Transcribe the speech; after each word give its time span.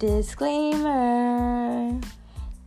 Disclaimer! 0.00 2.00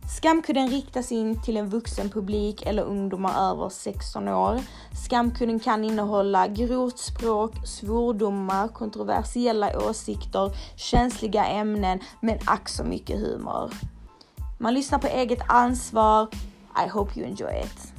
Skamkudden 0.08 0.68
riktas 0.68 1.12
in 1.12 1.42
till 1.42 1.56
en 1.56 1.68
vuxen 1.68 2.10
publik 2.10 2.62
eller 2.66 2.82
ungdomar 2.82 3.50
över 3.50 3.68
16 3.68 4.28
år. 4.28 4.60
Skamkudden 5.04 5.60
kan 5.60 5.84
innehålla 5.84 6.48
grovt 6.48 6.98
språk, 6.98 7.66
svordomar, 7.66 8.68
kontroversiella 8.68 9.88
åsikter, 9.88 10.50
känsliga 10.76 11.44
ämnen, 11.44 12.00
men 12.20 12.38
ack 12.44 12.68
så 12.68 12.84
mycket 12.84 13.20
humor. 13.20 13.70
Man 14.58 14.74
lyssnar 14.74 14.98
på 14.98 15.06
eget 15.06 15.42
ansvar. 15.46 16.28
I 16.86 16.88
hope 16.88 17.20
you 17.20 17.28
enjoy 17.28 17.60
it. 17.64 17.93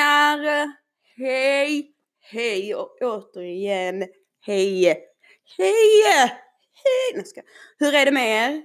Älsklingar! 0.00 0.72
Hej, 1.16 1.90
hej 2.20 2.74
och 2.74 2.96
återigen 3.00 4.04
hej, 4.46 4.84
hej, 5.58 6.04
hej! 7.14 7.24
Ska. 7.24 7.40
Hur 7.78 7.94
är 7.94 8.04
det 8.04 8.10
med 8.10 8.50
er? 8.50 8.62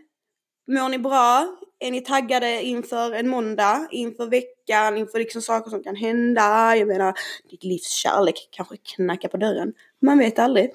Mår 0.68 0.90
ni 0.90 1.00
bra? 1.00 1.58
Är 1.80 1.92
ni 1.92 2.02
taggade 2.02 2.62
inför 2.64 3.12
en 3.12 3.28
måndag, 3.28 3.88
inför 3.92 4.30
veckan, 4.30 4.98
inför 4.98 5.20
liksom 5.20 5.42
saker 5.42 5.70
som 5.70 5.84
kan 5.84 5.96
hända? 5.96 6.76
Jag 6.78 6.88
menar, 6.88 7.14
ditt 7.50 7.64
livs 7.64 7.90
kärlek 7.92 8.50
kanske 8.52 8.78
knackar 8.78 9.30
på 9.30 9.38
dörren. 9.38 9.74
Man 10.02 10.20
vet 10.20 10.40
aldrig. 10.40 10.72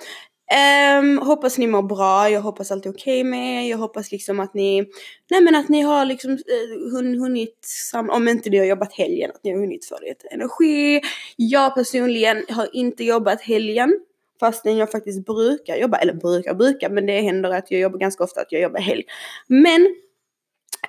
Um, 0.51 1.19
hoppas 1.19 1.59
ni 1.59 1.67
mår 1.67 1.83
bra, 1.83 2.31
jag 2.31 2.41
hoppas 2.41 2.71
allt 2.71 2.87
är 2.87 2.91
okej 2.91 3.21
okay 3.21 3.31
med 3.31 3.65
er, 3.65 3.71
jag 3.71 3.79
hoppas 3.79 4.13
liksom 4.13 4.41
att 4.41 4.55
ni, 4.55 4.91
nej 5.31 5.41
men 5.41 5.55
att 5.55 5.69
ni 5.69 5.83
har 5.83 6.05
liksom 6.05 6.31
eh, 6.31 6.37
uh, 6.37 6.93
hun, 6.93 7.21
hunnit, 7.21 7.59
sam 7.93 8.11
om 8.11 8.29
inte 8.29 8.51
ni 8.51 8.59
har 8.59 8.65
jobbat 8.65 8.93
helgen, 8.93 9.31
att 9.35 9.45
ni 9.45 9.51
har 9.51 9.59
hunnit 9.59 9.87
få 9.87 9.99
lite 10.03 10.29
energi. 10.29 11.01
Jag 11.37 11.75
personligen 11.75 12.45
har 12.49 12.69
inte 12.73 13.05
jobbat 13.05 13.41
helgen, 13.41 14.01
fastän 14.41 14.77
jag 14.77 14.91
faktiskt 14.91 15.27
brukar 15.27 15.77
jobba, 15.77 15.99
eller 15.99 16.15
brukar 16.15 16.55
brukar, 16.55 16.91
men 16.91 17.07
det 17.07 17.21
händer 17.21 17.51
att 17.51 17.71
jag 17.71 17.81
jobbar 17.81 17.99
ganska 17.99 18.25
ofta 18.25 18.41
att 18.41 18.53
jag 18.53 18.63
jobbar 18.63 18.81
helg. 18.81 19.05
Men 19.47 19.83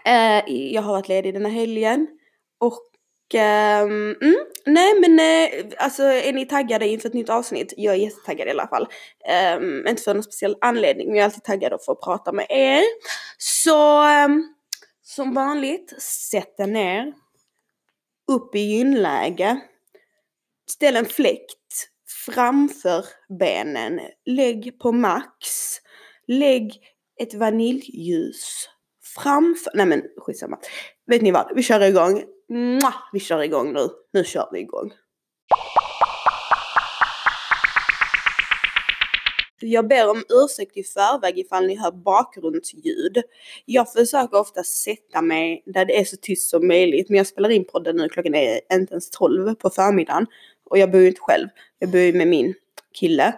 uh, 0.08 0.54
jag 0.74 0.82
har 0.82 0.94
varit 0.94 1.08
ledig 1.08 1.34
den 1.34 1.46
här 1.46 1.54
helgen 1.54 2.08
och 2.60 2.91
Ehm, 3.36 4.16
mm, 4.22 4.36
nej 4.66 5.00
men 5.00 5.12
uh, 5.12 5.72
alltså 5.78 6.04
är 6.04 6.34
ni 6.34 6.46
taggade 6.46 6.88
inför 6.88 7.08
ett 7.08 7.14
nytt 7.14 7.30
avsnitt? 7.30 7.74
Jag 7.78 7.94
är 7.94 7.98
jättetaggad 7.98 8.48
i 8.48 8.52
alla 8.52 8.68
fall. 8.68 8.88
Um, 9.58 9.88
inte 9.88 10.02
för 10.02 10.14
någon 10.14 10.24
speciell 10.24 10.56
anledning 10.62 11.08
men 11.08 11.16
jag 11.16 11.22
är 11.22 11.26
alltid 11.26 11.44
taggad 11.44 11.74
att 11.74 11.86
få 11.86 11.96
prata 11.96 12.32
med 12.32 12.46
er. 12.50 12.84
Så 13.38 14.04
um, 14.26 14.56
som 15.04 15.34
vanligt, 15.34 16.02
sätt 16.02 16.60
er 16.60 16.68
ner. 16.68 17.14
Upp 18.32 18.56
i 18.56 18.60
gynläge. 18.60 19.60
Ställ 20.70 20.96
en 20.96 21.06
fläkt 21.06 21.88
framför 22.26 23.06
benen. 23.40 24.00
Lägg 24.26 24.80
på 24.80 24.92
max. 24.92 25.78
Lägg 26.28 26.80
ett 27.22 27.34
vaniljljus 27.34 28.70
framför, 29.16 29.72
nej 29.76 29.86
men 29.86 30.04
skitsamma. 30.18 30.58
Vet 31.08 31.22
ni 31.22 31.32
vad, 31.32 31.52
vi 31.56 31.64
kör 31.64 31.82
igång. 31.82 32.24
Mwah! 32.52 32.94
Vi 33.12 33.20
kör 33.20 33.44
igång 33.44 33.74
nu. 33.74 33.90
Nu 34.14 34.24
kör 34.24 34.50
vi 34.52 34.60
igång. 34.60 34.92
Jag 39.60 39.88
ber 39.88 40.10
om 40.10 40.24
ursäkt 40.30 40.78
i 40.78 40.84
förväg 40.84 41.40
ifall 41.40 41.68
ni 41.68 41.76
hör 41.76 41.92
bakgrundsljud. 41.92 43.22
Jag 43.66 43.94
försöker 43.94 44.40
ofta 44.40 44.64
sätta 44.64 45.22
mig 45.22 45.64
där 45.66 45.86
det 45.86 46.00
är 46.00 46.04
så 46.04 46.18
tyst 46.22 46.50
som 46.50 46.68
möjligt 46.68 47.10
men 47.10 47.18
jag 47.18 47.28
spelar 47.28 47.50
in 47.50 47.66
podden 47.66 47.96
nu, 47.96 48.10
klockan 48.10 48.36
är 48.36 48.60
inte 48.74 48.94
ens 48.94 49.10
12 49.10 49.56
på 49.56 49.70
förmiddagen. 49.70 50.26
Och 50.70 50.78
jag 50.78 50.92
bor 50.92 51.02
ju 51.02 51.08
inte 51.08 51.22
själv, 51.22 51.48
jag 51.80 51.90
bor 51.90 52.02
ju 52.02 52.14
med 52.14 52.28
min 52.28 52.54
kille. 53.00 53.36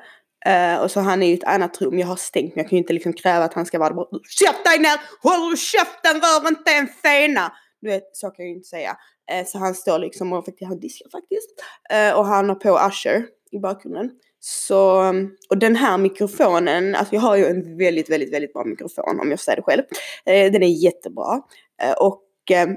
Uh, 0.47 0.81
och 0.81 0.91
så 0.91 1.00
han 1.00 1.24
är 1.24 1.28
i 1.28 1.34
ett 1.34 1.44
annat 1.44 1.81
rum, 1.81 2.00
jag 2.00 2.07
har 2.07 2.16
stängt 2.16 2.56
men 2.56 2.63
jag 2.63 2.69
kan 2.69 2.78
ju 2.78 2.81
inte 2.81 2.94
liksom 2.94 3.13
kräva 3.13 3.45
att 3.45 3.53
han 3.53 3.66
ska 3.66 3.80
vara 3.80 3.90
där 3.90 3.95
bara 3.95 4.19
Sätt 4.40 4.63
dig 4.66 4.80
ner! 4.80 5.00
Håller 5.22 5.51
du 5.51 5.57
käften? 5.57 6.22
Rör 6.22 6.47
inte 6.47 6.72
en 6.72 6.88
fena! 6.88 7.51
Du 7.83 7.89
vet, 7.89 8.17
så 8.17 8.29
kan 8.29 8.45
jag 8.45 8.49
ju 8.49 8.55
inte 8.55 8.67
säga. 8.67 8.97
Eh, 9.31 9.45
så 9.45 9.57
han 9.57 9.75
står 9.75 9.99
liksom 9.99 10.33
och 10.33 10.47
han 10.61 10.79
diskar 10.79 11.09
faktiskt. 11.09 11.49
Eh, 11.89 12.17
och 12.17 12.25
han 12.25 12.49
har 12.49 12.55
på 12.55 12.79
Usher 12.89 13.25
i 13.51 13.59
bakgrunden. 13.59 14.11
Så, 14.39 14.99
mm, 14.99 15.31
och 15.49 15.57
den 15.57 15.75
här 15.75 15.97
mikrofonen, 15.97 16.95
alltså 16.95 17.16
jag 17.16 17.21
har 17.21 17.35
ju 17.35 17.45
en 17.45 17.77
väldigt, 17.77 18.09
väldigt, 18.09 18.33
väldigt 18.33 18.53
bra 18.53 18.63
mikrofon 18.66 19.19
om 19.19 19.29
jag 19.29 19.39
får 19.39 19.44
säga 19.44 19.55
det 19.55 19.61
själv. 19.61 19.83
Eh, 20.25 20.51
den 20.51 20.63
är 20.63 20.83
jättebra. 20.83 21.41
Eh, 21.81 21.94
och 21.94 22.23
eh, 22.51 22.67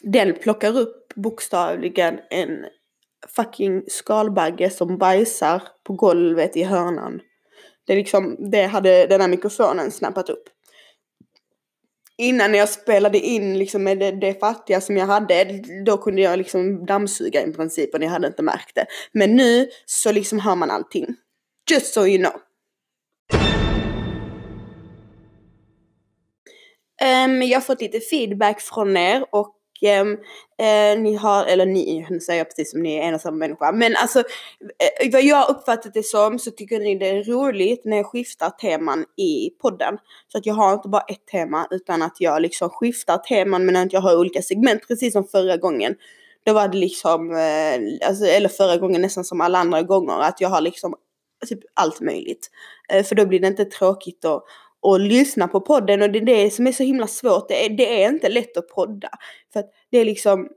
den 0.00 0.34
plockar 0.34 0.78
upp 0.78 1.14
bokstavligen 1.14 2.18
en 2.30 2.64
fucking 3.28 3.82
skalbagge 3.88 4.70
som 4.70 4.98
bajsar 4.98 5.62
på 5.84 5.92
golvet 5.92 6.56
i 6.56 6.62
hörnan. 6.62 7.20
Det, 7.86 7.94
liksom, 7.94 8.50
det 8.50 8.66
hade 8.66 9.06
den 9.06 9.20
här 9.20 9.28
mikrofonen 9.28 9.90
snappat 9.90 10.28
upp. 10.28 10.44
Innan 12.18 12.54
jag 12.54 12.68
spelade 12.68 13.18
in 13.18 13.58
liksom 13.58 13.82
med 13.82 13.98
det, 13.98 14.10
det 14.10 14.40
fattiga 14.40 14.80
som 14.80 14.96
jag 14.96 15.06
hade, 15.06 15.62
då 15.86 15.96
kunde 15.96 16.22
jag 16.22 16.38
liksom 16.38 16.86
dammsuga 16.86 17.42
i 17.42 17.52
princip 17.52 17.94
och 17.94 18.00
ni 18.00 18.06
hade 18.06 18.26
inte 18.26 18.42
märkt 18.42 18.74
det. 18.74 18.86
Men 19.12 19.36
nu 19.36 19.68
så 19.86 20.12
liksom 20.12 20.38
hör 20.40 20.54
man 20.54 20.70
allting. 20.70 21.06
Just 21.70 21.94
so 21.94 22.06
you 22.06 22.18
know. 22.18 22.32
Um, 27.02 27.42
jag 27.42 27.56
har 27.56 27.60
fått 27.60 27.80
lite 27.80 28.00
feedback 28.00 28.60
från 28.60 28.96
er 28.96 29.24
och 29.30 29.56
eh, 29.86 30.98
ni 30.98 31.14
har, 31.14 31.44
eller 31.44 31.66
ni, 31.66 32.06
nu 32.10 32.20
säger 32.20 32.40
jag 32.40 32.48
precis 32.48 32.70
som 32.70 32.82
ni 32.82 32.94
är 32.94 33.02
en 33.02 33.14
och 33.14 33.20
samma 33.20 33.36
människa. 33.36 33.72
Men 33.72 33.96
alltså 33.96 34.18
eh, 34.18 35.12
vad 35.12 35.22
jag 35.22 35.50
uppfattat 35.50 35.94
det 35.94 36.06
som 36.06 36.38
så 36.38 36.50
tycker 36.50 36.80
ni 36.80 36.94
det 36.94 37.08
är 37.08 37.24
roligt 37.24 37.84
när 37.84 37.96
jag 37.96 38.06
skiftar 38.06 38.50
teman 38.50 39.04
i 39.16 39.50
podden. 39.50 39.98
Så 40.28 40.38
att 40.38 40.46
jag 40.46 40.54
har 40.54 40.72
inte 40.72 40.88
bara 40.88 41.02
ett 41.02 41.26
tema 41.26 41.66
utan 41.70 42.02
att 42.02 42.16
jag 42.18 42.42
liksom 42.42 42.70
skiftar 42.70 43.18
teman 43.18 43.66
men 43.66 43.76
att 43.76 43.92
jag 43.92 44.00
har 44.00 44.16
olika 44.16 44.42
segment 44.42 44.88
precis 44.88 45.12
som 45.12 45.24
förra 45.24 45.56
gången. 45.56 45.94
Då 46.44 46.52
var 46.52 46.68
det 46.68 46.78
liksom, 46.78 47.30
eh, 47.30 48.08
alltså, 48.08 48.24
eller 48.24 48.48
förra 48.48 48.76
gången 48.76 49.02
nästan 49.02 49.24
som 49.24 49.40
alla 49.40 49.58
andra 49.58 49.82
gånger, 49.82 50.20
att 50.20 50.40
jag 50.40 50.48
har 50.48 50.60
liksom 50.60 50.94
typ 51.46 51.60
allt 51.74 52.00
möjligt. 52.00 52.50
Eh, 52.88 53.04
för 53.04 53.14
då 53.14 53.26
blir 53.26 53.40
det 53.40 53.46
inte 53.46 53.64
tråkigt 53.64 54.24
och, 54.24 54.44
och 54.82 55.00
lyssna 55.00 55.48
på 55.48 55.60
podden 55.60 56.02
och 56.02 56.10
det 56.10 56.18
är 56.18 56.26
det 56.26 56.50
som 56.50 56.66
är 56.66 56.72
så 56.72 56.82
himla 56.82 57.06
svårt. 57.06 57.48
Det 57.48 57.66
är, 57.66 57.70
det 57.70 58.02
är 58.02 58.08
inte 58.08 58.28
lätt 58.28 58.56
att 58.56 58.68
podda. 58.68 59.08
För 59.52 59.60
att 59.60 59.70
det 59.90 59.98
är 59.98 60.04
liksom, 60.04 60.48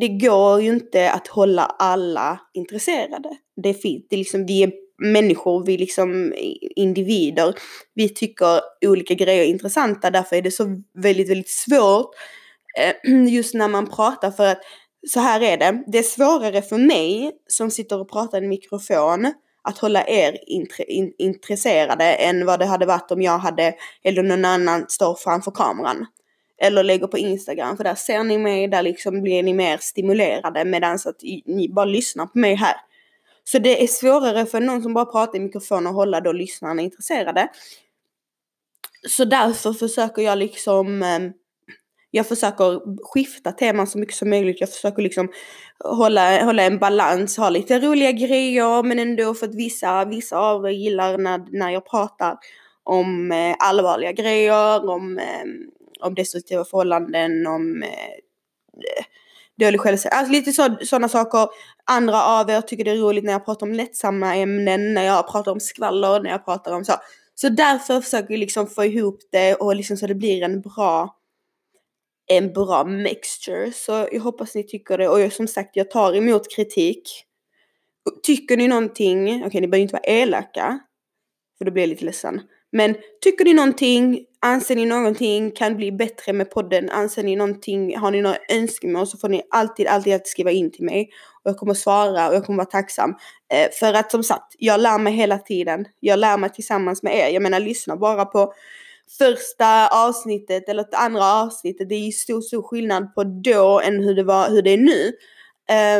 det 0.00 0.08
går 0.08 0.62
ju 0.62 0.70
inte 0.70 1.10
att 1.10 1.28
hålla 1.28 1.62
alla 1.62 2.40
intresserade. 2.52 3.36
Det 3.56 3.68
är 3.68 3.74
fint, 3.74 4.06
det 4.10 4.16
är 4.16 4.18
liksom, 4.18 4.46
vi 4.46 4.62
är 4.62 4.72
människor, 4.98 5.66
vi 5.66 5.74
är 5.74 5.78
liksom 5.78 6.34
individer. 6.76 7.54
Vi 7.94 8.08
tycker 8.08 8.60
olika 8.86 9.14
grejer 9.14 9.42
är 9.42 9.48
intressanta, 9.48 10.10
därför 10.10 10.36
är 10.36 10.42
det 10.42 10.50
så 10.50 10.82
väldigt, 10.94 11.30
väldigt 11.30 11.50
svårt 11.50 12.10
eh, 12.78 13.12
just 13.28 13.54
när 13.54 13.68
man 13.68 13.90
pratar 13.90 14.30
för 14.30 14.46
att 14.46 14.60
så 15.08 15.20
här 15.20 15.40
är 15.40 15.56
det, 15.56 15.84
det 15.86 15.98
är 15.98 16.02
svårare 16.02 16.62
för 16.62 16.78
mig 16.78 17.32
som 17.48 17.70
sitter 17.70 18.00
och 18.00 18.10
pratar 18.10 18.38
i 18.38 18.44
en 18.44 18.48
mikrofon 18.48 19.32
att 19.64 19.78
hålla 19.78 20.06
er 20.06 20.38
intresserade 21.18 22.04
än 22.04 22.46
vad 22.46 22.58
det 22.58 22.66
hade 22.66 22.86
varit 22.86 23.10
om 23.10 23.22
jag 23.22 23.38
hade, 23.38 23.74
eller 24.04 24.22
någon 24.22 24.44
annan 24.44 24.84
står 24.88 25.14
framför 25.14 25.50
kameran. 25.50 26.06
Eller 26.58 26.82
lägger 26.82 27.06
på 27.06 27.18
Instagram, 27.18 27.76
för 27.76 27.84
där 27.84 27.94
ser 27.94 28.24
ni 28.24 28.38
mig, 28.38 28.68
där 28.68 28.82
liksom 28.82 29.22
blir 29.22 29.42
ni 29.42 29.54
mer 29.54 29.78
stimulerade 29.80 30.64
medan 30.64 30.94
att 30.94 31.22
ni 31.46 31.68
bara 31.68 31.84
lyssnar 31.84 32.26
på 32.26 32.38
mig 32.38 32.54
här. 32.54 32.76
Så 33.44 33.58
det 33.58 33.82
är 33.82 33.86
svårare 33.86 34.46
för 34.46 34.60
någon 34.60 34.82
som 34.82 34.94
bara 34.94 35.04
pratar 35.04 35.38
i 35.38 35.40
mikrofon 35.40 35.86
att 35.86 35.94
hålla 35.94 36.20
då 36.20 36.32
lyssnarna 36.32 36.82
intresserade. 36.82 37.48
Så 39.08 39.24
därför 39.24 39.72
försöker 39.72 40.22
jag 40.22 40.38
liksom 40.38 41.02
ehm, 41.02 41.32
jag 42.14 42.26
försöker 42.26 42.80
skifta 43.12 43.52
teman 43.52 43.86
så 43.86 43.98
mycket 43.98 44.14
som 44.14 44.30
möjligt. 44.30 44.60
Jag 44.60 44.70
försöker 44.70 45.02
liksom 45.02 45.28
hålla, 45.84 46.44
hålla 46.44 46.62
en 46.62 46.78
balans, 46.78 47.36
ha 47.36 47.50
lite 47.50 47.78
roliga 47.78 48.12
grejer 48.12 48.82
men 48.82 48.98
ändå 48.98 49.34
för 49.34 49.46
att 49.46 49.54
vissa, 49.54 50.04
vissa 50.04 50.38
av 50.38 50.66
er 50.66 50.70
gillar 50.70 51.18
när, 51.18 51.58
när 51.58 51.70
jag 51.70 51.90
pratar 51.90 52.38
om 52.84 53.32
eh, 53.32 53.56
allvarliga 53.58 54.12
grejer, 54.12 54.88
om, 54.90 55.18
eh, 55.18 55.44
om 56.00 56.14
destruktiva 56.14 56.64
förhållanden, 56.64 57.46
om 57.46 57.82
eh, 57.82 59.04
dålig 59.60 59.80
självkänsla. 59.80 60.10
Alltså 60.10 60.32
lite 60.32 60.52
sådana 60.86 61.08
saker. 61.08 61.48
Andra 61.84 62.22
av 62.22 62.50
er 62.50 62.60
tycker 62.60 62.84
det 62.84 62.90
är 62.90 62.96
roligt 62.96 63.24
när 63.24 63.32
jag 63.32 63.44
pratar 63.44 63.66
om 63.66 63.72
lättsamma 63.72 64.36
ämnen, 64.36 64.94
när 64.94 65.04
jag 65.04 65.32
pratar 65.32 65.52
om 65.52 65.60
skvaller, 65.60 66.20
när 66.20 66.30
jag 66.30 66.44
pratar 66.44 66.72
om 66.72 66.84
så. 66.84 66.92
Så 67.34 67.48
därför 67.48 68.00
försöker 68.00 68.34
jag 68.34 68.40
liksom 68.40 68.66
få 68.66 68.84
ihop 68.84 69.18
det 69.32 69.54
och 69.54 69.76
liksom 69.76 69.96
så 69.96 70.06
det 70.06 70.14
blir 70.14 70.42
en 70.42 70.60
bra 70.60 71.16
en 72.26 72.52
bra 72.52 72.84
mixture. 72.84 73.72
Så 73.72 74.08
jag 74.12 74.20
hoppas 74.20 74.54
ni 74.54 74.62
tycker 74.62 74.98
det. 74.98 75.08
Och 75.08 75.20
jag, 75.20 75.32
som 75.32 75.48
sagt, 75.48 75.76
jag 75.76 75.90
tar 75.90 76.16
emot 76.16 76.54
kritik. 76.56 77.24
Tycker 78.22 78.56
ni 78.56 78.68
någonting, 78.68 79.28
okej 79.28 79.46
okay, 79.46 79.60
ni 79.60 79.68
behöver 79.68 79.82
inte 79.82 79.94
vara 79.94 80.02
elaka. 80.02 80.78
För 81.58 81.64
då 81.64 81.70
blir 81.70 81.82
jag 81.82 81.88
lite 81.88 82.04
ledsen. 82.04 82.40
Men 82.72 82.94
tycker 83.22 83.44
ni 83.44 83.54
någonting, 83.54 84.24
anser 84.40 84.76
ni 84.76 84.86
någonting 84.86 85.50
kan 85.50 85.76
bli 85.76 85.92
bättre 85.92 86.32
med 86.32 86.50
podden, 86.50 86.90
anser 86.90 87.22
ni 87.22 87.36
någonting, 87.36 87.98
har 87.98 88.10
ni 88.10 88.22
några 88.22 88.36
önskemål 88.52 89.06
så 89.06 89.18
får 89.18 89.28
ni 89.28 89.42
alltid, 89.50 89.86
alltid 89.86 90.12
alltid 90.12 90.26
skriva 90.26 90.50
in 90.50 90.72
till 90.72 90.84
mig. 90.84 91.10
Och 91.42 91.50
jag 91.50 91.56
kommer 91.56 91.74
svara 91.74 92.28
och 92.28 92.34
jag 92.34 92.44
kommer 92.46 92.56
vara 92.56 92.66
tacksam. 92.66 93.10
Eh, 93.52 93.70
för 93.80 93.92
att 93.92 94.10
som 94.10 94.22
sagt, 94.22 94.54
jag 94.58 94.80
lär 94.80 94.98
mig 94.98 95.12
hela 95.12 95.38
tiden. 95.38 95.84
Jag 96.00 96.18
lär 96.18 96.38
mig 96.38 96.50
tillsammans 96.50 97.02
med 97.02 97.18
er. 97.18 97.28
Jag 97.28 97.42
menar 97.42 97.60
lyssna 97.60 97.96
bara 97.96 98.24
på 98.24 98.52
första 99.18 99.88
avsnittet 99.88 100.68
eller 100.68 100.84
det 100.90 100.96
andra 100.96 101.32
avsnittet. 101.32 101.88
Det 101.88 101.94
är 101.94 102.06
ju 102.06 102.12
stor, 102.12 102.40
stor 102.40 102.62
skillnad 102.62 103.14
på 103.14 103.24
då 103.24 103.80
än 103.80 104.04
hur 104.04 104.14
det, 104.14 104.22
var, 104.22 104.50
hur 104.50 104.62
det 104.62 104.70
är 104.70 104.78
nu. 104.78 105.12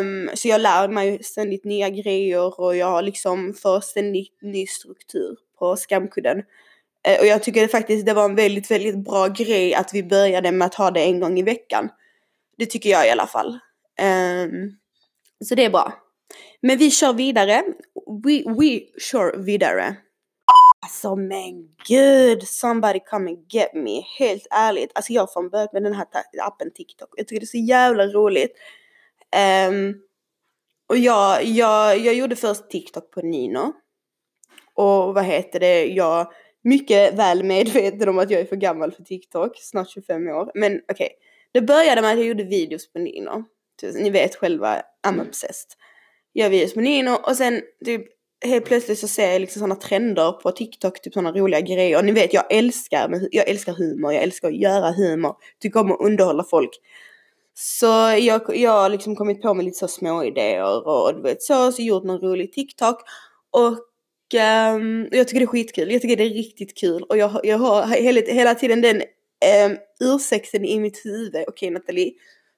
Um, 0.01 0.31
så 0.35 0.49
jag 0.49 0.61
lär 0.61 0.89
mig 0.89 1.23
ständigt 1.23 1.65
nya 1.65 1.91
grejer 1.91 2.61
och 2.61 2.77
jag 2.77 3.05
liksom 3.05 3.55
får 3.55 3.81
ständigt 3.81 4.43
ny 4.43 4.67
struktur 4.67 5.37
på 5.59 5.77
skamkudden. 5.77 6.39
Uh, 6.39 7.21
och 7.21 7.27
jag 7.27 7.43
tycker 7.43 7.61
det 7.61 7.69
faktiskt 7.69 8.07
det 8.07 8.15
var 8.15 8.25
en 8.25 8.35
väldigt, 8.35 8.71
väldigt 8.71 9.05
bra 9.05 9.29
grej 9.29 9.75
att 9.75 9.95
vi 9.95 10.03
började 10.03 10.53
med 10.53 10.67
att 10.67 10.75
ha 10.75 10.91
det 10.91 11.01
en 11.01 11.21
gång 11.21 11.39
i 11.39 11.43
veckan. 11.43 11.89
Det 12.59 12.67
tycker 12.67 12.91
jag 12.91 13.07
i 13.07 13.11
alla 13.11 13.27
fall. 13.27 13.59
Um, 14.03 14.77
så 15.45 15.55
det 15.55 15.65
är 15.65 15.71
bra. 15.71 15.93
Men 16.61 16.79
vi 16.79 16.91
kör 16.91 17.13
vidare. 17.13 17.63
We, 18.25 18.43
we 18.61 18.81
kör 19.01 19.37
vidare. 19.37 19.97
Alltså 20.85 21.17
men 21.17 21.69
gud, 21.89 22.49
somebody 22.49 23.01
come 23.01 23.31
and 23.31 23.53
get 23.53 23.75
me. 23.75 24.01
Helt 24.19 24.47
ärligt. 24.51 24.91
Alltså 24.95 25.13
jag 25.13 25.23
har 25.23 25.51
börjat 25.51 25.73
med 25.73 25.83
den 25.83 25.95
här 25.95 26.07
appen 26.43 26.71
TikTok. 26.75 27.09
Jag 27.17 27.29
tycker 27.29 27.41
det 27.41 27.45
är 27.45 27.47
så 27.47 27.67
jävla 27.67 28.07
roligt. 28.07 28.53
Um, 29.69 29.95
och 30.89 30.97
jag, 30.97 31.45
jag, 31.45 31.99
jag 31.99 32.15
gjorde 32.15 32.37
först 32.37 32.71
TikTok 32.71 33.11
på 33.11 33.21
Nino. 33.21 33.73
Och 34.75 35.15
vad 35.15 35.25
heter 35.25 35.61
det, 35.61 35.85
jag 35.87 36.33
mycket 36.65 37.15
väl 37.15 37.45
medveten 37.45 38.09
om 38.09 38.19
att 38.19 38.31
jag 38.31 38.41
är 38.41 38.47
för 38.47 38.57
gammal 38.57 38.93
för 38.93 39.03
TikTok, 39.03 39.53
snart 39.57 39.91
25 39.91 40.29
år. 40.29 40.51
Men 40.55 40.73
okej, 40.73 40.93
okay. 40.93 41.09
det 41.53 41.61
började 41.61 42.03
med 42.03 42.11
att 42.11 42.19
jag 42.19 42.27
gjorde 42.27 42.45
videos 42.45 42.93
på 42.93 42.99
Nino. 42.99 43.45
Ni 43.95 44.11
vet 44.11 44.37
själva, 44.37 44.83
I'm 45.07 45.29
obsessed. 45.29 45.71
Jag 46.33 46.45
gör 46.45 46.51
videos 46.51 46.75
på 46.75 46.81
Nino 46.81 47.11
och 47.11 47.37
sen 47.37 47.63
typ 47.85 48.14
helt 48.45 48.65
plötsligt 48.65 48.99
så 48.99 49.09
ser 49.09 49.33
jag 49.33 49.41
liksom 49.41 49.61
sådana 49.61 49.77
trender 49.77 50.33
på 50.33 50.51
TikTok, 50.51 51.03
typ 51.03 51.13
sådana 51.13 51.33
roliga 51.33 51.61
grejer. 51.61 51.99
Och 51.99 52.05
ni 52.05 52.13
vet, 52.13 52.35
jag 52.35 52.53
älskar, 52.53 53.29
jag 53.31 53.49
älskar 53.49 53.73
humor, 53.73 54.13
jag 54.13 54.23
älskar 54.23 54.49
att 54.49 54.57
göra 54.57 54.93
humor, 54.93 55.37
tycker 55.61 55.81
om 55.81 55.93
att 55.93 56.01
underhålla 56.01 56.45
folk. 56.45 56.71
Så 57.55 57.87
jag, 58.21 58.57
jag 58.57 58.71
har 58.71 58.91
liksom 58.91 59.17
kommit 59.17 59.43
på 59.43 59.55
med 59.55 59.65
lite 59.65 59.79
så 59.79 59.89
små 59.89 60.25
idéer 60.25 60.89
och 60.89 61.15
du 61.15 61.23
vet 61.23 61.43
så, 61.43 61.73
så 61.73 61.83
gjort 61.83 62.05
någon 62.05 62.21
rolig 62.21 62.53
TikTok. 62.53 63.01
Och 63.51 63.79
um, 64.75 65.09
jag 65.11 65.29
tycker 65.29 65.41
det 65.41 65.45
är 65.45 65.47
skitkul, 65.47 65.93
jag 65.93 66.03
tycker 66.03 66.17
det 66.17 66.25
är 66.25 66.31
riktigt 66.31 66.79
kul. 66.79 67.03
Och 67.03 67.17
jag, 67.17 67.41
jag 67.43 67.59
har 67.59 67.87
hela, 67.87 68.21
hela 68.21 68.55
tiden 68.55 68.81
den 68.81 69.03
um, 69.67 69.77
ursäkten 70.01 70.65
i 70.65 70.81
mitt 70.81 71.05
huvud, 71.05 71.29
okej 71.29 71.45
okay, 71.49 71.71
Nathalie, 71.71 72.13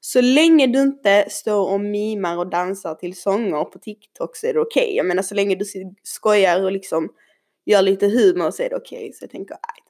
så 0.07 0.21
länge 0.21 0.67
du 0.67 0.83
inte 0.83 1.25
står 1.29 1.71
och 1.71 1.81
mimar 1.81 2.37
och 2.37 2.51
dansar 2.51 2.95
till 2.95 3.17
sånger 3.17 3.65
på 3.65 3.79
TikTok 3.79 4.37
så 4.37 4.47
är 4.47 4.55
det 4.55 4.61
okej. 4.61 4.83
Okay. 4.83 4.97
Jag 4.97 5.07
menar 5.07 5.23
så 5.23 5.35
länge 5.35 5.55
du 5.55 5.65
skojar 6.03 6.65
och 6.65 6.73
liksom 6.73 7.09
gör 7.65 7.83
lite 7.83 8.07
humor 8.07 8.51
så 8.51 8.63
är 8.63 8.71
det 8.71 8.77
okej. 8.77 8.99
Okay. 8.99 9.13
Så 9.13 9.25
jag 9.25 9.31
tänker, 9.31 9.57
nej. 9.67 9.83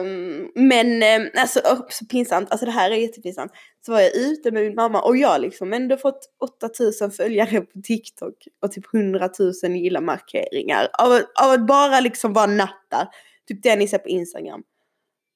Um, 0.00 0.06
ehm, 0.06 0.50
men 0.54 1.20
um, 1.22 1.30
alltså 1.34 1.60
oh, 1.60 1.80
så 1.88 2.06
pinsamt, 2.06 2.50
alltså 2.50 2.66
det 2.66 2.72
här 2.72 2.90
är 2.90 2.96
jättepinsamt. 2.96 3.52
Så 3.86 3.92
var 3.92 4.00
jag 4.00 4.16
ute 4.16 4.50
med 4.50 4.62
min 4.62 4.74
mamma 4.74 5.02
och 5.02 5.16
jag 5.16 5.40
liksom 5.40 5.72
ändå 5.72 5.96
fått 5.96 6.20
8000 6.62 7.10
följare 7.10 7.60
på 7.60 7.80
TikTok 7.82 8.34
och 8.62 8.72
typ 8.72 8.94
100 8.94 9.30
000 9.62 9.76
gilla 9.76 10.00
markeringar 10.00 10.88
av, 10.98 11.12
av 11.12 11.50
att 11.50 11.66
bara 11.66 12.00
liksom 12.00 12.32
vara 12.32 12.46
nattar. 12.46 13.08
Typ 13.48 13.62
det 13.62 13.76
ni 13.76 13.88
ser 13.88 13.98
på 13.98 14.08
Instagram. 14.08 14.62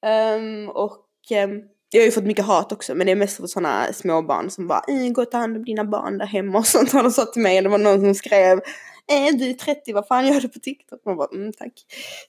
Um, 0.05 0.69
och 0.69 1.05
ehm, 1.31 1.61
jag 1.93 2.01
har 2.01 2.05
ju 2.05 2.11
fått 2.11 2.23
mycket 2.23 2.45
hat 2.45 2.71
också 2.71 2.95
men 2.95 3.05
det 3.05 3.11
är 3.11 3.15
mest 3.15 3.37
för 3.37 3.47
sådana 3.47 3.93
småbarn 3.93 4.49
som 4.49 4.67
bara 4.67 4.83
gå 5.13 5.21
och 5.21 5.31
ta 5.31 5.37
hand 5.37 5.57
om 5.57 5.65
dina 5.65 5.85
barn 5.85 6.17
där 6.17 6.25
hemma 6.25 6.57
och 6.59 6.67
sånt 6.67 6.91
har 6.91 7.03
de 7.03 7.11
sagt 7.11 7.33
till 7.33 7.41
mig. 7.41 7.61
Det 7.61 7.69
var 7.69 7.77
någon 7.77 7.99
som 8.01 8.15
skrev 8.15 8.57
äh, 9.11 9.37
du 9.37 9.49
är 9.49 9.53
30, 9.53 9.93
vad 9.93 10.07
fan 10.07 10.27
gör 10.27 10.41
du 10.41 10.49
på 10.49 10.59
TikTok? 10.59 11.01
Man 11.05 11.17
bara 11.17 11.27
mm 11.33 11.53
tack. 11.53 11.73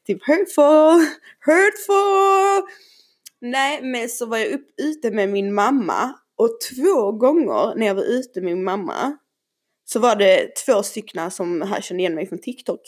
Typ 0.07 0.19
hurtful, 0.27 1.07
hurtful. 1.47 2.69
Nej 3.41 3.83
men 3.83 4.09
så 4.09 4.27
var 4.27 4.39
jag 4.39 4.53
upp, 4.53 4.67
ute 4.77 5.11
med 5.11 5.29
min 5.29 5.55
mamma 5.55 6.13
och 6.37 6.51
två 6.75 7.13
gånger 7.13 7.75
när 7.79 7.87
jag 7.87 7.95
var 7.95 8.03
ute 8.03 8.41
med 8.41 8.57
min 8.57 8.65
mamma 8.65 9.17
så 9.85 10.01
var 10.01 10.17
det 10.17 10.57
två 10.67 10.83
stycken 10.83 11.31
som 11.31 11.63
här 11.63 11.81
kände 11.81 12.01
igen 12.01 12.15
mig 12.15 12.27
från 12.27 12.39
TikTok. 12.39 12.81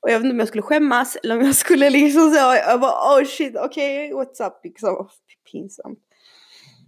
Och 0.00 0.10
jag 0.10 0.18
vet 0.18 0.24
inte 0.24 0.32
om 0.32 0.38
jag 0.38 0.48
skulle 0.48 0.62
skämmas 0.62 1.16
eller 1.22 1.38
om 1.38 1.44
jag 1.44 1.54
skulle 1.54 1.90
liksom 1.90 2.30
så, 2.30 2.36
jag 2.36 2.80
bara 2.80 3.18
oh 3.18 3.24
shit 3.24 3.56
okej 3.56 4.12
okay, 4.12 4.24
what's 4.24 4.46
up 4.46 4.60
liksom 4.64 4.88
oh, 4.88 5.10
pinsamt. 5.52 5.98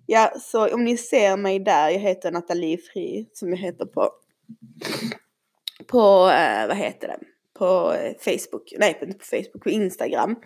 Ja, 0.07 0.33
så 0.41 0.75
om 0.75 0.85
ni 0.85 0.97
ser 0.97 1.37
mig 1.37 1.59
där, 1.59 1.91
jag 1.91 1.99
heter 1.99 2.31
Nathalie 2.31 2.79
Fri 2.79 3.29
som 3.33 3.51
jag 3.51 3.57
heter 3.57 3.87
på, 3.87 4.11
på 5.87 6.31
eh, 6.31 6.67
vad 6.67 6.77
heter 6.77 7.09
det, 7.09 7.19
på 7.59 7.93
eh, 7.93 8.15
Facebook, 8.19 8.73
nej 8.79 8.99
inte 9.03 9.19
på 9.19 9.25
Facebook, 9.25 9.63
på 9.63 9.71
Instagram. 9.71 10.37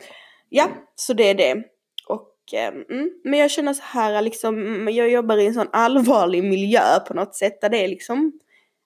Ja, 0.48 0.68
så 0.94 1.12
det 1.12 1.30
är 1.30 1.34
det. 1.34 1.62
Och, 2.08 2.54
eh, 2.54 2.68
mm, 2.68 3.10
men 3.24 3.38
jag 3.38 3.50
känner 3.50 3.72
så 3.72 3.82
här 3.82 4.22
liksom, 4.22 4.88
jag 4.92 5.10
jobbar 5.10 5.38
i 5.38 5.46
en 5.46 5.54
sån 5.54 5.68
allvarlig 5.72 6.44
miljö 6.44 7.00
på 7.08 7.14
något 7.14 7.34
sätt 7.34 7.60
där 7.60 7.68
det 7.68 7.84
är 7.84 7.88
liksom 7.88 8.32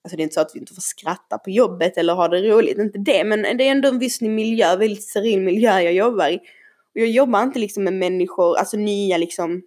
Alltså 0.08 0.16
det 0.16 0.22
är 0.22 0.24
inte 0.24 0.34
så 0.34 0.40
att 0.40 0.54
vi 0.54 0.58
inte 0.58 0.74
får 0.74 0.82
skratta 0.82 1.38
på 1.38 1.50
jobbet 1.50 1.98
eller 1.98 2.14
ha 2.14 2.28
det 2.28 2.50
roligt, 2.50 2.78
inte 2.78 2.98
det, 2.98 3.24
men 3.24 3.42
det 3.42 3.68
är 3.68 3.70
ändå 3.70 3.88
en 3.88 3.98
viss 3.98 4.20
miljö, 4.20 4.76
väldigt 4.76 5.02
steril 5.02 5.40
miljö 5.40 5.80
jag 5.80 5.92
jobbar 5.92 6.28
i. 6.28 6.36
Och 6.36 7.00
jag 7.00 7.08
jobbar 7.08 7.42
inte 7.42 7.58
liksom 7.58 7.84
med 7.84 7.92
människor, 7.92 8.56
alltså 8.56 8.76
nya 8.76 9.16
liksom, 9.16 9.62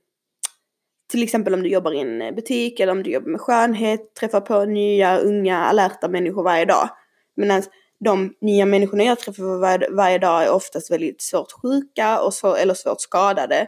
till 1.11 1.23
exempel 1.23 1.53
om 1.53 1.63
du 1.63 1.69
jobbar 1.69 1.93
i 1.93 1.99
en 1.99 2.21
eh, 2.21 2.31
butik 2.31 2.79
eller 2.79 2.91
om 2.91 3.03
du 3.03 3.11
jobbar 3.11 3.29
med 3.29 3.41
skönhet, 3.41 4.15
träffar 4.19 4.41
på 4.41 4.65
nya, 4.65 5.17
unga, 5.17 5.57
alerta 5.57 6.07
människor 6.07 6.43
varje 6.43 6.65
dag. 6.65 6.89
Medan 7.35 7.63
de 7.99 8.33
nya 8.41 8.65
människorna 8.65 9.03
jag 9.03 9.19
träffar 9.19 9.59
varje, 9.59 9.89
varje 9.89 10.17
dag 10.17 10.43
är 10.43 10.51
oftast 10.51 10.91
väldigt 10.91 11.21
svårt 11.21 11.51
sjuka 11.51 12.21
och 12.21 12.33
så, 12.33 12.55
eller 12.55 12.73
svårt 12.73 13.01
skadade. 13.01 13.67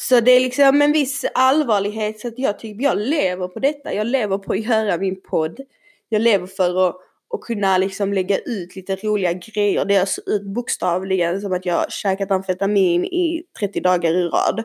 Så 0.00 0.20
det 0.20 0.30
är 0.30 0.40
liksom 0.40 0.82
en 0.82 0.92
viss 0.92 1.24
allvarlighet 1.34 2.20
så 2.20 2.28
att 2.28 2.38
jag 2.38 2.58
typ, 2.58 2.82
jag 2.82 2.98
lever 2.98 3.48
på 3.48 3.58
detta. 3.58 3.92
Jag 3.92 4.06
lever 4.06 4.38
på 4.38 4.52
att 4.52 4.64
göra 4.66 4.98
min 4.98 5.20
podd. 5.22 5.60
Jag 6.08 6.22
lever 6.22 6.46
för 6.46 6.88
att 6.88 6.96
och 7.30 7.44
kunna 7.44 7.78
liksom 7.78 8.12
lägga 8.12 8.38
ut 8.38 8.76
lite 8.76 8.96
roliga 8.96 9.32
grejer. 9.32 9.84
Det 9.84 10.06
ser 10.06 10.30
ut 10.30 10.54
bokstavligen 10.54 11.40
som 11.40 11.52
att 11.52 11.66
jag 11.66 11.92
käkat 11.92 12.30
amfetamin 12.30 13.04
i 13.04 13.42
30 13.58 13.80
dagar 13.80 14.10
i 14.10 14.24
rad. 14.24 14.64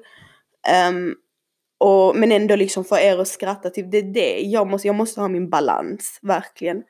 Um, 0.89 1.15
och, 1.77 2.15
men 2.15 2.31
ändå 2.31 2.55
liksom 2.55 2.85
få 2.85 2.97
er 2.97 3.17
att 3.17 3.27
skratta, 3.27 3.69
typ 3.69 3.91
det 3.91 3.97
är 3.97 4.13
det. 4.13 4.39
Jag 4.39 4.67
måste, 4.67 4.87
jag 4.87 4.95
måste 4.95 5.21
ha 5.21 5.27
min 5.27 5.49
balans, 5.49 6.19
verkligen. 6.21 6.83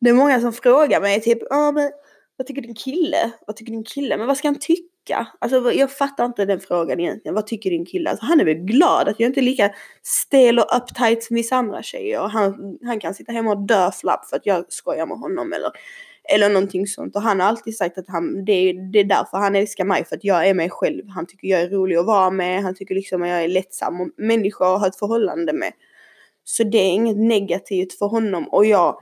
Det 0.00 0.10
är 0.10 0.14
många 0.14 0.40
som 0.40 0.52
frågar 0.52 1.00
mig 1.00 1.20
typ, 1.20 1.38
ah, 1.50 1.72
men, 1.72 1.90
vad 2.36 2.46
tycker 2.46 2.62
din 2.62 2.74
kille? 2.74 3.30
Vad 3.46 3.56
tycker 3.56 3.72
din 3.72 3.84
kille? 3.84 4.16
Men 4.16 4.26
vad 4.26 4.36
ska 4.36 4.48
han 4.48 4.58
tycka? 4.58 4.95
Tycka? 5.06 5.26
Alltså 5.38 5.72
jag 5.72 5.92
fattar 5.92 6.24
inte 6.24 6.44
den 6.44 6.60
frågan 6.60 7.00
egentligen. 7.00 7.34
Vad 7.34 7.46
tycker 7.46 7.70
din 7.70 7.86
kille? 7.86 8.10
Alltså, 8.10 8.26
han 8.26 8.40
är 8.40 8.44
väl 8.44 8.54
glad 8.54 9.08
att 9.08 9.20
jag 9.20 9.28
inte 9.28 9.40
är 9.40 9.42
lika 9.42 9.70
stel 10.02 10.58
och 10.58 10.76
uptight 10.76 11.22
som 11.22 11.36
vissa 11.36 11.56
andra 11.56 11.82
tjejer. 11.82 12.22
Och 12.22 12.30
han, 12.30 12.78
han 12.84 13.00
kan 13.00 13.14
sitta 13.14 13.32
hemma 13.32 13.50
och 13.50 13.66
dö 13.66 13.90
flapp 13.92 14.26
för 14.28 14.36
att 14.36 14.46
jag 14.46 14.64
skojar 14.68 15.06
med 15.06 15.18
honom 15.18 15.52
eller, 15.52 15.70
eller 16.34 16.48
någonting 16.48 16.86
sånt. 16.86 17.16
Och 17.16 17.22
han 17.22 17.40
har 17.40 17.48
alltid 17.48 17.76
sagt 17.76 17.98
att 17.98 18.08
han, 18.08 18.44
det, 18.44 18.72
det 18.92 18.98
är 18.98 19.04
därför 19.04 19.38
han 19.38 19.56
älskar 19.56 19.84
mig. 19.84 20.04
För 20.04 20.16
att 20.16 20.24
jag 20.24 20.48
är 20.48 20.54
mig 20.54 20.70
själv. 20.70 21.08
Han 21.08 21.26
tycker 21.26 21.48
jag 21.48 21.60
är 21.60 21.68
rolig 21.68 21.96
att 21.96 22.06
vara 22.06 22.30
med. 22.30 22.62
Han 22.62 22.74
tycker 22.74 22.94
liksom 22.94 23.22
att 23.22 23.28
jag 23.28 23.44
är 23.44 23.48
lättsam 23.48 24.00
och 24.00 24.08
människa 24.16 24.74
att 24.74 24.80
ha 24.80 24.88
ett 24.88 24.98
förhållande 24.98 25.52
med. 25.52 25.72
Så 26.44 26.64
det 26.64 26.78
är 26.78 26.92
inget 26.92 27.16
negativt 27.16 27.98
för 27.98 28.06
honom. 28.06 28.48
Och 28.48 28.66
jag 28.66 29.00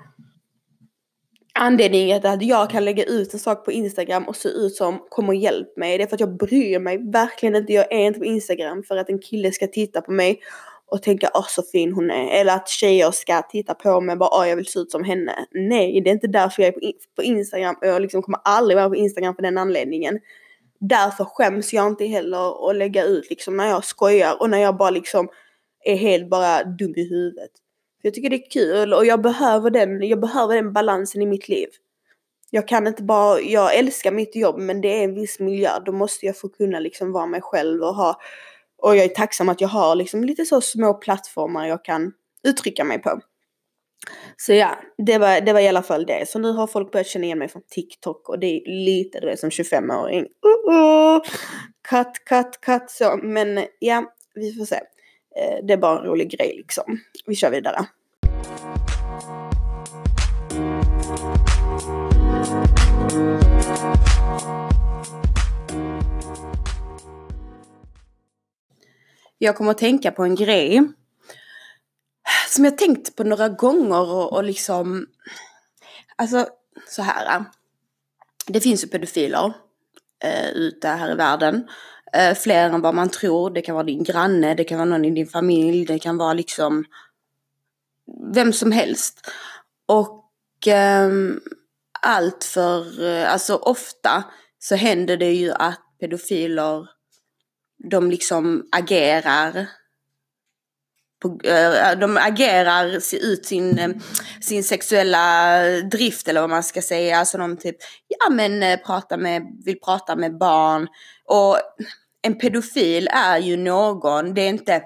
anledningen 1.54 2.20
till 2.20 2.30
att 2.30 2.42
jag 2.42 2.70
kan 2.70 2.84
lägga 2.84 3.04
ut 3.04 3.34
en 3.34 3.40
sak 3.40 3.64
på 3.64 3.72
Instagram 3.72 4.24
och 4.24 4.36
se 4.36 4.48
ut 4.48 4.74
som 4.74 4.98
kom 5.08 5.28
och 5.28 5.34
hjälp 5.34 5.76
mig. 5.76 5.98
Det 5.98 6.04
är 6.04 6.06
för 6.08 6.16
att 6.16 6.20
jag 6.20 6.36
bryr 6.36 6.78
mig 6.78 7.10
verkligen 7.12 7.56
inte. 7.56 7.72
Jag 7.72 7.92
är 7.92 8.06
inte 8.06 8.18
på 8.18 8.24
Instagram 8.24 8.82
för 8.82 8.96
att 8.96 9.08
en 9.08 9.18
kille 9.18 9.52
ska 9.52 9.66
titta 9.66 10.00
på 10.00 10.12
mig 10.12 10.40
och 10.86 11.02
tänka 11.02 11.30
åh 11.34 11.46
så 11.48 11.62
fin 11.62 11.92
hon 11.92 12.10
är. 12.10 12.40
Eller 12.40 12.54
att 12.54 12.68
tjejer 12.68 13.10
ska 13.10 13.42
titta 13.42 13.74
på 13.74 14.00
mig 14.00 14.12
och 14.12 14.18
bara 14.18 14.40
åh 14.40 14.48
jag 14.48 14.56
vill 14.56 14.66
se 14.66 14.78
ut 14.78 14.90
som 14.90 15.04
henne. 15.04 15.46
Nej, 15.50 16.00
det 16.00 16.10
är 16.10 16.14
inte 16.14 16.26
därför 16.26 16.62
jag 16.62 16.68
är 16.68 16.92
på, 17.16 17.22
Instagram 17.22 17.76
och 17.80 17.86
jag 17.86 18.02
liksom 18.02 18.22
kommer 18.22 18.40
aldrig 18.44 18.76
vara 18.76 18.88
på 18.88 18.96
Instagram 18.96 19.34
för 19.34 19.42
den 19.42 19.58
anledningen. 19.58 20.20
Därför 20.80 21.24
skäms 21.24 21.72
jag 21.72 21.86
inte 21.86 22.04
heller 22.04 22.70
att 22.70 22.76
lägga 22.76 23.04
ut 23.04 23.30
liksom 23.30 23.56
när 23.56 23.68
jag 23.68 23.84
skojar 23.84 24.40
och 24.40 24.50
när 24.50 24.58
jag 24.58 24.76
bara 24.76 24.90
liksom 24.90 25.28
är 25.84 25.96
helt 25.96 26.30
bara 26.30 26.64
dum 26.64 26.94
i 26.96 27.08
huvudet. 27.08 27.50
Jag 28.04 28.14
tycker 28.14 28.30
det 28.30 28.36
är 28.36 28.50
kul 28.50 28.94
och 28.94 29.06
jag 29.06 29.22
behöver 29.22 29.70
den, 29.70 30.08
jag 30.08 30.20
behöver 30.20 30.54
den 30.54 30.72
balansen 30.72 31.22
i 31.22 31.26
mitt 31.26 31.48
liv. 31.48 31.68
Jag 32.50 32.68
kan 32.68 32.86
inte 32.86 33.02
bara, 33.02 33.40
jag 33.40 33.74
älskar 33.74 34.12
mitt 34.12 34.36
jobb 34.36 34.58
men 34.58 34.80
det 34.80 34.88
är 34.88 35.04
en 35.04 35.14
viss 35.14 35.40
miljö. 35.40 35.70
Då 35.86 35.92
måste 35.92 36.26
jag 36.26 36.38
få 36.38 36.48
kunna 36.48 36.80
liksom 36.80 37.12
vara 37.12 37.26
mig 37.26 37.40
själv 37.40 37.82
och 37.82 37.94
ha, 37.94 38.20
och 38.82 38.96
jag 38.96 39.04
är 39.04 39.08
tacksam 39.08 39.48
att 39.48 39.60
jag 39.60 39.68
har 39.68 39.94
liksom 39.94 40.24
lite 40.24 40.44
så 40.44 40.60
små 40.60 40.94
plattformar 40.94 41.66
jag 41.66 41.84
kan 41.84 42.12
uttrycka 42.42 42.84
mig 42.84 42.98
på. 42.98 43.20
Så 44.36 44.52
ja, 44.52 44.78
det 45.06 45.18
var, 45.18 45.40
det 45.40 45.52
var 45.52 45.60
i 45.60 45.68
alla 45.68 45.82
fall 45.82 46.06
det. 46.06 46.28
Så 46.28 46.38
nu 46.38 46.52
har 46.52 46.66
folk 46.66 46.92
börjat 46.92 47.06
känna 47.06 47.24
igen 47.24 47.38
mig 47.38 47.48
från 47.48 47.62
TikTok 47.70 48.28
och 48.28 48.38
det 48.38 48.46
är 48.46 48.84
lite 48.84 49.20
det 49.20 49.36
som 49.36 49.50
25-åring. 49.50 50.22
Uh 50.22 50.28
-oh! 50.68 51.20
Cut, 51.88 52.24
cut, 52.28 52.60
cut 52.60 52.90
så. 52.90 53.16
Men 53.22 53.64
ja, 53.78 54.04
vi 54.34 54.52
får 54.52 54.64
se. 54.64 54.80
Eh, 55.36 55.64
det 55.64 55.72
är 55.72 55.76
bara 55.76 55.98
en 55.98 56.04
rolig 56.04 56.30
grej 56.30 56.54
liksom. 56.56 57.00
Vi 57.26 57.34
kör 57.34 57.50
vidare. 57.50 57.86
Jag 69.38 69.56
kommer 69.56 69.70
att 69.70 69.78
tänka 69.78 70.10
på 70.10 70.22
en 70.24 70.34
grej 70.34 70.82
som 72.48 72.64
jag 72.64 72.78
tänkt 72.78 73.16
på 73.16 73.24
några 73.24 73.48
gånger 73.48 74.10
och, 74.10 74.32
och 74.32 74.44
liksom, 74.44 75.06
alltså 76.16 76.46
så 76.88 77.02
här. 77.02 77.44
Det 78.46 78.60
finns 78.60 78.84
ju 78.84 78.88
pedofiler 78.88 79.52
eh, 80.24 80.48
ute 80.48 80.88
här 80.88 81.12
i 81.12 81.14
världen. 81.14 81.68
Eh, 82.14 82.34
fler 82.34 82.70
än 82.70 82.80
vad 82.80 82.94
man 82.94 83.08
tror. 83.08 83.50
Det 83.50 83.62
kan 83.62 83.74
vara 83.74 83.86
din 83.86 84.04
granne, 84.04 84.54
det 84.54 84.64
kan 84.64 84.78
vara 84.78 84.88
någon 84.88 85.04
i 85.04 85.10
din 85.10 85.26
familj, 85.26 85.84
det 85.84 85.98
kan 85.98 86.16
vara 86.16 86.32
liksom 86.32 86.84
vem 88.34 88.52
som 88.52 88.72
helst. 88.72 89.30
Och 89.86 90.68
eh, 90.68 91.10
allt 92.00 92.44
för, 92.44 93.04
eh, 93.04 93.32
alltså 93.32 93.56
ofta 93.56 94.24
så 94.58 94.74
händer 94.74 95.16
det 95.16 95.32
ju 95.32 95.52
att 95.52 95.80
pedofiler 96.00 96.88
de 97.90 98.10
liksom 98.10 98.68
agerar 98.72 99.68
på, 101.22 101.48
eh, 101.48 101.98
de 101.98 102.16
agerar 102.16 102.86
ut 103.22 103.46
sin, 103.46 103.78
eh, 103.78 103.90
sin 104.40 104.64
sexuella 104.64 105.60
drift 105.90 106.28
eller 106.28 106.40
vad 106.40 106.50
man 106.50 106.62
ska 106.62 106.82
säga. 106.82 107.18
Alltså 107.18 107.38
de 107.38 107.56
typ, 107.56 107.76
ja 108.08 108.30
men 108.30 108.62
eh, 108.62 108.78
prata 108.78 109.16
med, 109.16 109.42
vill 109.64 109.80
prata 109.80 110.16
med 110.16 110.38
barn. 110.38 110.88
Och 111.24 111.58
en 112.24 112.38
pedofil 112.38 113.08
är 113.12 113.38
ju 113.38 113.56
någon, 113.56 114.34
det 114.34 114.40
är 114.42 114.48
inte, 114.48 114.82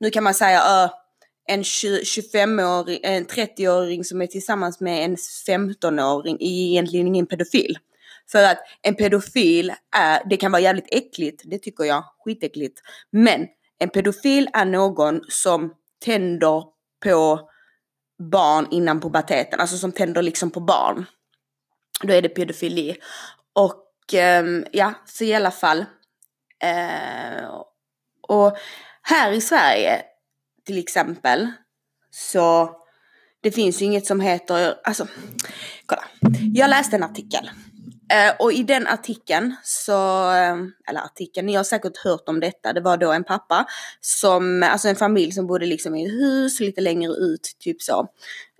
nu 0.00 0.10
kan 0.10 0.24
man 0.24 0.34
säga 0.34 0.58
uh, 0.58 0.90
en 1.46 1.62
25-åring, 1.62 3.00
en 3.02 3.26
30-åring 3.26 4.04
som 4.04 4.22
är 4.22 4.26
tillsammans 4.26 4.80
med 4.80 5.04
en 5.04 5.16
15-åring 5.16 6.36
är 6.40 6.70
egentligen 6.70 7.06
ingen 7.06 7.26
pedofil. 7.26 7.78
För 8.30 8.42
att 8.42 8.58
en 8.82 8.94
pedofil 8.94 9.72
är, 9.96 10.22
det 10.30 10.36
kan 10.36 10.52
vara 10.52 10.62
jävligt 10.62 10.88
äckligt, 10.88 11.42
det 11.44 11.58
tycker 11.58 11.84
jag, 11.84 12.04
skitäckligt. 12.24 12.80
Men 13.10 13.46
en 13.78 13.88
pedofil 13.88 14.48
är 14.52 14.64
någon 14.64 15.20
som 15.28 15.74
tänder 16.04 16.64
på 17.04 17.48
barn 18.30 18.68
innan 18.70 19.00
puberteten, 19.00 19.60
alltså 19.60 19.76
som 19.76 19.92
tänder 19.92 20.22
liksom 20.22 20.50
på 20.50 20.60
barn. 20.60 21.04
Då 22.02 22.12
är 22.12 22.22
det 22.22 22.28
pedofili. 22.28 22.96
Och 23.52 23.84
um, 24.40 24.64
ja, 24.72 24.94
så 25.06 25.24
i 25.24 25.34
alla 25.34 25.50
fall. 25.50 25.84
Eh, 26.62 27.44
och 28.28 28.56
här 29.02 29.32
i 29.32 29.40
Sverige 29.40 30.02
till 30.66 30.78
exempel 30.78 31.52
så 32.10 32.76
det 33.42 33.50
finns 33.50 33.82
ju 33.82 33.86
inget 33.86 34.06
som 34.06 34.20
heter, 34.20 34.74
alltså 34.84 35.06
kolla. 35.86 36.04
Jag 36.54 36.70
läste 36.70 36.96
en 36.96 37.02
artikel 37.02 37.50
Eh, 38.12 38.32
och 38.38 38.52
i 38.52 38.62
den 38.62 38.86
artikeln 38.86 39.54
så, 39.62 40.30
eh, 40.30 40.56
eller 40.88 41.00
artikeln, 41.00 41.46
ni 41.46 41.54
har 41.54 41.64
säkert 41.64 41.96
hört 41.96 42.28
om 42.28 42.40
detta, 42.40 42.72
det 42.72 42.80
var 42.80 42.96
då 42.96 43.12
en 43.12 43.24
pappa 43.24 43.66
som, 44.00 44.62
alltså 44.62 44.88
en 44.88 44.96
familj 44.96 45.32
som 45.32 45.46
bodde 45.46 45.66
liksom 45.66 45.94
i 45.94 46.04
ett 46.04 46.12
hus 46.12 46.60
lite 46.60 46.80
längre 46.80 47.12
ut, 47.12 47.56
typ 47.58 47.82
så, 47.82 48.08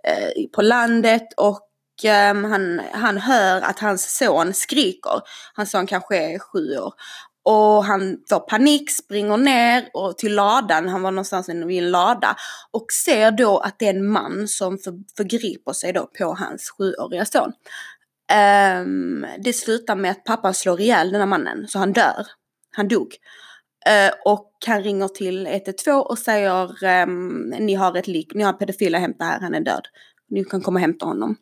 eh, 0.05 0.47
på 0.53 0.63
landet 0.63 1.29
och 1.37 1.69
eh, 2.05 2.35
han, 2.35 2.81
han 2.93 3.19
hör 3.19 3.61
att 3.61 3.79
hans 3.79 4.17
son 4.19 4.55
skriker. 4.55 5.21
Hans 5.55 5.71
son 5.71 5.87
kanske 5.87 6.17
är 6.17 6.39
sju 6.39 6.79
år. 6.79 6.95
Och 7.45 7.85
han 7.85 8.19
får 8.29 8.41
panik, 8.41 8.91
springer 8.91 9.37
ner 9.37 9.89
och 9.95 10.19
till 10.19 10.35
ladan, 10.35 10.89
han 10.89 11.03
var 11.03 11.11
någonstans 11.11 11.49
vid 11.49 11.83
en 11.83 11.91
lada 11.91 12.37
och 12.71 12.87
ser 13.05 13.31
då 13.31 13.59
att 13.59 13.79
det 13.79 13.87
är 13.87 13.95
en 13.95 14.07
man 14.07 14.49
som 14.49 14.79
för, 14.79 14.95
förgriper 15.17 15.73
sig 15.73 15.93
då 15.93 16.07
på 16.19 16.35
hans 16.35 16.71
sjuåriga 16.71 17.25
son. 17.25 17.53
Um, 18.33 19.27
det 19.39 19.53
slutar 19.53 19.97
med 19.97 20.11
att 20.11 20.25
pappan 20.25 20.55
slår 20.55 20.81
ihjäl 20.81 21.11
den 21.11 21.21
här 21.21 21.27
mannen, 21.27 21.69
så 21.69 21.79
han 21.79 21.93
dör. 21.93 22.27
Han 22.71 22.89
dog. 22.89 23.17
Uh, 23.89 24.13
och 24.25 24.53
han 24.67 24.83
ringer 24.83 25.09
till 25.09 25.47
112 25.47 26.01
och 26.01 26.19
säger 26.19 26.85
um, 27.03 27.55
ni 27.59 27.75
har 27.75 27.97
ett 27.97 28.07
lik, 28.07 28.35
ni 28.35 28.43
har 28.43 28.53
pedofil 28.53 28.95
att 28.95 29.01
hämta 29.01 29.25
här, 29.25 29.41
han 29.41 29.55
är 29.55 29.61
död. 29.61 29.87
Ni 30.29 30.45
kan 30.45 30.61
komma 30.61 30.77
och 30.77 30.81
hämta 30.81 31.07
honom. 31.07 31.37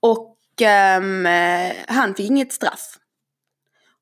Och 0.00 0.36
um, 0.98 1.26
han 1.88 2.14
fick 2.14 2.26
inget 2.30 2.52
straff. 2.52 2.99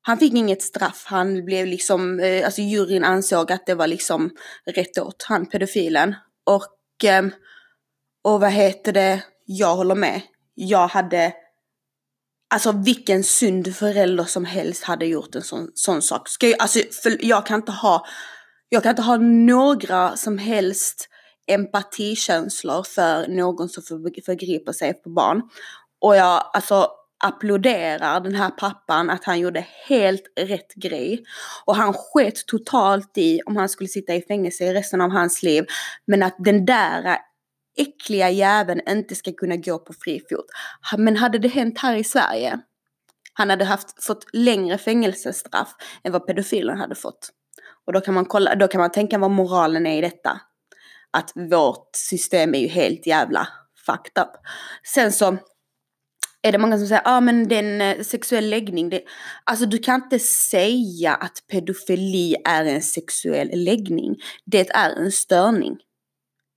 Han 0.09 0.17
fick 0.17 0.33
inget 0.33 0.61
straff, 0.61 1.03
han 1.05 1.45
blev 1.45 1.67
liksom, 1.67 2.19
eh, 2.19 2.45
alltså 2.45 2.61
juryn 2.61 3.03
ansåg 3.03 3.51
att 3.51 3.65
det 3.65 3.75
var 3.75 3.87
liksom 3.87 4.29
rätt 4.65 4.97
åt 4.97 5.23
han 5.27 5.45
pedofilen. 5.45 6.15
Och, 6.45 7.03
ehm, 7.03 7.31
och 8.23 8.39
vad 8.41 8.51
heter 8.51 8.93
det, 8.93 9.23
jag 9.45 9.75
håller 9.75 9.95
med. 9.95 10.21
Jag 10.55 10.87
hade 10.87 11.33
Alltså 12.53 12.71
vilken 12.71 13.23
synd 13.23 13.75
förälder 13.75 14.23
som 14.23 14.45
helst 14.45 14.83
hade 14.83 15.05
gjort 15.05 15.35
en 15.35 15.41
sån, 15.41 15.71
sån 15.73 16.01
sak. 16.01 16.29
Ska 16.29 16.47
jag, 16.47 16.61
alltså, 16.61 16.79
för 17.03 17.25
jag 17.25 17.45
kan 17.45 17.59
inte 17.59 17.71
ha, 17.71 18.05
jag 18.69 18.83
kan 18.83 18.89
inte 18.89 19.01
ha 19.01 19.17
några 19.17 20.17
som 20.17 20.37
helst 20.37 21.09
empatikänslor 21.47 22.83
för 22.83 23.27
någon 23.27 23.69
som 23.69 23.83
förgriper 24.25 24.71
sig 24.71 24.93
på 24.93 25.09
barn. 25.09 25.41
Och 26.01 26.15
jag 26.15 26.49
alltså 26.53 26.98
applåderar 27.23 28.19
den 28.19 28.35
här 28.35 28.49
pappan 28.49 29.09
att 29.09 29.23
han 29.23 29.39
gjorde 29.39 29.65
helt 29.87 30.23
rätt 30.39 30.73
grej. 30.73 31.23
Och 31.65 31.75
han 31.75 31.93
sket 31.93 32.47
totalt 32.47 33.17
i 33.17 33.41
om 33.45 33.57
han 33.57 33.69
skulle 33.69 33.87
sitta 33.87 34.15
i 34.15 34.21
fängelse 34.21 34.63
i 34.63 34.73
resten 34.73 35.01
av 35.01 35.09
hans 35.09 35.43
liv. 35.43 35.65
Men 36.07 36.23
att 36.23 36.35
den 36.37 36.65
där 36.65 37.17
äckliga 37.77 38.29
jäveln 38.29 38.81
inte 38.89 39.15
ska 39.15 39.31
kunna 39.31 39.55
gå 39.55 39.79
på 39.79 39.93
fri 39.93 40.21
fot. 40.29 40.45
Men 40.97 41.17
hade 41.17 41.39
det 41.39 41.47
hänt 41.47 41.79
här 41.79 41.95
i 41.95 42.03
Sverige, 42.03 42.59
han 43.33 43.49
hade 43.49 43.65
haft, 43.65 44.03
fått 44.03 44.25
längre 44.33 44.77
fängelsestraff 44.77 45.75
än 46.03 46.11
vad 46.11 46.27
pedofilen 46.27 46.77
hade 46.77 46.95
fått. 46.95 47.29
Och 47.85 47.93
då 47.93 48.01
kan 48.01 48.13
man 48.13 48.25
kolla, 48.25 48.55
då 48.55 48.67
kan 48.67 48.81
man 48.81 48.91
tänka 48.91 49.17
vad 49.17 49.31
moralen 49.31 49.87
är 49.87 49.97
i 49.97 50.01
detta. 50.01 50.41
Att 51.11 51.31
vårt 51.35 51.89
system 51.95 52.55
är 52.55 52.59
ju 52.59 52.67
helt 52.67 53.07
jävla 53.07 53.47
fucked 53.85 54.23
up. 54.23 54.31
Sen 54.83 55.11
så 55.11 55.37
är 56.41 56.51
det 56.51 56.57
många 56.57 56.77
som 56.77 56.87
säger, 56.87 57.01
ja 57.05 57.17
ah, 57.17 57.21
men 57.21 57.47
den 57.47 57.81
eh, 57.81 58.01
sexuell 58.01 58.49
läggning, 58.49 58.89
det, 58.89 59.01
alltså 59.43 59.65
du 59.65 59.77
kan 59.77 60.03
inte 60.03 60.19
säga 60.19 61.15
att 61.15 61.43
pedofili 61.51 62.35
är 62.45 62.65
en 62.65 62.81
sexuell 62.81 63.49
läggning. 63.53 64.15
Det 64.45 64.69
är 64.69 64.89
en 64.89 65.11
störning. 65.11 65.77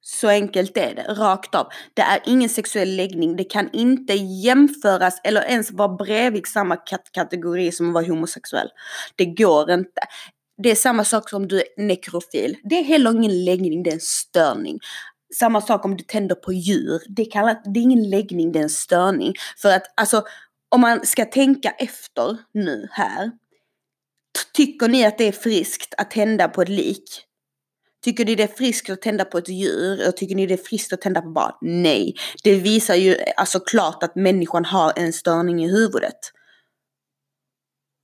Så 0.05 0.29
enkelt 0.29 0.77
är 0.77 0.95
det, 0.95 1.03
rakt 1.03 1.55
av. 1.55 1.67
Det 1.95 2.03
är 2.03 2.21
ingen 2.27 2.49
sexuell 2.49 2.97
läggning, 2.97 3.37
det 3.37 3.45
kan 3.45 3.71
inte 3.73 4.13
jämföras 4.15 5.21
eller 5.25 5.43
ens 5.43 5.71
vara 5.71 5.97
bredvid 5.97 6.47
samma 6.47 6.77
kategori 7.13 7.73
som 7.73 7.89
att 7.89 7.95
vara 7.95 8.07
homosexuell. 8.07 8.69
Det 9.17 9.27
går 9.27 9.71
inte. 9.71 10.01
Det 10.63 10.71
är 10.71 10.75
samma 10.75 11.05
sak 11.05 11.31
som 11.31 11.49
du 11.49 11.57
är 11.57 11.87
nekrofil. 11.87 12.57
Det 12.65 12.79
är 12.79 12.85
heller 12.85 13.11
ingen 13.11 13.45
läggning, 13.45 13.83
det 13.83 13.91
är 13.91 13.95
en 13.95 14.01
störning. 14.01 14.79
Samma 15.35 15.61
sak 15.61 15.85
om 15.85 15.97
du 15.97 16.05
tänder 16.05 16.35
på 16.35 16.53
djur. 16.53 17.03
Det, 17.09 17.25
kallas, 17.25 17.57
det 17.65 17.81
är 17.81 17.83
ingen 17.83 18.11
läggning, 18.11 18.53
det 18.53 18.59
är 18.59 18.63
en 18.63 18.71
störning. 18.71 19.35
För 19.57 19.73
att 19.73 19.83
alltså, 19.97 20.25
om 20.69 20.81
man 20.81 21.07
ska 21.07 21.25
tänka 21.25 21.71
efter 21.71 22.37
nu 22.55 22.89
här. 22.91 23.31
Tycker 24.55 24.89
ni 24.89 25.05
att 25.07 25.19
det 25.19 25.29
är 25.29 25.33
friskt 25.33 25.95
att 25.99 26.11
tända 26.11 26.49
på 26.49 26.63
ett 26.63 26.69
lik? 26.69 27.25
Tycker 28.05 28.25
ni 28.25 28.35
det 28.35 28.43
är 28.43 28.57
friskt 28.57 28.91
att 28.91 29.03
tända 29.03 29.25
på 29.25 29.39
ett 29.39 29.49
djur? 29.49 30.09
Och 30.09 30.17
tycker 30.17 30.35
ni 30.35 30.47
det 30.47 30.55
är 30.55 30.65
friskt 30.65 30.93
att 30.93 31.01
tända 31.01 31.23
på 31.23 31.29
barn? 31.29 31.53
Nej. 31.61 32.15
Det 32.45 32.55
visar 32.55 32.95
ju 32.95 33.17
alltså 33.37 33.61
klart 33.61 34.03
att 34.03 34.17
människan 34.17 34.65
har 34.65 34.93
en 34.97 35.13
störning 35.13 35.65
i 35.65 35.69
huvudet. 35.69 36.19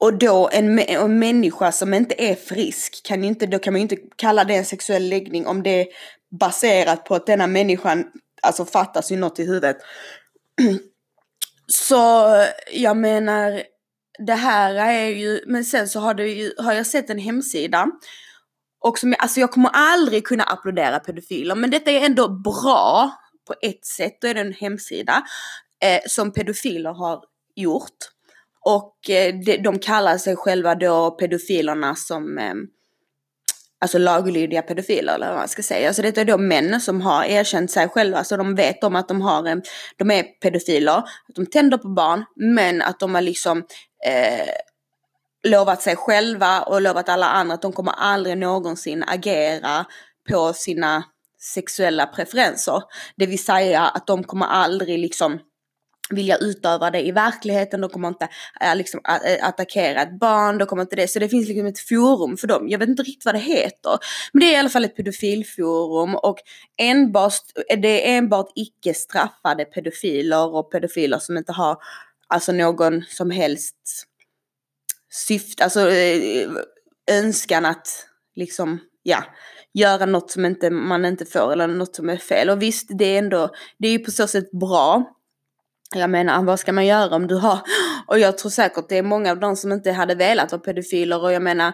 Och 0.00 0.18
då 0.18 0.48
en, 0.52 0.78
en 0.78 1.18
människa 1.18 1.72
som 1.72 1.94
inte 1.94 2.14
är 2.18 2.34
frisk, 2.34 3.06
kan 3.06 3.24
inte, 3.24 3.46
då 3.46 3.58
kan 3.58 3.72
man 3.72 3.80
ju 3.80 3.82
inte 3.82 3.96
kalla 4.16 4.44
det 4.44 4.54
en 4.54 4.64
sexuell 4.64 5.08
läggning 5.08 5.46
om 5.46 5.62
det 5.62 5.80
är 5.80 5.86
baserat 6.40 7.04
på 7.04 7.14
att 7.14 7.26
denna 7.26 7.46
människan 7.46 8.04
alltså 8.42 8.64
fattas 8.64 9.12
ju 9.12 9.16
något 9.16 9.38
i 9.38 9.44
huvudet. 9.44 9.76
Så 11.66 12.34
jag 12.72 12.96
menar, 12.96 13.62
det 14.26 14.34
här 14.34 14.74
är 14.74 15.08
ju, 15.08 15.40
men 15.46 15.64
sen 15.64 15.88
så 15.88 16.00
har, 16.00 16.14
det 16.14 16.28
ju, 16.28 16.52
har 16.58 16.72
jag 16.72 16.86
sett 16.86 17.10
en 17.10 17.18
hemsida 17.18 17.86
och 18.80 18.98
som, 18.98 19.14
alltså 19.18 19.40
jag 19.40 19.50
kommer 19.50 19.70
aldrig 19.72 20.26
kunna 20.26 20.44
applådera 20.44 20.98
pedofiler 20.98 21.54
men 21.54 21.70
detta 21.70 21.90
är 21.90 22.06
ändå 22.06 22.28
bra 22.28 23.10
på 23.46 23.54
ett 23.62 23.84
sätt. 23.84 24.18
Då 24.20 24.28
är 24.28 24.34
det 24.34 24.40
en 24.40 24.52
hemsida 24.52 25.22
eh, 25.84 26.00
som 26.06 26.32
pedofiler 26.32 26.92
har 26.92 27.24
gjort. 27.54 27.96
Och 28.68 29.10
eh, 29.10 29.34
de, 29.62 29.78
kallar 29.78 30.18
sig 30.18 30.36
själva 30.36 30.74
då 30.74 31.10
pedofilerna 31.10 31.94
som 31.94 32.38
eh, 32.38 32.54
alltså 33.80 33.98
laglydiga 33.98 34.62
pedofiler 34.62 35.14
eller 35.14 35.28
vad 35.28 35.36
man 35.36 35.48
ska 35.48 35.62
säga. 35.62 35.88
Alltså 35.88 36.02
detta 36.02 36.20
är 36.20 36.24
då 36.24 36.38
män 36.38 36.80
som 36.80 37.00
har 37.00 37.24
erkänt 37.24 37.70
sig 37.70 37.88
själva, 37.88 38.24
så 38.24 38.36
de 38.36 38.54
vet 38.54 38.84
om 38.84 38.96
att 38.96 39.08
de 39.08 39.20
har 39.20 39.46
eh, 39.46 39.56
de 39.96 40.10
är 40.10 40.22
pedofiler, 40.22 40.98
att 40.98 41.34
de 41.34 41.46
tänder 41.46 41.78
på 41.78 41.88
barn, 41.88 42.24
men 42.36 42.82
att 42.82 43.00
de 43.00 43.14
har 43.14 43.22
liksom 43.22 43.58
eh, 44.06 44.48
lovat 45.48 45.82
sig 45.82 45.96
själva 45.96 46.62
och 46.62 46.82
lovat 46.82 47.08
alla 47.08 47.26
andra 47.28 47.54
att 47.54 47.62
de 47.62 47.72
kommer 47.72 47.92
aldrig 47.92 48.38
någonsin 48.38 49.04
agera 49.06 49.86
på 50.30 50.52
sina 50.52 51.04
sexuella 51.40 52.06
preferenser. 52.06 52.82
Det 53.16 53.26
vill 53.26 53.44
säga 53.44 53.82
att 53.82 54.06
de 54.06 54.24
kommer 54.24 54.46
aldrig 54.46 54.98
liksom 54.98 55.40
vilja 56.10 56.36
utöva 56.36 56.90
det 56.90 57.06
i 57.06 57.12
verkligheten, 57.12 57.80
de 57.80 57.90
kommer 57.90 58.08
inte 58.08 58.28
äh, 58.60 58.76
liksom, 58.76 59.00
eh, 59.24 59.48
attackera 59.48 60.02
ett 60.02 60.18
barn, 60.18 60.58
de 60.58 60.66
kommer 60.66 60.82
inte 60.82 60.96
det. 60.96 61.08
Så 61.08 61.18
det 61.18 61.28
finns 61.28 61.48
liksom 61.48 61.66
ett 61.66 61.78
forum 61.78 62.36
för 62.36 62.46
dem. 62.46 62.68
Jag 62.68 62.78
vet 62.78 62.88
inte 62.88 63.02
riktigt 63.02 63.24
vad 63.24 63.34
det 63.34 63.38
heter. 63.38 63.98
Men 64.32 64.40
det 64.40 64.46
är 64.46 64.52
i 64.52 64.56
alla 64.56 64.68
fall 64.68 64.84
ett 64.84 64.96
pedofilforum 64.96 66.14
och 66.14 66.38
enbart, 66.76 67.32
det 67.82 68.08
är 68.08 68.18
enbart 68.18 68.52
icke 68.54 68.94
straffade 68.94 69.64
pedofiler 69.64 70.54
och 70.54 70.72
pedofiler 70.72 71.18
som 71.18 71.36
inte 71.36 71.52
har 71.52 71.76
alltså 72.28 72.52
någon 72.52 73.02
som 73.02 73.30
helst 73.30 73.76
syfte, 75.10 75.64
alltså 75.64 75.90
eh, 75.90 76.48
önskan 77.10 77.64
att 77.64 78.06
liksom, 78.34 78.78
ja, 79.02 79.24
göra 79.74 80.06
något 80.06 80.30
som 80.30 80.44
inte, 80.44 80.70
man 80.70 81.04
inte 81.04 81.26
får 81.26 81.52
eller 81.52 81.66
något 81.66 81.96
som 81.96 82.10
är 82.10 82.16
fel. 82.16 82.50
Och 82.50 82.62
visst, 82.62 82.88
det 82.98 83.04
är 83.04 83.18
ändå, 83.18 83.50
det 83.78 83.88
är 83.88 83.92
ju 83.92 83.98
på 83.98 84.10
så 84.10 84.26
sätt 84.26 84.50
bra 84.50 85.17
jag 85.94 86.10
menar, 86.10 86.42
vad 86.42 86.60
ska 86.60 86.72
man 86.72 86.86
göra 86.86 87.16
om 87.16 87.26
du 87.26 87.34
har... 87.34 87.58
Och 88.06 88.18
jag 88.18 88.38
tror 88.38 88.50
säkert 88.50 88.88
det 88.88 88.98
är 88.98 89.02
många 89.02 89.30
av 89.30 89.40
dem 89.40 89.56
som 89.56 89.72
inte 89.72 89.92
hade 89.92 90.14
velat 90.14 90.52
vara 90.52 90.62
pedofiler 90.62 91.22
och 91.22 91.32
jag 91.32 91.42
menar... 91.42 91.72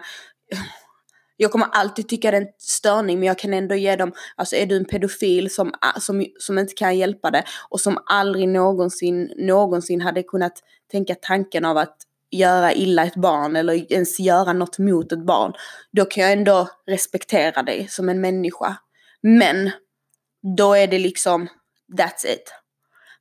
Jag 1.37 1.51
kommer 1.51 1.67
alltid 1.71 2.09
tycka 2.09 2.31
det 2.31 2.37
är 2.37 2.41
en 2.41 2.47
störning 2.57 3.19
men 3.19 3.27
jag 3.27 3.39
kan 3.39 3.53
ändå 3.53 3.75
ge 3.75 3.95
dem, 3.95 4.13
alltså 4.35 4.55
är 4.55 4.65
du 4.65 4.77
en 4.77 4.85
pedofil 4.85 5.53
som, 5.53 5.73
som, 5.99 6.25
som 6.39 6.57
inte 6.57 6.73
kan 6.73 6.97
hjälpa 6.97 7.31
det 7.31 7.43
och 7.69 7.81
som 7.81 7.97
aldrig 8.05 8.47
någonsin, 8.47 9.33
någonsin 9.37 10.01
hade 10.01 10.23
kunnat 10.23 10.53
tänka 10.91 11.15
tanken 11.15 11.65
av 11.65 11.77
att 11.77 11.97
göra 12.31 12.73
illa 12.73 13.03
ett 13.05 13.15
barn 13.15 13.55
eller 13.55 13.93
ens 13.93 14.19
göra 14.19 14.53
något 14.53 14.79
mot 14.79 15.11
ett 15.11 15.25
barn. 15.25 15.53
Då 15.91 16.05
kan 16.05 16.23
jag 16.23 16.33
ändå 16.33 16.69
respektera 16.87 17.63
dig 17.63 17.87
som 17.89 18.09
en 18.09 18.21
människa. 18.21 18.77
Men 19.21 19.71
då 20.57 20.73
är 20.73 20.87
det 20.87 20.99
liksom, 20.99 21.47
that's 21.97 22.27
it. 22.27 22.64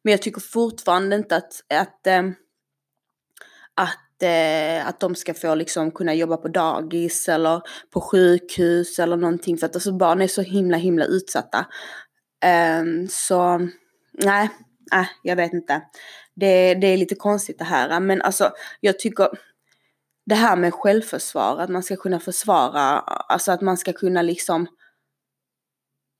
Men 0.05 0.11
jag 0.11 0.23
tycker 0.23 0.41
fortfarande 0.41 1.17
inte 1.17 1.37
att, 1.37 1.65
att, 1.75 2.07
ähm, 2.07 2.35
att, 3.75 4.23
äh, 4.23 4.89
att 4.89 5.01
de 5.01 5.15
ska 5.15 5.35
få 5.35 5.55
liksom 5.55 5.91
kunna 5.91 6.15
jobba 6.15 6.37
på 6.37 6.49
dagis 6.49 7.29
eller 7.29 7.63
på 7.91 8.01
sjukhus 8.01 8.99
eller 8.99 9.17
någonting. 9.17 9.59
För 9.59 9.67
att 9.67 9.77
alltså 9.77 9.93
barn 9.93 10.21
är 10.21 10.27
så 10.27 10.43
himla 10.43 10.77
himla 10.77 11.05
utsatta. 11.05 11.67
Ehm, 12.45 13.09
så 13.09 13.69
nej, 14.13 14.51
äh, 14.95 15.07
jag 15.23 15.37
vet 15.37 15.53
inte. 15.53 15.83
Det, 16.35 16.75
det 16.75 16.87
är 16.87 16.97
lite 16.97 17.15
konstigt 17.15 17.59
det 17.59 17.65
här. 17.65 18.01
Men 18.01 18.23
alltså 18.23 18.51
jag 18.81 18.99
tycker 18.99 19.29
det 20.27 20.35
här 20.35 20.57
med 20.57 20.75
självförsvar, 20.75 21.59
att 21.59 21.71
man 21.71 21.83
ska 21.83 21.97
kunna 21.97 22.21
försvara, 22.21 22.99
alltså 22.99 23.53
att 23.53 23.61
man 23.61 23.77
ska 23.77 23.93
kunna 23.93 24.23
liksom 24.23 24.67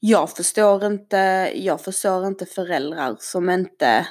jag 0.07 0.31
förstår 0.31 0.85
inte, 0.85 1.53
jag 1.55 1.81
förstår 1.81 2.27
inte 2.27 2.47
föräldrar 2.47 3.17
som 3.21 3.51
inte, 3.51 4.07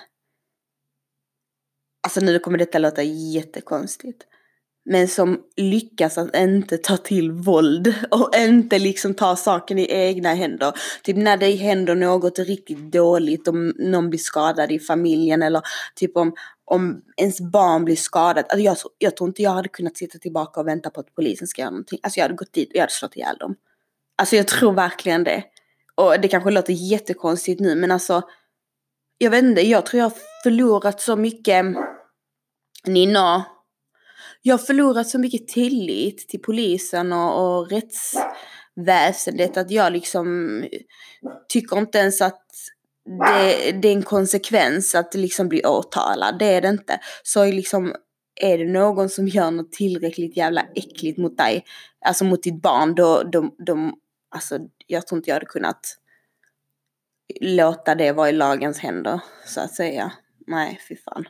alltså 2.05 2.19
nu 2.19 2.39
kommer 2.39 2.57
detta 2.57 2.79
låta 2.79 3.03
jättekonstigt, 3.03 4.23
men 4.85 5.07
som 5.07 5.41
lyckas 5.57 6.17
att 6.17 6.35
inte 6.35 6.77
ta 6.77 6.97
till 6.97 7.31
våld 7.31 7.93
och 8.11 8.35
inte 8.35 8.79
liksom 8.79 9.13
ta 9.13 9.35
saken 9.35 9.79
i 9.79 9.87
egna 9.89 10.33
händer. 10.33 10.73
Typ 11.03 11.17
när 11.17 11.37
det 11.37 11.55
händer 11.55 11.95
något 11.95 12.39
riktigt 12.39 12.91
dåligt, 12.91 13.47
om 13.47 13.73
någon 13.77 14.09
blir 14.09 14.19
skadad 14.19 14.71
i 14.71 14.79
familjen 14.79 15.41
eller 15.41 15.61
typ 15.95 16.17
om, 16.17 16.35
om 16.65 17.01
ens 17.17 17.41
barn 17.41 17.85
blir 17.85 17.95
skadat. 17.95 18.51
Alltså 18.51 18.59
jag, 18.59 18.77
jag 18.97 19.17
tror 19.17 19.27
inte 19.29 19.41
jag 19.41 19.51
hade 19.51 19.69
kunnat 19.69 19.97
sitta 19.97 20.19
tillbaka 20.19 20.59
och 20.59 20.67
vänta 20.67 20.89
på 20.89 20.99
att 20.99 21.15
polisen 21.15 21.47
ska 21.47 21.61
göra 21.61 21.71
någonting. 21.71 21.99
Alltså 22.03 22.19
jag 22.19 22.23
hade 22.23 22.35
gått 22.35 22.53
dit 22.53 22.69
och 22.69 22.75
jag 22.75 22.81
hade 22.81 22.93
slått 22.93 23.15
ihjäl 23.15 23.37
dem. 23.37 23.55
Alltså 24.17 24.35
jag 24.35 24.47
tror 24.47 24.73
verkligen 24.73 25.23
det. 25.23 25.43
Och 25.95 26.19
det 26.21 26.27
kanske 26.27 26.51
låter 26.51 26.73
jättekonstigt 26.73 27.61
nu 27.61 27.75
men 27.75 27.91
alltså 27.91 28.21
jag 29.17 29.31
vet 29.31 29.43
inte, 29.43 29.61
jag 29.61 29.85
tror 29.85 29.99
jag 29.99 30.05
har 30.05 30.17
förlorat 30.43 31.01
så 31.01 31.15
mycket 31.15 31.65
Nina. 32.87 33.45
Jag 34.41 34.53
har 34.53 34.65
förlorat 34.65 35.09
så 35.09 35.19
mycket 35.19 35.47
tillit 35.47 36.29
till 36.29 36.41
polisen 36.41 37.13
och, 37.13 37.59
och 37.59 37.71
rättsväsendet 37.71 39.57
att 39.57 39.71
jag 39.71 39.93
liksom 39.93 40.59
tycker 41.49 41.77
inte 41.77 41.97
ens 41.97 42.21
att 42.21 42.45
det, 43.05 43.71
det, 43.71 43.87
är 43.87 43.93
en 43.93 44.03
konsekvens 44.03 44.95
att 44.95 45.13
liksom 45.13 45.49
bli 45.49 45.65
åtalad. 45.65 46.39
Det 46.39 46.45
är 46.45 46.61
det 46.61 46.67
inte. 46.67 46.99
Så 47.23 47.45
liksom 47.45 47.95
är 48.41 48.57
det 48.57 48.71
någon 48.71 49.09
som 49.09 49.27
gör 49.27 49.51
något 49.51 49.71
tillräckligt 49.71 50.37
jävla 50.37 50.65
äckligt 50.75 51.17
mot 51.17 51.37
dig, 51.37 51.65
alltså 52.05 52.25
mot 52.25 52.43
ditt 52.43 52.61
barn, 52.61 52.95
då, 52.95 53.23
då, 53.23 53.55
då 53.65 53.91
alltså 54.33 54.59
jag 54.87 55.07
tror 55.07 55.17
inte 55.17 55.29
jag 55.29 55.35
hade 55.35 55.45
kunnat 55.45 55.97
låta 57.41 57.95
det 57.95 58.11
vara 58.11 58.29
i 58.29 58.31
lagens 58.31 58.79
händer, 58.79 59.19
så 59.45 59.61
att 59.61 59.75
säga. 59.75 60.11
Nej, 60.47 60.81
fy 60.89 60.95
fan. 60.95 61.27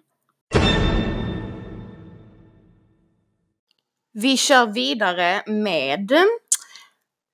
Vi 4.13 4.37
kör 4.37 4.65
vidare 4.65 5.43
med 5.47 6.11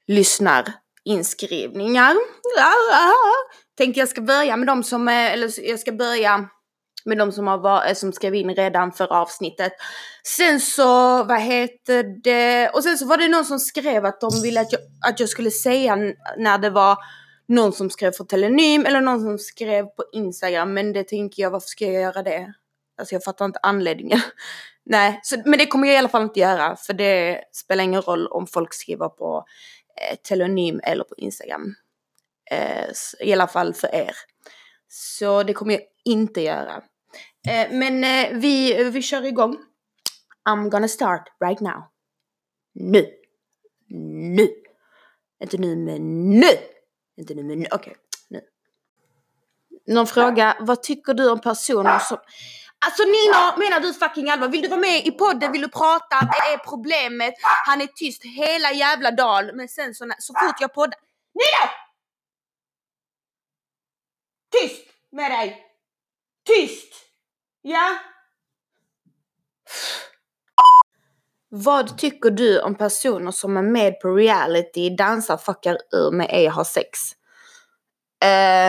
lyssnarinskrivningar. 0.08 2.16
Tänkte 3.78 4.00
jag 4.00 4.10
ska 4.10 4.22
börja 4.22 4.58
med 4.58 4.68
de 4.68 4.84
som, 4.84 5.08
eh, 5.08 5.34
eller 5.34 5.70
jag 5.70 5.80
ska 5.80 5.92
börja 5.92 6.50
med 7.06 7.18
de 7.18 7.32
som, 7.32 7.48
har 7.48 7.58
var, 7.58 7.88
eh, 7.88 7.94
som 7.94 8.14
skrev 8.14 8.36
in 8.36 8.56
redan 8.56 8.92
för 8.92 9.14
avsnittet. 9.14 9.74
Sen 10.24 10.60
så, 10.60 11.24
vad 11.24 11.42
heter 11.42 12.22
det, 12.24 12.70
och 12.70 12.84
sen 12.84 12.98
så 12.98 13.06
var 13.06 13.18
det 13.18 13.28
någon 13.28 13.46
som 13.46 13.60
skrev 13.60 14.06
att 14.06 14.22
de 14.22 14.42
ville 14.44 14.62
att 14.62 14.72
jag, 14.72 14.82
att 15.10 15.20
jag 15.20 15.30
skulle 15.30 15.52
säga 15.52 15.96
när 16.38 16.58
det 16.58 16.70
var 16.70 16.98
någon 17.48 17.74
som 17.74 17.90
skrev 17.90 18.12
för 18.12 18.24
Telenym 18.24 18.86
eller 18.86 19.02
någon 19.02 19.22
som 19.22 19.38
skrev 19.38 19.84
på 19.86 20.04
Instagram. 20.14 20.74
Men 20.74 20.94
det 20.94 21.04
tänker 21.04 21.44
jag, 21.44 21.52
varför 21.52 21.68
ska 21.68 21.86
jag 21.86 22.02
göra 22.02 22.24
det? 22.24 22.54
Alltså 22.98 23.16
jag 23.16 23.24
fattar 23.24 23.46
inte 23.46 23.60
anledningen. 23.64 24.20
Nej, 24.86 25.20
så, 25.24 25.42
men 25.46 25.60
det 25.60 25.66
kommer 25.66 25.88
jag 25.88 25.96
i 25.96 25.98
alla 25.98 26.10
fall 26.10 26.24
inte 26.24 26.40
göra. 26.40 26.76
För 26.76 26.94
det 26.94 27.42
spelar 27.52 27.84
ingen 27.84 28.02
roll 28.02 28.28
om 28.28 28.48
folk 28.48 28.74
skriver 28.74 29.10
på 29.10 29.46
eh, 30.02 30.16
Telenym 30.16 30.80
eller 30.84 31.04
på 31.04 31.16
Instagram. 31.18 31.76
Eh, 32.52 32.90
I 33.20 33.34
alla 33.34 33.48
fall 33.48 33.74
för 33.74 33.96
er. 33.96 34.12
Så 34.90 35.44
det 35.44 35.54
kommer 35.54 35.74
jag 35.74 35.82
inte 36.06 36.42
göra. 36.42 36.84
Eh, 37.48 37.72
men 37.72 38.04
eh, 38.04 38.38
vi, 38.40 38.84
vi 38.84 39.02
kör 39.02 39.26
igång. 39.26 39.58
I'm 40.50 40.70
gonna 40.70 40.88
start 40.88 41.24
right 41.46 41.60
now. 41.60 41.84
Nu. 42.74 43.08
Nu. 44.36 44.50
Inte 45.44 45.58
nu 45.58 45.76
men 45.76 46.30
nu. 46.30 46.58
Inte 47.18 47.34
nu 47.34 47.44
men 47.44 47.60
nu. 47.60 47.66
Okej, 47.72 47.92
okay. 47.92 47.96
nu. 48.28 48.42
Någon 49.94 50.08
fråga, 50.08 50.58
vad 50.60 50.84
tycker 50.84 51.14
du 51.14 51.30
om 51.30 51.42
personer 51.42 52.00
som... 52.00 52.18
Alltså 52.86 53.04
Nina, 53.04 53.58
menar 53.58 53.80
du 53.80 53.94
fucking 53.94 54.30
allvar? 54.30 54.48
Vill 54.48 54.62
du 54.62 54.68
vara 54.68 54.80
med 54.80 55.08
i 55.08 55.12
podden? 55.12 55.52
Vill 55.52 55.62
du 55.62 55.68
prata? 55.70 56.20
Det 56.22 56.54
är 56.54 56.58
problemet. 56.58 57.34
Han 57.66 57.82
är 57.82 57.88
tyst 57.88 58.24
hela 58.24 58.72
jävla 58.72 59.12
dagen. 59.12 59.52
Men 59.54 59.68
sen 59.68 59.96
så, 59.96 60.12
så 60.20 60.34
fort 60.34 60.62
jag 60.62 60.74
poddar... 60.74 61.00
Nina! 61.34 61.72
Tyst 64.52 64.86
med 65.12 65.32
dig! 65.32 65.66
Tyst! 66.46 66.94
Ja? 67.62 68.00
Vad 71.50 71.98
tycker 71.98 72.30
du 72.30 72.62
om 72.62 72.76
personer 72.76 73.32
som 73.32 73.58
är 73.58 73.62
med 73.62 74.00
på 74.00 74.16
reality, 74.16 74.90
dansar, 74.90 75.38
fuckar 75.38 75.78
ur 75.92 76.12
med 76.12 76.28
ej 76.30 76.48
har 76.48 76.64
sex? 76.64 77.00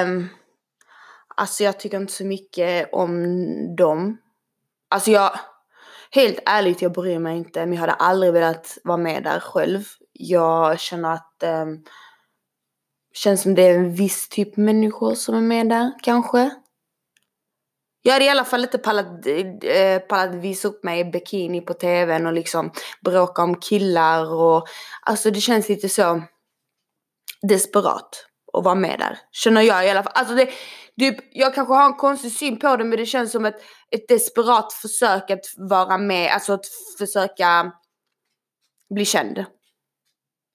Um, 0.06 0.28
alltså 1.36 1.64
jag 1.64 1.80
tycker 1.80 1.96
inte 1.96 2.12
så 2.12 2.24
mycket 2.24 2.88
om 2.92 3.26
dem. 3.76 4.18
Alltså 4.90 5.10
jag, 5.10 5.38
helt 6.10 6.38
ärligt 6.46 6.82
jag 6.82 6.92
bryr 6.92 7.18
mig 7.18 7.36
inte 7.36 7.66
men 7.66 7.72
jag 7.72 7.80
hade 7.80 7.92
aldrig 7.92 8.32
velat 8.32 8.78
vara 8.84 8.98
med 8.98 9.24
där 9.24 9.40
själv. 9.40 9.84
Jag 10.12 10.80
känner 10.80 11.12
att 11.12 11.42
um, 11.44 11.84
känns 13.14 13.42
som 13.42 13.54
det 13.54 13.62
är 13.62 13.74
en 13.74 13.94
viss 13.94 14.28
typ 14.28 14.56
människor 14.56 15.14
som 15.14 15.34
är 15.34 15.40
med 15.40 15.68
där 15.68 15.92
kanske. 16.02 16.50
Jag 18.02 18.12
hade 18.12 18.24
i 18.24 18.28
alla 18.28 18.44
fall 18.44 18.62
inte 18.62 18.78
pallat, 18.78 19.26
eh, 19.62 19.98
pallat 19.98 20.34
visa 20.34 20.68
upp 20.68 20.84
mig 20.84 21.00
i 21.00 21.04
bikini 21.04 21.60
på 21.60 21.74
tvn 21.74 22.26
och 22.26 22.32
liksom 22.32 22.72
bråka 23.04 23.42
om 23.42 23.60
killar 23.60 24.34
och 24.34 24.68
alltså 25.02 25.30
det 25.30 25.40
känns 25.40 25.68
lite 25.68 25.88
så 25.88 26.22
desperat 27.48 28.26
att 28.52 28.64
vara 28.64 28.74
med 28.74 28.98
där. 28.98 29.18
Känner 29.32 29.62
jag 29.62 29.86
i 29.86 29.90
alla 29.90 30.02
fall. 30.02 30.12
Alltså 30.14 30.34
det, 30.34 30.48
typ, 30.98 31.16
jag 31.30 31.54
kanske 31.54 31.74
har 31.74 31.86
en 31.86 31.94
konstig 31.94 32.32
syn 32.32 32.58
på 32.58 32.76
det 32.76 32.84
men 32.84 32.98
det 32.98 33.06
känns 33.06 33.32
som 33.32 33.46
ett, 33.46 33.62
ett 33.90 34.08
desperat 34.08 34.72
försök 34.72 35.30
att 35.30 35.44
vara 35.56 35.98
med, 35.98 36.32
alltså 36.32 36.52
att 36.52 36.66
försöka 36.98 37.72
bli 38.94 39.04
känd. 39.04 39.44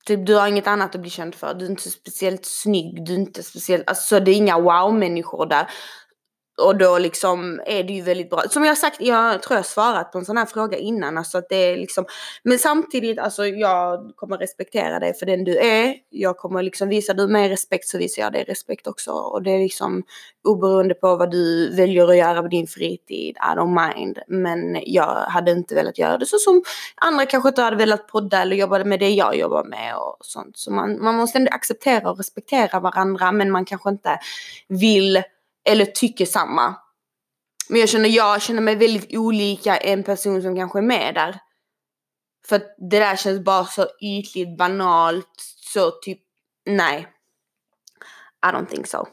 Typ 0.05 0.25
du 0.25 0.35
har 0.35 0.47
inget 0.47 0.67
annat 0.67 0.95
att 0.95 1.01
bli 1.01 1.09
känd 1.09 1.35
för. 1.35 1.53
Du 1.53 1.65
är 1.65 1.69
inte 1.69 1.89
speciellt 1.89 2.45
snygg, 2.45 3.05
du 3.05 3.13
är 3.13 3.17
inte 3.17 3.43
speciellt, 3.43 3.89
alltså 3.89 4.19
det 4.19 4.31
är 4.31 4.35
inga 4.35 4.59
wow-människor 4.59 5.45
där. 5.45 5.69
Och 6.61 6.77
då 6.77 6.97
liksom 6.97 7.61
är 7.65 7.83
det 7.83 7.93
ju 7.93 8.01
väldigt 8.01 8.29
bra. 8.29 8.41
Som 8.49 8.63
jag 8.63 8.69
har 8.69 8.75
sagt, 8.75 9.01
jag 9.01 9.43
tror 9.43 9.57
jag 9.57 9.65
svarat 9.65 10.11
på 10.11 10.17
en 10.17 10.25
sån 10.25 10.37
här 10.37 10.45
fråga 10.45 10.77
innan. 10.77 11.17
Alltså 11.17 11.37
att 11.37 11.49
det 11.49 11.55
är 11.55 11.77
liksom, 11.77 12.05
men 12.43 12.59
samtidigt, 12.59 13.19
alltså 13.19 13.45
jag 13.47 14.11
kommer 14.15 14.37
respektera 14.37 14.99
dig 14.99 15.13
för 15.13 15.25
den 15.25 15.43
du 15.43 15.57
är. 15.57 15.95
Jag 16.09 16.37
kommer 16.37 16.63
liksom, 16.63 16.89
visa 16.89 17.13
du 17.13 17.27
mig 17.27 17.49
respekt 17.49 17.87
så 17.87 17.97
visar 17.97 18.21
jag 18.21 18.33
dig 18.33 18.43
respekt 18.43 18.87
också. 18.87 19.11
Och 19.11 19.43
det 19.43 19.51
är 19.51 19.59
liksom 19.59 20.03
oberoende 20.43 20.93
på 20.93 21.15
vad 21.15 21.31
du 21.31 21.75
väljer 21.75 22.07
att 22.07 22.17
göra 22.17 22.41
på 22.41 22.47
din 22.47 22.67
fritid, 22.67 23.37
I 23.37 23.57
don't 23.57 23.95
mind. 23.95 24.19
Men 24.27 24.79
jag 24.85 25.15
hade 25.15 25.51
inte 25.51 25.75
velat 25.75 25.97
göra 25.97 26.17
det 26.17 26.25
så 26.25 26.37
som 26.37 26.63
andra 26.95 27.25
kanske 27.25 27.49
inte 27.49 27.61
hade 27.61 27.77
velat 27.77 28.07
podda 28.07 28.41
eller 28.41 28.55
jobba 28.55 28.83
med 28.83 28.99
det 28.99 29.09
jag 29.09 29.37
jobbar 29.37 29.63
med 29.63 29.97
och 29.97 30.17
sånt. 30.21 30.57
Så 30.57 30.71
man, 30.71 31.03
man 31.03 31.15
måste 31.15 31.37
ändå 31.37 31.51
acceptera 31.51 32.11
och 32.11 32.17
respektera 32.17 32.79
varandra 32.79 33.31
men 33.31 33.51
man 33.51 33.65
kanske 33.65 33.89
inte 33.89 34.19
vill 34.67 35.23
eller 35.69 35.85
tycker 35.85 36.25
samma. 36.25 36.75
Men 37.69 37.79
jag 37.79 37.89
känner, 37.89 38.09
jag 38.09 38.41
känner 38.41 38.61
mig 38.61 38.75
väldigt 38.75 39.17
olika 39.17 39.77
en 39.77 40.03
person 40.03 40.41
som 40.41 40.55
kanske 40.55 40.79
är 40.79 40.83
med 40.83 41.15
där. 41.15 41.39
För 42.47 42.55
att 42.55 42.75
det 42.77 42.99
där 42.99 43.15
känns 43.15 43.43
bara 43.43 43.65
så 43.65 43.87
ytligt, 44.01 44.57
banalt, 44.57 45.33
så 45.73 45.91
typ, 45.91 46.19
nej. 46.65 47.07
I 48.45 48.47
don't 48.47 48.65
think 48.65 48.87
so. 48.87 49.07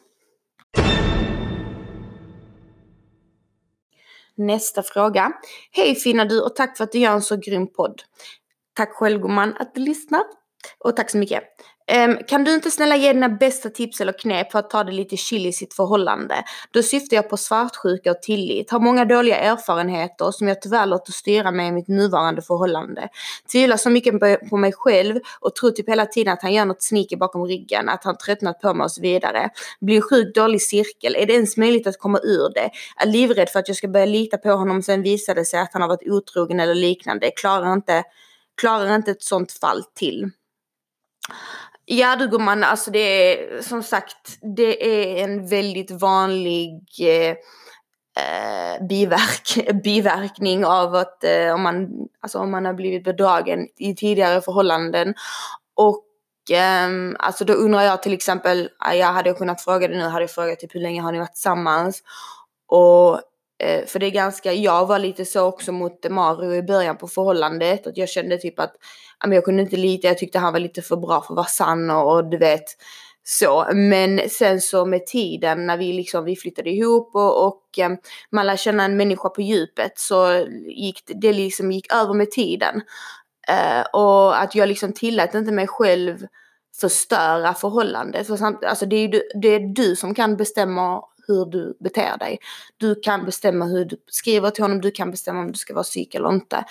Nästa 4.35 4.83
fråga. 4.83 5.33
Hej 5.71 5.95
fina 5.95 6.25
du 6.25 6.41
och 6.41 6.57
tack 6.57 6.77
för 6.77 6.85
att 6.85 6.93
du 6.93 6.99
gör 6.99 7.13
en 7.13 7.23
så 7.23 7.37
grym 7.37 7.73
podd. 7.73 8.03
Tack 8.75 8.95
själv 8.95 9.21
gumman 9.21 9.57
att 9.59 9.75
du 9.75 9.81
lyssnar. 9.81 10.23
Och 10.79 10.97
tack 10.97 11.11
så 11.11 11.19
mycket. 11.19 11.43
Um, 11.95 12.19
kan 12.29 12.45
du 12.45 12.55
inte 12.55 12.71
snälla 12.71 12.97
ge 12.97 13.13
dina 13.13 13.29
bästa 13.29 13.71
tips 13.71 14.01
eller 14.01 14.13
knep 14.13 14.53
för 14.53 14.59
att 14.59 14.71
ta 14.71 14.85
det 14.85 14.93
lite 14.93 15.17
chill 15.17 15.47
i 15.47 15.53
sitt 15.53 15.75
förhållande? 15.75 16.35
Då 16.71 16.83
syftar 16.83 17.17
jag 17.17 17.31
på 17.31 17.37
svartsjuka 17.37 18.11
och 18.11 18.23
tillit. 18.23 18.71
Har 18.71 18.81
många 18.81 19.05
dåliga 19.05 19.37
erfarenheter 19.37 20.31
som 20.31 20.49
jag 20.49 20.63
tyvärr 20.63 20.87
låter 20.87 21.13
styra 21.13 21.51
mig 21.51 21.69
i 21.69 21.73
mitt 21.73 21.89
nuvarande 21.89 22.43
förhållande. 22.43 23.09
Tvivlar 23.53 23.77
så 23.77 23.91
mycket 23.91 24.15
på 24.51 24.57
mig 24.57 24.73
själv 24.73 25.21
och 25.41 25.55
tror 25.55 25.71
typ 25.71 25.89
hela 25.89 26.07
tiden 26.07 26.33
att 26.33 26.43
han 26.43 26.53
gör 26.53 26.65
något 26.65 26.83
sneaky 26.83 27.17
bakom 27.17 27.47
ryggen, 27.47 27.89
att 27.89 28.05
han 28.05 28.17
tröttnat 28.17 28.61
på 28.61 28.75
mig 28.75 28.85
och 28.85 28.93
så 28.93 29.01
vidare. 29.03 29.51
Blir 29.81 30.01
sjukt 30.01 30.35
dålig 30.35 30.63
cirkel. 30.63 31.17
Är 31.17 31.27
det 31.27 31.33
ens 31.33 31.57
möjligt 31.57 31.87
att 31.87 31.99
komma 31.99 32.19
ur 32.23 32.55
det? 32.55 32.71
Är 32.97 33.07
livrädd 33.07 33.49
för 33.49 33.59
att 33.59 33.69
jag 33.69 33.77
ska 33.77 33.89
börja 33.89 34.07
lita 34.07 34.39
på 34.39 34.51
honom 34.51 34.83
sen 34.83 35.03
visar 35.03 35.35
det 35.35 35.45
sig 35.45 35.61
att 35.61 35.73
han 35.73 35.83
har 35.83 35.89
varit 35.89 36.09
otrogen 36.09 36.61
eller 36.61 36.75
liknande. 36.75 37.31
Klarar 37.31 37.73
inte, 37.73 38.03
klarar 38.61 38.95
inte 38.95 39.11
ett 39.11 39.23
sånt 39.23 39.53
fall 39.53 39.85
till. 39.95 40.31
Ja 41.85 42.17
du 42.17 42.29
gumman, 42.29 42.65
alltså 42.65 42.91
det 42.91 42.99
är 42.99 43.63
som 43.63 43.83
sagt, 43.83 44.39
det 44.57 44.87
är 44.87 45.25
en 45.25 45.47
väldigt 45.47 45.91
vanlig 45.91 46.81
eh, 47.01 47.37
eh, 48.17 48.87
biverk, 48.89 49.75
biverkning 49.85 50.65
av 50.65 50.95
att 50.95 51.25
eh, 51.25 51.55
om, 51.55 51.63
man, 51.63 51.89
alltså 52.21 52.39
om 52.39 52.51
man 52.51 52.65
har 52.65 52.75
blivit 52.75 53.05
bedragen 53.05 53.69
i 53.77 53.95
tidigare 53.95 54.41
förhållanden. 54.41 55.15
Och 55.75 56.05
eh, 56.57 56.89
alltså 57.19 57.45
då 57.45 57.53
undrar 57.53 57.83
jag 57.83 58.03
till 58.03 58.13
exempel, 58.13 58.69
jag 58.93 59.13
hade 59.13 59.33
kunnat 59.33 59.63
fråga 59.63 59.89
det 59.89 59.99
nu, 59.99 60.05
hade 60.05 60.23
jag 60.23 60.31
frågat 60.31 60.59
typ 60.59 60.75
hur 60.75 60.81
länge 60.81 61.03
har 61.03 61.13
ni 61.13 61.19
varit 61.19 61.35
tillsammans? 61.35 62.03
Och 62.69 63.21
Eh, 63.63 63.87
för 63.87 63.99
det 63.99 64.07
är 64.07 64.11
ganska, 64.11 64.53
jag 64.53 64.87
var 64.87 64.99
lite 64.99 65.25
så 65.25 65.45
också 65.45 65.73
mot 65.73 66.11
Mario 66.11 66.55
i 66.55 66.63
början 66.63 66.97
på 66.97 67.09
förhållandet, 67.09 67.87
att 67.87 67.97
jag 67.97 68.09
kände 68.09 68.39
typ 68.39 68.61
att 68.61 68.75
jag 69.25 69.45
kunde 69.45 69.63
inte 69.63 69.77
lita, 69.77 70.09
jag 70.09 70.19
tyckte 70.19 70.39
han 70.39 70.53
var 70.53 70.61
lite 70.61 70.83
för 70.83 70.97
bra 70.97 71.21
för 71.21 71.35
att 71.35 71.37
vara 71.37 71.47
sann 71.47 71.91
och, 71.91 72.17
och 72.17 72.31
du 72.31 72.39
vet 72.39 72.65
så. 73.25 73.67
Men 73.75 74.31
sen 74.31 74.61
så 74.61 74.85
med 74.85 75.07
tiden 75.07 75.67
när 75.67 75.77
vi 75.77 75.93
liksom, 75.93 76.25
vi 76.25 76.37
flyttade 76.37 76.71
ihop 76.71 77.15
och, 77.15 77.47
och 77.47 77.79
ehm, 77.79 77.97
man 78.31 78.47
lär 78.47 78.57
känna 78.57 78.85
en 78.85 78.97
människa 78.97 79.29
på 79.29 79.43
djupet 79.43 79.99
så 79.99 80.47
gick 80.67 81.03
det, 81.07 81.15
det 81.21 81.33
liksom 81.33 81.73
gick 81.73 81.93
över 81.93 82.15
med 82.15 82.31
tiden. 82.31 82.83
Eh, 83.49 83.83
och 83.93 84.43
att 84.43 84.55
jag 84.55 84.69
liksom 84.69 84.93
tillät 84.93 85.35
inte 85.35 85.53
mig 85.53 85.67
själv 85.67 86.27
förstöra 86.81 87.55
förhållandet. 87.55 88.27
För 88.27 88.37
samt, 88.37 88.65
alltså 88.65 88.87
det 88.87 88.97
är, 88.97 89.09
du, 89.09 89.23
det 89.43 89.49
är 89.49 89.75
du 89.75 89.97
som 89.97 90.15
kan 90.15 90.37
bestämma 90.37 91.03
hur 91.27 91.47
du 91.47 91.77
beter 91.81 92.19
dig. 92.19 92.39
Du 92.77 92.95
kan 92.95 93.25
bestämma 93.25 93.65
hur 93.65 93.85
du 93.85 93.97
skriver 94.07 94.51
till 94.51 94.65
honom, 94.65 94.81
du 94.81 94.91
kan 94.91 95.11
bestämma 95.11 95.41
om 95.41 95.53
du 95.53 95.59
ska 95.59 95.75
vara 95.75 95.85
psyk 95.85 96.15
eller 96.15 96.29
inte. 96.29 96.65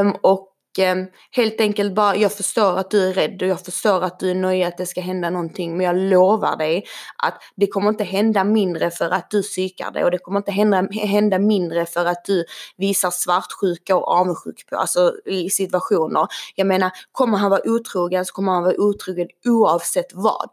Um, 0.00 0.16
och 0.22 0.48
um, 0.92 1.06
helt 1.30 1.60
enkelt 1.60 1.94
bara, 1.94 2.16
jag 2.16 2.32
förstår 2.32 2.78
att 2.78 2.90
du 2.90 3.08
är 3.08 3.12
rädd 3.12 3.42
och 3.42 3.48
jag 3.48 3.64
förstår 3.64 4.04
att 4.04 4.20
du 4.20 4.30
är 4.30 4.34
nöjd 4.34 4.66
att 4.66 4.78
det 4.78 4.86
ska 4.86 5.00
hända 5.00 5.30
någonting 5.30 5.76
men 5.76 5.86
jag 5.86 5.96
lovar 5.96 6.56
dig 6.56 6.84
att 7.22 7.42
det 7.56 7.66
kommer 7.66 7.88
inte 7.88 8.04
hända 8.04 8.44
mindre 8.44 8.90
för 8.90 9.10
att 9.10 9.30
du 9.30 9.42
psykar 9.42 9.90
dig 9.90 10.04
och 10.04 10.10
det 10.10 10.18
kommer 10.18 10.38
inte 10.38 10.52
hända, 10.52 10.88
hända 10.92 11.38
mindre 11.38 11.86
för 11.86 12.04
att 12.06 12.24
du 12.24 12.44
visar 12.76 13.10
svartsjuka 13.10 13.96
och 13.96 14.08
avundsjuk 14.08 14.66
på, 14.70 14.76
alltså 14.76 15.14
i 15.26 15.50
situationer. 15.50 16.26
Jag 16.54 16.66
menar, 16.66 16.90
kommer 17.12 17.38
han 17.38 17.50
vara 17.50 17.62
otrogen 17.64 18.24
så 18.24 18.32
kommer 18.32 18.52
han 18.52 18.62
vara 18.62 18.76
otrogen 18.78 19.28
oavsett 19.44 20.10
vad. 20.14 20.50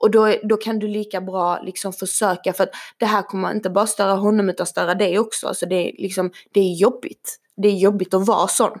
Och 0.00 0.10
då, 0.10 0.34
då 0.42 0.56
kan 0.56 0.78
du 0.78 0.88
lika 0.88 1.20
bra 1.20 1.60
liksom 1.62 1.92
försöka 1.92 2.52
för 2.52 2.64
att 2.64 2.72
det 2.98 3.06
här 3.06 3.22
kommer 3.22 3.50
inte 3.50 3.70
bara 3.70 3.86
störa 3.86 4.12
honom 4.12 4.48
utan 4.48 4.66
störa 4.66 4.94
dig 4.94 5.18
också. 5.18 5.48
Alltså 5.48 5.66
det 5.66 5.88
är 5.88 6.02
liksom, 6.02 6.30
det 6.52 6.60
är 6.60 6.74
jobbigt. 6.74 7.36
Det 7.56 7.68
är 7.68 7.76
jobbigt 7.76 8.14
att 8.14 8.26
vara 8.26 8.48
sån 8.48 8.78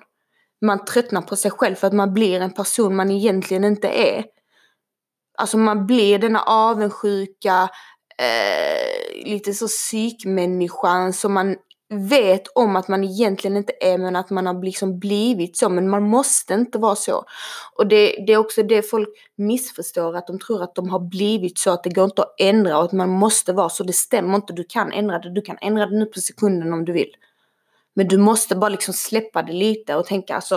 man 0.60 0.84
tröttnar 0.84 1.22
på 1.22 1.36
sig 1.36 1.50
själv 1.50 1.74
för 1.74 1.86
att 1.86 1.92
man 1.92 2.14
blir 2.14 2.40
en 2.40 2.52
person 2.52 2.96
man 2.96 3.10
egentligen 3.10 3.64
inte 3.64 3.88
är. 3.88 4.24
Alltså 5.38 5.58
man 5.58 5.86
blir 5.86 6.18
denna 6.18 6.42
avundsjuka, 6.42 7.68
eh, 8.18 9.24
lite 9.24 9.54
så 9.54 9.68
psykmänniskan 9.68 11.12
som 11.12 11.32
man 11.32 11.56
vet 11.90 12.48
om 12.54 12.76
att 12.76 12.88
man 12.88 13.04
egentligen 13.04 13.56
inte 13.56 13.72
är 13.80 13.98
men 13.98 14.16
att 14.16 14.30
man 14.30 14.46
har 14.46 14.62
liksom 14.62 14.98
blivit 14.98 15.56
så. 15.56 15.68
Men 15.68 15.88
man 15.88 16.02
måste 16.02 16.54
inte 16.54 16.78
vara 16.78 16.96
så. 16.96 17.24
Och 17.74 17.86
det, 17.86 18.24
det 18.26 18.32
är 18.32 18.36
också 18.36 18.62
det 18.62 18.82
folk 18.82 19.08
missförstår, 19.36 20.16
att 20.16 20.26
de 20.26 20.38
tror 20.38 20.62
att 20.62 20.74
de 20.74 20.88
har 20.88 21.00
blivit 21.00 21.58
så, 21.58 21.70
att 21.70 21.84
det 21.84 21.90
går 21.90 22.04
inte 22.04 22.22
att 22.22 22.34
ändra 22.40 22.78
och 22.78 22.84
att 22.84 22.92
man 22.92 23.08
måste 23.08 23.52
vara 23.52 23.68
så. 23.68 23.84
Det 23.84 23.92
stämmer 23.92 24.34
inte, 24.34 24.52
du 24.52 24.64
kan 24.64 24.92
ändra 24.92 25.18
det. 25.18 25.34
Du 25.34 25.42
kan 25.42 25.58
ändra 25.60 25.86
det 25.86 25.98
nu 25.98 26.06
på 26.06 26.20
sekunden 26.20 26.72
om 26.72 26.84
du 26.84 26.92
vill. 26.92 27.10
Men 27.94 28.08
du 28.08 28.18
måste 28.18 28.56
bara 28.56 28.68
liksom 28.68 28.94
släppa 28.94 29.42
det 29.42 29.52
lite 29.52 29.96
och 29.96 30.06
tänka 30.06 30.34
alltså, 30.34 30.54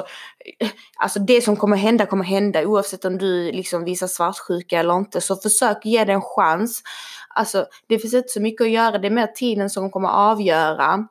eh, 0.59 0.69
alltså 0.95 1.19
det 1.19 1.41
som 1.41 1.55
kommer 1.55 1.77
hända 1.77 2.05
kommer 2.05 2.23
hända 2.23 2.65
oavsett 2.65 3.05
om 3.05 3.17
du 3.17 3.51
liksom 3.51 3.83
visar 3.83 4.07
svartsjuka 4.07 4.79
eller 4.79 4.97
inte. 4.97 5.21
Så 5.21 5.35
försök 5.35 5.85
ge 5.85 6.05
det 6.05 6.13
en 6.13 6.21
chans. 6.21 6.83
Alltså 7.29 7.65
det 7.87 7.99
finns 7.99 8.13
inte 8.13 8.29
så 8.29 8.41
mycket 8.41 8.61
att 8.61 8.71
göra, 8.71 8.97
det 8.97 9.07
är 9.07 9.11
mer 9.11 9.27
tiden 9.27 9.69
som 9.69 9.91
kommer 9.91 10.09
avgöra. 10.09 11.07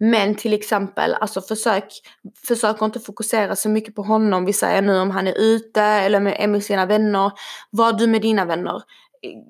Men 0.00 0.34
till 0.34 0.52
exempel, 0.52 1.14
alltså 1.14 1.40
försök, 1.40 1.84
försök 2.46 2.82
inte 2.82 3.00
fokusera 3.00 3.56
så 3.56 3.68
mycket 3.68 3.94
på 3.94 4.02
honom. 4.02 4.44
Vi 4.44 4.52
säger 4.52 4.82
nu 4.82 4.98
om 4.98 5.10
han 5.10 5.26
är 5.26 5.38
ute 5.38 5.82
eller 5.82 6.20
med, 6.20 6.36
är 6.38 6.46
med 6.46 6.64
sina 6.64 6.86
vänner. 6.86 7.32
Var 7.70 7.92
du 7.92 8.06
med 8.06 8.22
dina 8.22 8.44
vänner 8.44 8.82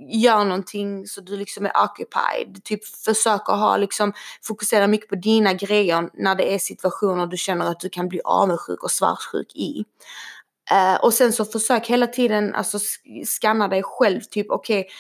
gör 0.08 0.44
någonting 0.44 1.06
så 1.06 1.20
du 1.20 1.37
liksom 1.37 1.66
är 1.66 1.72
occupied. 1.84 2.64
Typ 2.64 2.80
att 3.24 3.46
ha 3.46 3.76
liksom, 3.76 4.12
fokusera 4.42 4.87
mycket 4.87 5.08
på 5.08 5.14
dina 5.14 5.52
grejer 5.52 6.11
när 6.14 6.34
det 6.34 6.54
är 6.54 6.58
situationer 6.58 7.26
du 7.26 7.37
känner 7.37 7.70
att 7.70 7.80
du 7.80 7.88
kan 7.88 8.08
bli 8.08 8.20
avundsjuk 8.24 8.82
och 8.82 8.90
svartsjuk 8.90 9.56
i. 9.56 9.84
Uh, 10.72 11.04
och 11.04 11.14
sen 11.14 11.32
så 11.32 11.44
försök 11.44 11.87
hela 11.87 12.06
tiden 12.06 12.54
alltså 12.54 12.78
scanna 13.26 13.68
dig 13.68 13.82
själv, 13.82 14.20
typ 14.20 14.50
okej, 14.50 14.80
okay, 14.80 14.90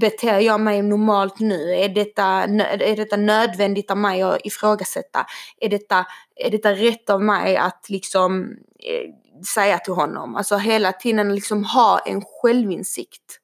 beter 0.00 0.40
jag 0.40 0.60
mig 0.60 0.82
normalt 0.82 1.40
nu? 1.40 1.74
Är 1.74 1.88
detta, 1.88 2.24
är 2.24 2.96
detta 2.96 3.16
nödvändigt 3.16 3.90
av 3.90 3.96
mig 3.96 4.22
att 4.22 4.46
ifrågasätta? 4.46 5.26
Är 5.60 5.68
detta, 5.68 6.06
är 6.36 6.50
detta 6.50 6.72
rätt 6.72 7.10
av 7.10 7.22
mig 7.22 7.56
att 7.56 7.86
liksom 7.88 8.56
eh, 8.78 9.10
säga 9.54 9.78
till 9.78 9.94
honom? 9.94 10.36
Alltså 10.36 10.56
hela 10.56 10.92
tiden 10.92 11.34
liksom 11.34 11.64
ha 11.64 11.98
en 11.98 12.22
självinsikt. 12.24 13.40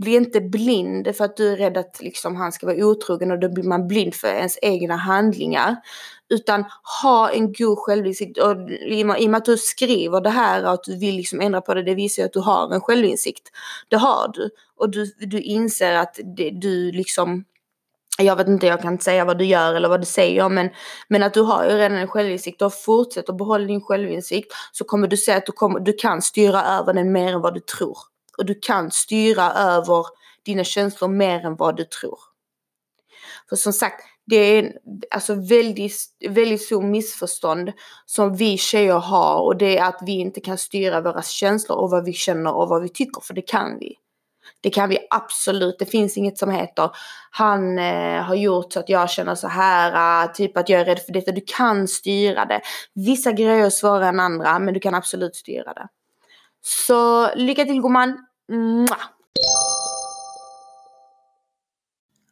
Bli 0.00 0.14
inte 0.14 0.40
blind 0.40 1.16
för 1.16 1.24
att 1.24 1.36
du 1.36 1.52
är 1.52 1.56
rädd 1.56 1.76
att 1.76 2.00
liksom 2.00 2.36
han 2.36 2.52
ska 2.52 2.66
vara 2.66 2.86
otrogen 2.86 3.30
och 3.30 3.38
då 3.38 3.48
blir 3.48 3.64
man 3.64 3.88
blind 3.88 4.14
för 4.14 4.28
ens 4.28 4.58
egna 4.62 4.96
handlingar. 4.96 5.76
Utan 6.28 6.64
ha 7.02 7.30
en 7.30 7.52
god 7.52 7.78
självinsikt 7.78 8.38
och 8.38 8.70
i 8.70 9.02
och 9.02 9.06
med 9.06 9.34
att 9.34 9.44
du 9.44 9.56
skriver 9.56 10.20
det 10.20 10.30
här 10.30 10.64
och 10.64 10.72
att 10.72 10.84
du 10.84 10.98
vill 10.98 11.16
liksom 11.16 11.40
ändra 11.40 11.60
på 11.60 11.74
det, 11.74 11.82
det 11.82 11.94
visar 11.94 12.22
ju 12.22 12.26
att 12.26 12.32
du 12.32 12.40
har 12.40 12.74
en 12.74 12.80
självinsikt. 12.80 13.48
Det 13.88 13.96
har 13.96 14.32
du. 14.34 14.50
Och 14.76 14.90
du, 14.90 15.06
du 15.18 15.40
inser 15.40 15.94
att 15.94 16.18
det, 16.36 16.50
du 16.50 16.92
liksom 16.92 17.44
jag 18.18 18.36
vet 18.36 18.48
inte, 18.48 18.66
jag 18.66 18.80
kan 18.82 18.92
inte 18.92 19.04
säga 19.04 19.24
vad 19.24 19.38
du 19.38 19.44
gör 19.44 19.74
eller 19.74 19.88
vad 19.88 20.00
du 20.00 20.06
säger 20.06 20.48
men, 20.48 20.70
men 21.08 21.22
att 21.22 21.34
du 21.34 21.40
har 21.40 21.64
ju 21.64 21.70
redan 21.70 21.98
en 21.98 22.08
självinsikt 22.08 22.62
och 22.62 22.74
fortsätt 22.74 23.28
att 23.28 23.38
behålla 23.38 23.66
din 23.66 23.80
självinsikt 23.80 24.52
så 24.72 24.84
kommer 24.84 25.08
du 25.08 25.16
se 25.16 25.32
att 25.32 25.46
du, 25.46 25.52
kommer, 25.52 25.80
du 25.80 25.92
kan 25.92 26.22
styra 26.22 26.64
över 26.64 26.94
den 26.94 27.12
mer 27.12 27.32
än 27.32 27.40
vad 27.40 27.54
du 27.54 27.60
tror 27.60 27.98
och 28.40 28.46
du 28.46 28.54
kan 28.54 28.90
styra 28.90 29.52
över 29.52 30.06
dina 30.44 30.64
känslor 30.64 31.08
mer 31.08 31.46
än 31.46 31.56
vad 31.56 31.76
du 31.76 31.84
tror. 31.84 32.18
För 33.48 33.56
som 33.56 33.72
sagt, 33.72 34.04
det 34.26 34.36
är 34.36 34.72
alltså 35.10 35.34
väldigt, 35.34 35.94
väldigt 36.28 36.62
stor 36.62 36.82
missförstånd 36.82 37.72
som 38.06 38.36
vi 38.36 38.58
tjejer 38.58 38.98
har 38.98 39.40
och 39.40 39.56
det 39.56 39.78
är 39.78 39.84
att 39.84 40.02
vi 40.06 40.12
inte 40.12 40.40
kan 40.40 40.58
styra 40.58 41.00
våra 41.00 41.22
känslor 41.22 41.78
och 41.78 41.90
vad 41.90 42.04
vi 42.04 42.12
känner 42.12 42.54
och 42.54 42.68
vad 42.68 42.82
vi 42.82 42.88
tycker, 42.88 43.20
för 43.20 43.34
det 43.34 43.42
kan 43.42 43.78
vi. 43.78 43.94
Det 44.60 44.70
kan 44.70 44.88
vi 44.88 44.98
absolut. 45.10 45.78
Det 45.78 45.86
finns 45.86 46.16
inget 46.16 46.38
som 46.38 46.50
heter 46.50 46.90
han 47.30 47.78
eh, 47.78 48.22
har 48.22 48.34
gjort 48.34 48.72
så 48.72 48.80
att 48.80 48.88
jag 48.88 49.10
känner 49.10 49.34
så 49.34 49.48
här, 49.48 49.92
ah, 49.96 50.28
typ 50.28 50.56
att 50.56 50.68
jag 50.68 50.80
är 50.80 50.84
rädd 50.84 50.98
för 50.98 51.12
detta. 51.12 51.32
Du 51.32 51.42
kan 51.46 51.88
styra 51.88 52.44
det. 52.44 52.60
Vissa 52.94 53.32
grejer 53.32 53.66
är 53.66 53.70
svårare 53.70 54.08
än 54.08 54.20
andra, 54.20 54.58
men 54.58 54.74
du 54.74 54.80
kan 54.80 54.94
absolut 54.94 55.36
styra 55.36 55.74
det. 55.74 55.88
Så 56.62 57.34
lycka 57.34 57.64
till 57.64 57.82
gumman. 57.82 58.26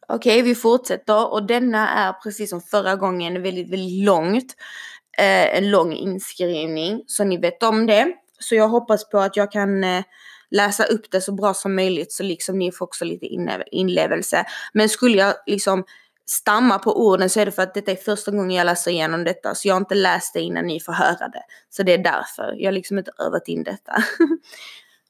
Okej, 0.07 0.39
okay, 0.39 0.41
vi 0.41 0.55
fortsätter 0.55 1.33
och 1.33 1.43
denna 1.43 1.89
är 1.89 2.13
precis 2.13 2.49
som 2.49 2.61
förra 2.61 2.95
gången 2.95 3.41
väldigt, 3.41 3.69
väldigt 3.69 4.05
långt. 4.05 4.55
Eh, 5.17 5.57
en 5.57 5.71
lång 5.71 5.93
inskrivning, 5.93 7.03
så 7.07 7.23
ni 7.23 7.37
vet 7.37 7.63
om 7.63 7.85
det. 7.85 8.13
Så 8.39 8.55
jag 8.55 8.67
hoppas 8.67 9.09
på 9.09 9.19
att 9.19 9.37
jag 9.37 9.51
kan 9.51 9.83
eh, 9.83 10.03
läsa 10.51 10.83
upp 10.83 11.11
det 11.11 11.21
så 11.21 11.31
bra 11.31 11.53
som 11.53 11.75
möjligt 11.75 12.11
så 12.11 12.23
liksom 12.23 12.59
ni 12.59 12.71
får 12.71 12.85
också 12.85 13.05
lite 13.05 13.25
inlevelse. 13.71 14.45
Men 14.73 14.89
skulle 14.89 15.17
jag 15.17 15.35
liksom 15.45 15.83
stamma 16.25 16.79
på 16.79 17.05
orden 17.05 17.29
så 17.29 17.39
är 17.39 17.45
det 17.45 17.51
för 17.51 17.61
att 17.61 17.73
detta 17.73 17.91
är 17.91 17.95
första 17.95 18.31
gången 18.31 18.51
jag 18.51 18.65
läser 18.65 18.91
igenom 18.91 19.23
detta 19.23 19.55
så 19.55 19.67
jag 19.67 19.75
har 19.75 19.79
inte 19.79 19.95
läst 19.95 20.33
det 20.33 20.41
innan 20.41 20.67
ni 20.67 20.79
får 20.79 20.93
höra 20.93 21.27
det. 21.27 21.43
Så 21.69 21.83
det 21.83 21.93
är 21.93 22.03
därför. 22.03 22.55
Jag 22.57 22.67
har 22.67 22.71
liksom 22.71 22.97
inte 22.97 23.11
övat 23.19 23.47
in 23.47 23.63
detta. 23.63 23.93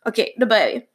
Okej, 0.05 0.23
okay, 0.23 0.33
då 0.37 0.45
börjar 0.45 0.67
vi. 0.67 0.88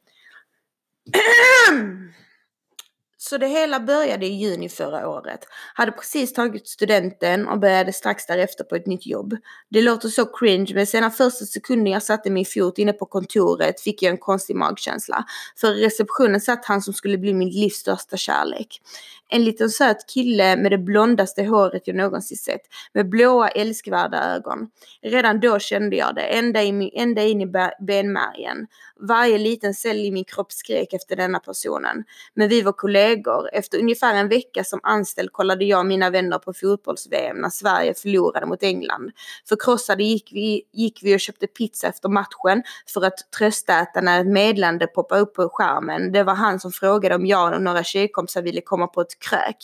Så 3.17 3.37
det 3.37 3.47
hela 3.47 3.79
började 3.79 4.25
i 4.25 4.29
juni 4.29 4.69
förra 4.69 5.09
året. 5.09 5.39
Hade 5.73 5.91
precis 5.91 6.33
tagit 6.33 6.67
studenten 6.67 7.47
och 7.47 7.59
började 7.59 7.93
strax 7.93 8.25
därefter 8.25 8.63
på 8.63 8.75
ett 8.75 8.85
nytt 8.85 9.05
jobb. 9.05 9.37
Det 9.69 9.81
låter 9.81 10.09
så 10.09 10.25
cringe 10.25 10.71
men 10.73 10.87
sedan 10.87 11.11
första 11.11 11.45
sekunden 11.45 11.93
jag 11.93 12.03
satte 12.03 12.29
min 12.29 12.45
fot 12.45 12.77
inne 12.77 12.93
på 12.93 13.05
kontoret 13.05 13.81
fick 13.81 14.03
jag 14.03 14.11
en 14.11 14.17
konstig 14.17 14.55
magkänsla. 14.55 15.25
För 15.57 15.77
i 15.77 15.85
receptionen 15.85 16.41
satt 16.41 16.65
han 16.65 16.81
som 16.81 16.93
skulle 16.93 17.17
bli 17.17 17.33
min 17.33 17.49
livs 17.49 17.75
största 17.75 18.17
kärlek. 18.17 18.81
En 19.29 19.43
liten 19.43 19.69
söt 19.69 20.09
kille 20.13 20.55
med 20.55 20.71
det 20.71 20.77
blondaste 20.77 21.43
håret 21.43 21.87
jag 21.87 21.95
någonsin 21.95 22.37
sett. 22.37 22.61
Med 22.93 23.09
blåa 23.09 23.47
älskvärda 23.47 24.35
ögon. 24.35 24.67
Redan 25.01 25.39
då 25.39 25.59
kände 25.59 25.95
jag 25.95 26.15
det, 26.15 26.21
ända, 26.21 26.63
i, 26.63 26.91
ända 26.95 27.23
in 27.23 27.41
i 27.41 27.45
benmärgen. 27.79 28.67
Varje 28.99 29.37
liten 29.37 29.73
cell 29.73 29.97
i 29.97 30.11
min 30.11 30.23
kropp 30.23 30.51
skrek 30.51 30.93
efter 30.93 31.15
denna 31.15 31.39
personen. 31.39 32.03
Men 32.33 32.49
vi 32.49 32.61
var 32.61 32.71
kollegor. 32.71 33.49
Efter 33.53 33.79
ungefär 33.79 34.15
en 34.15 34.29
vecka 34.29 34.63
som 34.63 34.79
anställd 34.83 35.31
kollade 35.31 35.65
jag 35.65 35.79
och 35.79 35.85
mina 35.85 36.09
vänner 36.09 36.37
på 36.37 36.53
fotbolls-VM 36.53 37.37
när 37.37 37.49
Sverige 37.49 37.93
förlorade 37.93 38.45
mot 38.45 38.63
England. 38.63 39.11
Förkrossade 39.49 40.03
gick 40.03 40.29
vi, 40.33 40.63
gick 40.73 40.99
vi 41.03 41.15
och 41.15 41.19
köpte 41.19 41.47
pizza 41.47 41.87
efter 41.87 42.09
matchen 42.09 42.63
för 42.93 43.05
att 43.05 43.31
tröstäta 43.37 44.01
när 44.01 44.21
ett 44.21 44.27
meddelande 44.27 44.87
poppade 44.87 45.21
upp 45.21 45.33
på 45.33 45.49
skärmen. 45.49 46.11
Det 46.11 46.23
var 46.23 46.35
han 46.35 46.59
som 46.59 46.71
frågade 46.71 47.15
om 47.15 47.25
jag 47.25 47.53
och 47.53 47.61
några 47.61 47.83
tjejkompisar 47.83 48.41
ville 48.41 48.61
komma 48.61 48.87
på 48.87 49.01
ett 49.01 49.14
kräk. 49.19 49.57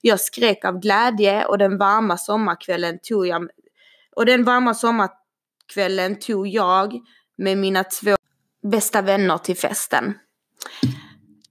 Jag 0.00 0.20
skrek 0.20 0.64
av 0.64 0.80
glädje 0.80 1.44
och 1.44 1.58
den 1.58 1.78
varma 1.78 2.16
sommarkvällen 2.16 2.98
tog 3.02 3.26
jag 3.26 3.48
och 4.16 4.26
den 4.26 4.44
varma 4.44 4.74
sommarkvällen 4.74 6.18
tog 6.18 6.48
jag 6.48 7.00
med 7.38 7.58
mina 7.58 7.84
två 7.84 8.16
bästa 8.62 9.02
vänner 9.02 9.38
till 9.38 9.56
festen. 9.56 10.14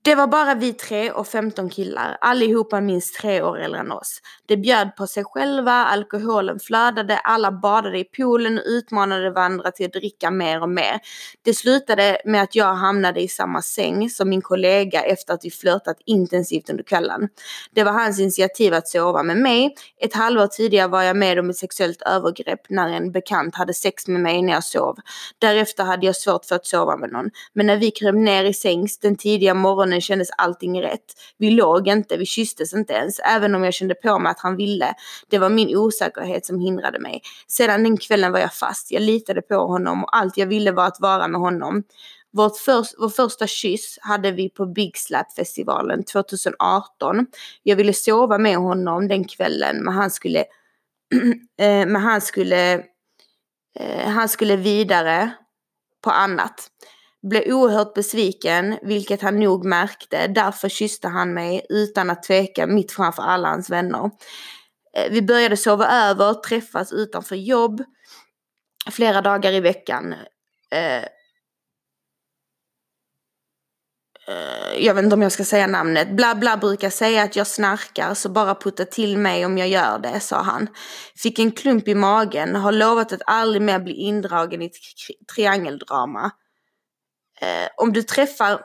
Det 0.07 0.15
var 0.15 0.27
bara 0.27 0.55
vi 0.55 0.73
tre 0.73 1.11
och 1.11 1.27
15 1.27 1.69
killar, 1.69 2.17
allihopa 2.21 2.81
minst 2.81 3.15
tre 3.15 3.41
år 3.41 3.59
äldre 3.59 3.79
än 3.79 3.91
oss. 3.91 4.21
De 4.45 4.57
bjöd 4.57 4.95
på 4.95 5.07
sig 5.07 5.23
själva, 5.23 5.71
alkoholen 5.71 6.59
flödade, 6.59 7.17
alla 7.17 7.51
badade 7.51 7.99
i 7.99 8.03
poolen 8.03 8.57
och 8.57 8.63
utmanade 8.65 9.31
varandra 9.31 9.71
till 9.71 9.85
att 9.85 9.93
dricka 9.93 10.31
mer 10.31 10.61
och 10.61 10.69
mer. 10.69 10.99
Det 11.41 11.53
slutade 11.53 12.17
med 12.25 12.43
att 12.43 12.55
jag 12.55 12.73
hamnade 12.73 13.21
i 13.21 13.27
samma 13.27 13.61
säng 13.61 14.09
som 14.09 14.29
min 14.29 14.41
kollega 14.41 15.01
efter 15.01 15.33
att 15.33 15.45
vi 15.45 15.51
flörtat 15.51 15.97
intensivt 16.05 16.69
under 16.69 16.83
kvällen. 16.83 17.29
Det 17.71 17.83
var 17.83 17.91
hans 17.91 18.19
initiativ 18.19 18.73
att 18.73 18.87
sova 18.87 19.23
med 19.23 19.37
mig. 19.37 19.75
Ett 20.01 20.13
halvår 20.13 20.47
tidigare 20.47 20.87
var 20.87 21.03
jag 21.03 21.15
med 21.15 21.39
om 21.39 21.49
ett 21.49 21.57
sexuellt 21.57 22.01
övergrepp 22.01 22.69
när 22.69 22.89
en 22.89 23.11
bekant 23.11 23.55
hade 23.55 23.73
sex 23.73 24.07
med 24.07 24.21
mig 24.21 24.41
när 24.41 24.53
jag 24.53 24.63
sov. 24.63 24.97
Därefter 25.39 25.83
hade 25.83 26.05
jag 26.05 26.15
svårt 26.15 26.45
för 26.45 26.55
att 26.55 26.65
sova 26.65 26.97
med 26.97 27.11
någon. 27.11 27.29
Men 27.53 27.65
när 27.65 27.77
vi 27.77 27.91
kröp 27.91 28.15
ner 28.15 28.43
i 28.43 28.53
sängs 28.53 28.99
den 28.99 29.15
tidiga 29.15 29.53
morgonen 29.53 29.96
morgonen 29.97 30.01
kändes 30.01 30.29
allting 30.37 30.81
rätt. 30.81 31.13
Vi 31.37 31.51
låg 31.51 31.87
inte, 31.87 32.17
vi 32.17 32.25
kysstes 32.25 32.73
inte 32.73 32.93
ens, 32.93 33.19
även 33.19 33.55
om 33.55 33.63
jag 33.63 33.73
kände 33.73 33.95
på 33.95 34.19
mig 34.19 34.31
att 34.31 34.39
han 34.39 34.57
ville. 34.57 34.95
Det 35.29 35.39
var 35.39 35.49
min 35.49 35.75
osäkerhet 35.77 36.45
som 36.45 36.59
hindrade 36.59 36.99
mig. 36.99 37.21
Sedan 37.47 37.83
den 37.83 37.97
kvällen 37.97 38.31
var 38.31 38.39
jag 38.39 38.53
fast. 38.53 38.91
Jag 38.91 39.01
litade 39.01 39.41
på 39.41 39.55
honom 39.55 40.03
och 40.03 40.15
allt 40.15 40.37
jag 40.37 40.47
ville 40.47 40.71
var 40.71 40.87
att 40.87 40.99
vara 40.99 41.27
med 41.27 41.41
honom. 41.41 41.83
Vårt 42.33 42.57
först, 42.57 42.95
vår 42.99 43.09
första 43.09 43.47
kyss 43.47 43.97
hade 44.01 44.31
vi 44.31 44.49
på 44.49 44.65
Big 44.65 44.97
Slap-festivalen 44.97 46.03
2018. 46.03 47.25
Jag 47.63 47.75
ville 47.75 47.93
sova 47.93 48.37
med 48.37 48.57
honom 48.57 49.07
den 49.07 49.23
kvällen 49.23 49.83
men 49.83 49.93
han 49.93 50.09
skulle, 50.09 50.39
eh, 51.61 51.85
men 51.85 51.95
han 51.95 52.21
skulle, 52.21 52.73
eh, 53.79 54.09
han 54.09 54.29
skulle 54.29 54.55
vidare 54.55 55.31
på 56.03 56.11
annat. 56.11 56.71
Blev 57.29 57.43
oerhört 57.53 57.93
besviken, 57.93 58.77
vilket 58.81 59.21
han 59.21 59.39
nog 59.39 59.65
märkte. 59.65 60.27
Därför 60.27 60.69
kysste 60.69 61.07
han 61.07 61.33
mig 61.33 61.65
utan 61.69 62.09
att 62.09 62.23
tveka 62.23 62.67
mitt 62.67 62.91
framför 62.91 63.23
alla 63.23 63.49
hans 63.49 63.69
vänner. 63.69 64.11
Eh, 64.97 65.11
vi 65.11 65.21
började 65.21 65.57
sova 65.57 65.87
över, 65.87 66.33
träffas 66.33 66.93
utanför 66.93 67.35
jobb 67.35 67.83
flera 68.91 69.21
dagar 69.21 69.51
i 69.51 69.59
veckan. 69.59 70.13
Eh, 70.71 71.03
eh, 74.27 74.77
jag 74.77 74.93
vet 74.93 75.03
inte 75.03 75.15
om 75.15 75.21
jag 75.21 75.31
ska 75.31 75.43
säga 75.43 75.67
namnet. 75.67 76.11
Bla 76.11 76.35
bla 76.35 76.57
brukar 76.57 76.89
säga 76.89 77.23
att 77.23 77.35
jag 77.35 77.47
snarkar 77.47 78.13
så 78.13 78.29
bara 78.29 78.55
putta 78.55 78.85
till 78.85 79.17
mig 79.17 79.45
om 79.45 79.57
jag 79.57 79.67
gör 79.67 79.99
det, 79.99 80.19
sa 80.19 80.41
han. 80.41 80.67
Fick 81.15 81.39
en 81.39 81.51
klump 81.51 81.87
i 81.87 81.95
magen, 81.95 82.55
har 82.55 82.71
lovat 82.71 83.13
att 83.13 83.21
aldrig 83.25 83.61
mer 83.61 83.79
bli 83.79 83.93
indragen 83.93 84.61
i 84.61 84.65
ett 84.65 84.77
triangeldrama 85.35 86.31
eh, 87.41 87.69
om 87.77 87.93
du 87.93 88.03
träffar 88.03 88.61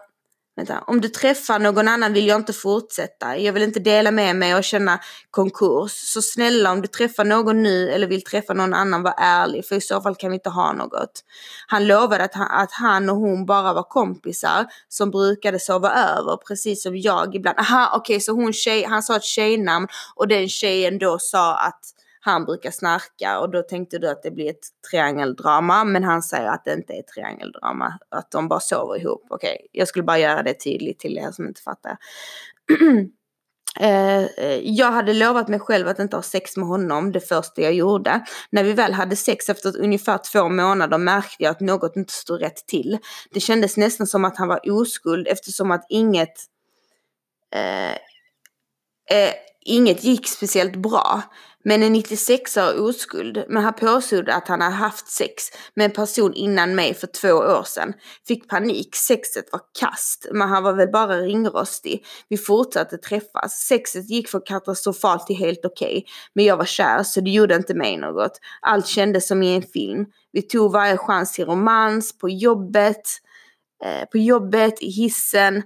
Vänta, 0.57 0.85
om 0.87 1.01
du 1.01 1.09
träffar 1.09 1.59
någon 1.59 1.89
annan 1.89 2.13
vill 2.13 2.27
jag 2.27 2.41
inte 2.41 2.53
fortsätta. 2.53 3.39
Jag 3.39 3.53
vill 3.53 3.63
inte 3.63 3.81
dela 3.81 4.11
med 4.11 4.37
mig 4.37 4.55
och 4.55 4.65
känna 4.65 5.01
konkurs. 5.31 5.93
Så 5.93 6.23
snälla 6.23 6.73
om 6.73 6.83
du 6.83 6.89
träffar 6.89 7.25
någon 7.25 7.63
nu 7.63 7.91
eller 7.91 8.07
vill 8.07 8.25
träffa 8.25 8.55
någon 8.55 8.75
annan 8.75 9.03
var 9.03 9.15
ärlig 9.17 9.67
för 9.67 9.77
i 9.77 9.81
så 9.81 10.01
fall 10.01 10.17
kan 10.17 10.31
vi 10.31 10.35
inte 10.35 10.51
ha 10.51 10.73
något. 10.73 11.25
Han 11.67 11.87
lovade 11.87 12.25
att 12.25 12.35
han, 12.35 12.51
att 12.51 12.73
han 12.73 13.09
och 13.11 13.17
hon 13.17 13.47
bara 13.47 13.73
var 13.73 13.83
kompisar 13.83 14.67
som 14.89 15.11
brukade 15.11 15.59
sova 15.59 15.93
över 15.95 16.37
precis 16.37 16.83
som 16.83 16.97
jag 16.97 17.35
ibland. 17.35 17.59
Aha 17.59 17.91
okej 17.97 18.15
okay, 18.15 18.21
så 18.21 18.33
hon 18.33 18.53
tjej, 18.53 18.85
han 18.85 19.03
sa 19.03 19.17
ett 19.17 19.25
tjejnamn 19.25 19.89
och 20.15 20.29
den 20.29 20.49
tjejen 20.49 20.99
då 20.99 21.19
sa 21.19 21.55
att 21.55 21.81
han 22.25 22.45
brukar 22.45 22.71
snarka 22.71 23.41
och 23.41 23.51
då 23.51 23.63
tänkte 23.63 23.99
du 23.99 24.09
att 24.09 24.23
det 24.23 24.31
blir 24.31 24.51
ett 24.51 24.67
triangeldrama 24.91 25.85
men 25.85 26.05
han 26.05 26.23
säger 26.23 26.49
att 26.49 26.65
det 26.65 26.73
inte 26.73 26.93
är 26.93 27.01
ett 27.01 27.07
triangeldrama, 27.07 27.99
att 28.09 28.31
de 28.31 28.49
bara 28.49 28.61
sover 28.61 29.01
ihop. 29.01 29.27
Okej, 29.31 29.55
okay. 29.55 29.69
jag 29.73 29.89
skulle 29.89 30.03
bara 30.03 30.19
göra 30.19 30.43
det 30.43 30.55
tydligt 30.55 30.99
till 30.99 31.19
er 31.19 31.31
som 31.31 31.47
inte 31.47 31.63
fattar. 31.63 31.97
Eh, 33.81 34.23
eh, 34.23 34.61
jag 34.63 34.93
hade 34.93 35.13
lovat 35.13 35.49
mig 35.49 35.61
själv 35.61 35.89
att 35.89 35.99
inte 35.99 36.17
ha 36.17 36.23
sex 36.23 36.57
med 36.57 36.67
honom 36.67 37.13
det 37.13 37.21
första 37.21 37.63
jag 37.63 37.73
gjorde. 37.73 38.25
När 38.51 38.65
vi 38.65 38.73
väl 38.73 38.93
hade 38.93 39.17
sex 39.17 39.49
efter 39.49 39.81
ungefär 39.81 40.19
två 40.33 40.49
månader 40.49 40.99
märkte 40.99 41.43
jag 41.43 41.51
att 41.51 41.61
något 41.61 41.97
inte 41.97 42.13
stod 42.13 42.41
rätt 42.41 42.67
till. 42.67 42.99
Det 43.31 43.41
kändes 43.41 43.77
nästan 43.77 44.07
som 44.07 44.25
att 44.25 44.37
han 44.37 44.49
var 44.49 44.71
oskuld 44.71 45.29
eftersom 45.29 45.71
att 45.71 45.87
inget 45.89 46.35
eh, 47.55 47.93
eh, 49.19 49.35
inget 49.65 50.05
gick 50.05 50.29
speciellt 50.29 50.77
bra. 50.77 51.23
Men 51.65 51.83
en 51.83 51.97
96-årig 51.97 52.81
oskuld. 52.81 53.45
Men 53.49 53.63
han 53.63 53.75
påstod 53.75 54.29
att 54.29 54.49
han 54.49 54.61
hade 54.61 54.75
haft 54.75 55.09
sex 55.09 55.45
med 55.75 55.85
en 55.85 55.91
person 55.91 56.35
innan 56.35 56.75
mig 56.75 56.95
för 56.95 57.07
två 57.07 57.29
år 57.29 57.63
sedan. 57.63 57.93
Fick 58.29 58.49
panik. 58.49 58.97
Sexet 58.97 59.53
var 59.53 59.61
kast. 59.81 60.27
Men 60.33 60.49
han 60.49 60.63
var 60.63 60.73
väl 60.73 60.91
bara 60.91 61.17
ringrostig. 61.17 62.05
Vi 62.29 62.39
fortsatte 62.39 62.99
träffas. 62.99 63.67
Sexet 63.69 64.11
gick 64.11 64.29
från 64.29 64.41
katastrofalt 64.41 65.27
till 65.27 65.37
helt 65.37 65.65
okej. 65.65 65.97
Okay. 65.99 66.03
Men 66.35 66.45
jag 66.45 66.57
var 66.57 66.65
kär 66.65 67.03
så 67.03 67.21
det 67.21 67.31
gjorde 67.31 67.57
inte 67.57 67.75
mig 67.75 67.97
något. 67.97 68.41
Allt 68.61 68.87
kändes 68.87 69.29
som 69.29 69.43
i 69.43 69.57
en 69.57 69.63
film. 69.63 70.07
Vi 70.33 70.43
tog 70.43 70.73
varje 70.73 70.97
chans 70.97 71.33
till 71.33 71.45
romans 71.45 72.19
på 72.19 72.29
jobbet. 72.29 73.03
Eh, 73.85 74.09
på 74.09 74.19
jobbet, 74.19 74.83
i 74.83 74.91
hissen 74.91 75.63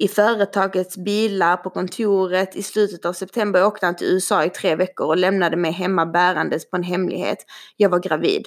i 0.00 0.08
företagets 0.08 0.96
bilar, 0.96 1.56
på 1.56 1.70
kontoret. 1.70 2.56
I 2.56 2.62
slutet 2.62 3.04
av 3.04 3.12
september 3.12 3.64
åkte 3.64 3.86
han 3.86 3.96
till 3.96 4.06
USA 4.06 4.44
i 4.44 4.50
tre 4.50 4.74
veckor 4.76 5.06
och 5.06 5.16
lämnade 5.16 5.56
mig 5.56 5.72
hemma 5.72 6.06
bärandes 6.06 6.70
på 6.70 6.76
en 6.76 6.82
hemlighet. 6.82 7.38
Jag 7.76 7.88
var 7.88 7.98
gravid. 7.98 8.46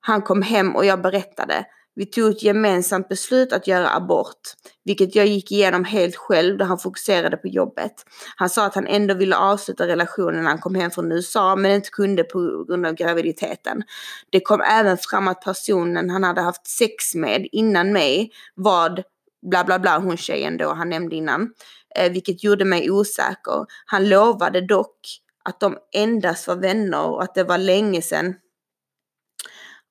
Han 0.00 0.22
kom 0.22 0.42
hem 0.42 0.76
och 0.76 0.84
jag 0.84 1.02
berättade. 1.02 1.64
Vi 1.94 2.06
tog 2.06 2.30
ett 2.30 2.42
gemensamt 2.42 3.08
beslut 3.08 3.52
att 3.52 3.66
göra 3.66 3.90
abort, 3.90 4.40
vilket 4.84 5.14
jag 5.14 5.26
gick 5.26 5.52
igenom 5.52 5.84
helt 5.84 6.16
själv 6.16 6.58
då 6.58 6.64
han 6.64 6.78
fokuserade 6.78 7.36
på 7.36 7.48
jobbet. 7.48 7.92
Han 8.36 8.50
sa 8.50 8.66
att 8.66 8.74
han 8.74 8.86
ändå 8.86 9.14
ville 9.14 9.36
avsluta 9.36 9.86
relationen 9.86 10.42
när 10.42 10.50
han 10.50 10.58
kom 10.58 10.74
hem 10.74 10.90
från 10.90 11.12
USA 11.12 11.56
men 11.56 11.70
inte 11.70 11.90
kunde 11.90 12.24
på 12.24 12.64
grund 12.68 12.86
av 12.86 12.92
graviditeten. 12.92 13.82
Det 14.30 14.40
kom 14.40 14.60
även 14.60 14.98
fram 14.98 15.28
att 15.28 15.40
personen 15.40 16.10
han 16.10 16.24
hade 16.24 16.40
haft 16.40 16.66
sex 16.66 17.14
med 17.14 17.48
innan 17.52 17.92
mig 17.92 18.30
var 18.54 19.02
bla 19.50 19.64
bla 19.64 19.78
bla 19.78 19.98
hon 19.98 20.16
tjejen 20.16 20.56
då 20.56 20.72
han 20.72 20.88
nämnde 20.88 21.16
innan, 21.16 21.48
eh, 21.96 22.12
vilket 22.12 22.44
gjorde 22.44 22.64
mig 22.64 22.90
osäker. 22.90 23.66
Han 23.86 24.08
lovade 24.08 24.60
dock 24.60 24.96
att 25.44 25.60
de 25.60 25.76
endast 25.92 26.48
var 26.48 26.56
vänner 26.56 27.06
och 27.06 27.22
att 27.22 27.34
det 27.34 27.44
var 27.44 27.58
länge 27.58 28.02
sedan 28.02 28.34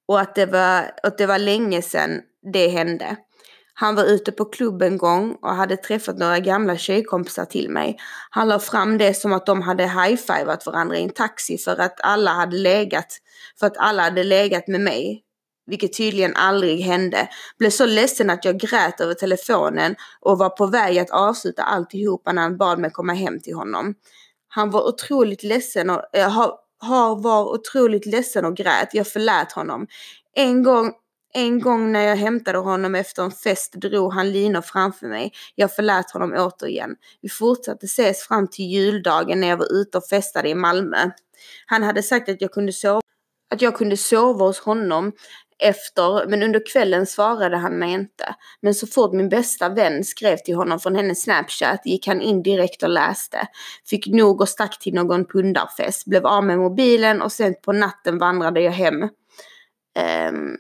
och 0.08 0.20
att 0.20 0.36
det 0.36 0.46
var, 0.46 0.92
att 1.04 1.18
det 1.18 1.26
var 1.26 1.40
länge 1.40 1.82
sedan 1.82 2.22
det 2.54 2.68
hände. 2.68 3.18
Han 3.74 3.96
var 3.96 4.04
ute 4.04 4.32
på 4.32 4.46
klubb 4.46 4.82
en 4.82 4.98
gång 4.98 5.38
och 5.42 5.56
hade 5.56 5.78
träffat 5.78 6.18
några 6.18 6.40
gamla 6.40 6.78
tjejkompisar 6.78 7.46
till 7.46 7.70
mig. 7.70 7.98
Han 8.30 8.48
la 8.48 8.60
fram 8.60 8.98
det 8.98 9.14
som 9.14 9.34
att 9.34 9.46
de 9.46 9.62
hade 9.62 9.84
high-fivat 9.84 10.66
varandra 10.66 10.98
i 10.98 11.04
en 11.04 11.10
taxi 11.10 11.58
för 11.58 11.82
att 11.82 12.02
alla 12.04 12.32
hade 12.32 12.58
legat, 12.58 13.18
för 13.60 13.68
att 13.68 13.78
alla 13.78 14.04
hade 14.04 14.24
legat 14.24 14.68
med 14.68 14.82
mig. 14.82 15.24
Vilket 15.66 15.98
tydligen 15.98 16.36
aldrig 16.36 16.80
hände. 16.80 17.30
Blev 17.60 17.70
så 17.70 17.86
ledsen 17.86 18.30
att 18.30 18.46
jag 18.46 18.60
grät 18.60 19.02
över 19.02 19.14
telefonen 19.14 19.96
och 20.20 20.38
var 20.38 20.50
på 20.50 20.66
väg 20.66 21.00
att 21.00 21.10
avsluta 21.10 21.64
alltihopa 21.64 22.32
när 22.32 22.42
han 22.42 22.58
bad 22.58 22.80
mig 22.80 22.92
komma 22.92 23.14
hem 23.14 23.40
till 23.40 23.56
honom. 23.56 23.96
Han 24.48 24.70
var 24.70 24.88
otroligt 24.88 25.44
ledsen 25.44 25.90
och, 25.90 26.02
äh, 26.14 26.52
har 26.82 27.16
var 27.16 27.54
otroligt 27.54 28.06
ledsen 28.06 28.46
och 28.46 28.56
grät. 28.56 28.90
Jag 28.94 29.08
förlät 29.08 29.52
honom. 29.52 29.88
En 30.36 30.64
gång, 30.64 30.94
en 31.34 31.60
gång 31.60 31.92
när 31.92 32.02
jag 32.02 32.16
hämtade 32.16 32.58
honom 32.58 32.96
efter 32.96 33.24
en 33.24 33.32
fest 33.32 33.74
drog 33.74 34.14
han 34.14 34.32
linor 34.32 34.62
framför 34.62 35.08
mig. 35.08 35.32
Jag 35.56 35.76
förlät 35.76 36.12
honom 36.12 36.34
återigen. 36.34 36.96
Vi 37.22 37.30
fortsatte 37.30 37.86
ses 37.86 38.22
fram 38.22 38.48
till 38.48 38.66
juldagen 38.66 39.40
när 39.40 39.48
jag 39.48 39.58
var 39.58 39.74
ute 39.74 39.98
och 39.98 40.08
festade 40.08 40.50
i 40.50 40.56
Malmö. 40.56 41.12
Han 41.66 41.84
hade 41.84 42.04
sagt 42.04 42.30
att 42.30 42.42
jag 42.42 42.52
kunde 42.52 42.74
sova, 42.74 43.02
att 43.54 43.62
jag 43.62 43.76
kunde 43.76 43.98
sova 43.98 44.46
hos 44.46 44.60
honom 44.60 45.12
efter, 45.62 46.28
men 46.28 46.44
under 46.44 46.72
kvällen 46.72 47.06
svarade 47.06 47.58
han 47.58 47.80
mig 47.80 47.92
inte. 47.92 48.36
Men 48.62 48.74
så 48.74 48.88
fort 48.88 49.14
min 49.14 49.30
bästa 49.30 49.70
vän 49.70 50.04
skrev 50.04 50.38
till 50.38 50.56
honom 50.56 50.80
från 50.80 50.96
hennes 50.96 51.22
snapchat 51.22 51.82
gick 51.86 52.08
han 52.08 52.22
in 52.22 52.44
direkt 52.44 52.84
och 52.84 52.90
läste. 52.90 53.48
Fick 53.86 54.08
nog 54.08 54.42
och 54.42 54.50
stack 54.50 54.80
till 54.80 54.94
någon 54.94 55.26
pundarfest, 55.26 56.06
blev 56.06 56.26
av 56.26 56.44
med 56.44 56.58
mobilen 56.60 57.22
och 57.22 57.32
sen 57.32 57.56
på 57.66 57.72
natten 57.72 58.18
vandrade 58.18 58.62
jag 58.62 58.72
hem. 58.72 59.04
Um, 60.30 60.58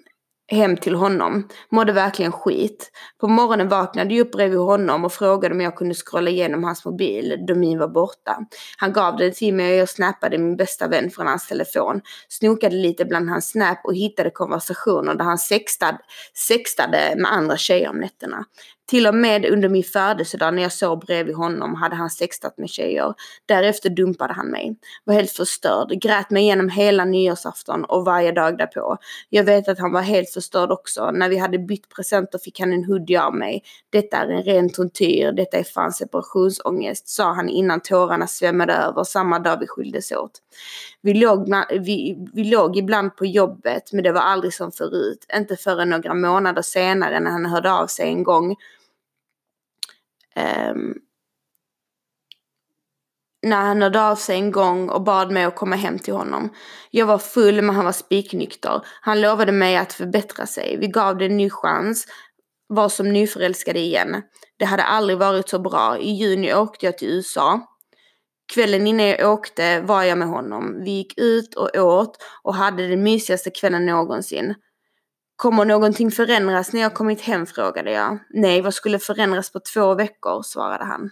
hem 0.52 0.78
till 0.78 0.96
honom. 0.96 1.48
Mådde 1.70 1.92
verkligen 1.92 2.32
skit. 2.32 2.92
På 3.20 3.28
morgonen 3.28 3.70
vaknade 3.70 4.14
jag 4.14 4.26
upp 4.26 4.32
bredvid 4.32 4.60
honom 4.60 5.06
och 5.06 5.14
frågade 5.14 5.56
om 5.56 5.62
jag 5.62 5.76
kunde 5.76 5.96
scrolla 5.96 6.30
igenom 6.30 6.64
hans 6.64 6.86
mobil 6.86 7.38
då 7.48 7.56
min 7.56 7.80
var 7.80 7.88
borta. 7.88 8.38
Han 8.78 8.94
gav 8.94 9.18
det 9.18 9.36
till 9.36 9.54
mig 9.54 9.72
och 9.72 9.78
jag 9.78 9.90
snappade 9.90 10.38
min 10.38 10.56
bästa 10.56 10.88
vän 10.88 11.10
från 11.10 11.28
hans 11.28 11.48
telefon. 11.48 12.02
Snokade 12.30 12.76
lite 12.76 13.06
bland 13.06 13.30
hans 13.30 13.50
snap 13.50 13.80
och 13.84 13.96
hittade 13.96 14.30
konversationer 14.30 15.16
där 15.16 15.26
han 15.26 15.38
sextad, 15.38 15.98
sextade 16.48 17.14
med 17.18 17.34
andra 17.34 17.58
tjejer 17.58 17.90
om 17.90 17.98
nätterna. 17.98 18.46
Till 18.92 19.08
och 19.08 19.16
med 19.16 19.46
under 19.46 19.70
min 19.70 19.84
födelsedag 19.84 20.54
när 20.54 20.62
jag 20.62 20.72
sov 20.72 21.00
bredvid 21.00 21.36
honom 21.36 21.76
hade 21.76 21.96
han 21.96 22.10
sextat 22.10 22.58
med 22.58 22.70
tjejer. 22.70 23.14
Därefter 23.46 23.90
dumpade 23.90 24.34
han 24.34 24.48
mig. 24.48 24.76
Var 25.04 25.14
helt 25.14 25.32
förstörd. 25.32 26.02
Grät 26.02 26.30
mig 26.30 26.44
igenom 26.44 26.70
hela 26.70 27.06
nyårsafton 27.06 27.86
och 27.86 28.06
varje 28.06 28.32
dag 28.32 28.58
därpå. 28.58 28.98
Jag 29.30 29.44
vet 29.44 29.68
att 29.68 29.80
han 29.80 29.92
var 29.92 30.02
helt 30.02 30.30
förstörd 30.30 30.72
också. 30.72 31.12
När 31.12 31.30
vi 31.30 31.38
hade 31.38 31.60
bytt 31.60 31.90
presenter 31.96 32.40
fick 32.40 32.60
han 32.60 32.74
en 32.74 32.86
hoodie 32.86 33.18
av 33.18 33.36
mig. 33.36 33.64
Detta 33.90 34.18
är 34.18 34.28
en 34.28 34.44
ren 34.44 34.70
tortyr. 34.70 35.32
Detta 35.32 35.58
är 35.58 35.64
fan 35.64 35.92
separationsångest, 35.92 37.10
sa 37.10 37.34
han 37.34 37.50
innan 37.50 37.80
tårarna 37.80 38.28
svämmade 38.28 38.74
över 38.74 39.04
samma 39.04 39.40
dag 39.40 39.60
vi 39.60 39.68
skildes 39.68 40.12
åt. 40.12 40.32
Vi 41.02 41.14
låg, 41.14 41.54
vi, 41.70 42.28
vi 42.34 42.44
låg 42.44 42.78
ibland 42.78 43.16
på 43.16 43.26
jobbet 43.26 43.94
men 43.94 44.04
det 44.04 44.12
var 44.12 44.22
aldrig 44.22 44.54
som 44.54 44.72
förut. 44.72 45.26
Inte 45.36 45.56
förrän 45.56 45.90
några 45.90 46.14
månader 46.14 46.62
senare 46.62 47.20
när 47.20 47.32
han 47.32 47.46
hörde 47.46 47.74
av 47.74 47.88
sig 47.88 48.08
en 48.08 48.24
gång 48.24 48.56
Um, 50.36 50.96
när 53.41 53.62
han 53.62 53.82
hörde 53.82 54.02
av 54.02 54.15
sig 54.15 54.36
en 54.36 54.52
gång 54.52 54.89
och 54.89 55.04
bad 55.04 55.32
mig 55.32 55.44
att 55.44 55.56
komma 55.56 55.76
hem 55.76 56.00
till 56.00 56.13
honom. 56.13 56.50
Jag 56.91 57.06
var 57.06 57.17
full 57.17 57.62
men 57.62 57.76
han 57.76 57.86
var 57.86 57.91
spiknykter. 57.91 58.82
Han 59.02 59.22
lovade 59.22 59.52
mig 59.52 59.78
att 59.78 59.94
förbättra 59.94 60.46
sig. 60.46 60.78
Vi 60.80 60.88
gav 60.88 61.17
det 61.17 61.26
en 61.26 61.38
ny 61.38 61.50
chans. 61.50 62.08
Var 62.67 62.89
som 62.89 63.13
nyförälskade 63.13 63.80
igen. 63.80 64.22
Det 64.60 64.65
hade 64.65 64.84
aldrig 64.84 65.17
varit 65.17 65.50
så 65.50 65.60
bra. 65.60 65.98
I 65.98 66.12
juni 66.12 66.54
åkte 66.54 66.86
jag 66.86 66.98
till 66.98 67.08
USA. 67.08 67.67
Kvällen 68.54 68.88
innan 68.88 69.06
jag 69.06 69.34
åkte 69.34 69.82
var 69.82 70.04
jag 70.04 70.17
med 70.17 70.28
honom. 70.28 70.84
Vi 70.84 70.91
gick 70.91 71.17
ut 71.17 71.56
och 71.56 71.76
åt 71.76 72.17
och 72.44 72.56
hade 72.56 72.88
den 72.88 73.04
mysigaste 73.04 73.50
kvällen 73.50 73.86
någonsin. 73.86 74.56
Kommer 75.42 75.66
någonting 75.66 76.12
förändras 76.12 76.74
när 76.74 76.82
jag 76.82 76.94
kommit 76.94 77.22
hem 77.22 77.46
frågade 77.46 77.92
jag. 77.92 78.20
Nej, 78.30 78.62
vad 78.62 78.74
skulle 78.74 79.00
förändras 79.00 79.52
på 79.52 79.60
två 79.60 79.96
veckor? 79.96 80.42
svarade 80.44 80.86
han. 80.86 81.10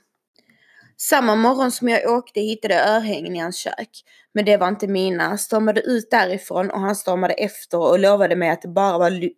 Samma 0.97 1.35
morgon 1.35 1.71
som 1.71 1.89
jag 1.89 2.11
åkte 2.11 2.39
hittade 2.39 2.73
jag 2.73 2.89
örhängen 2.89 3.35
i 3.35 3.39
hans 3.39 3.57
kök. 3.57 3.89
Men 4.33 4.45
det 4.45 4.57
var 4.57 4.67
inte 4.67 4.87
mina. 4.87 5.37
Stormade 5.37 5.81
ut 5.81 6.11
därifrån 6.11 6.71
och 6.71 6.79
han 6.79 6.95
stormade 6.95 7.33
efter 7.33 7.77
och 7.77 7.99
lovade 7.99 8.35
mig 8.35 8.49
att 8.49 8.61
det 8.61 8.67
bara 8.67 8.97
var 8.97 9.09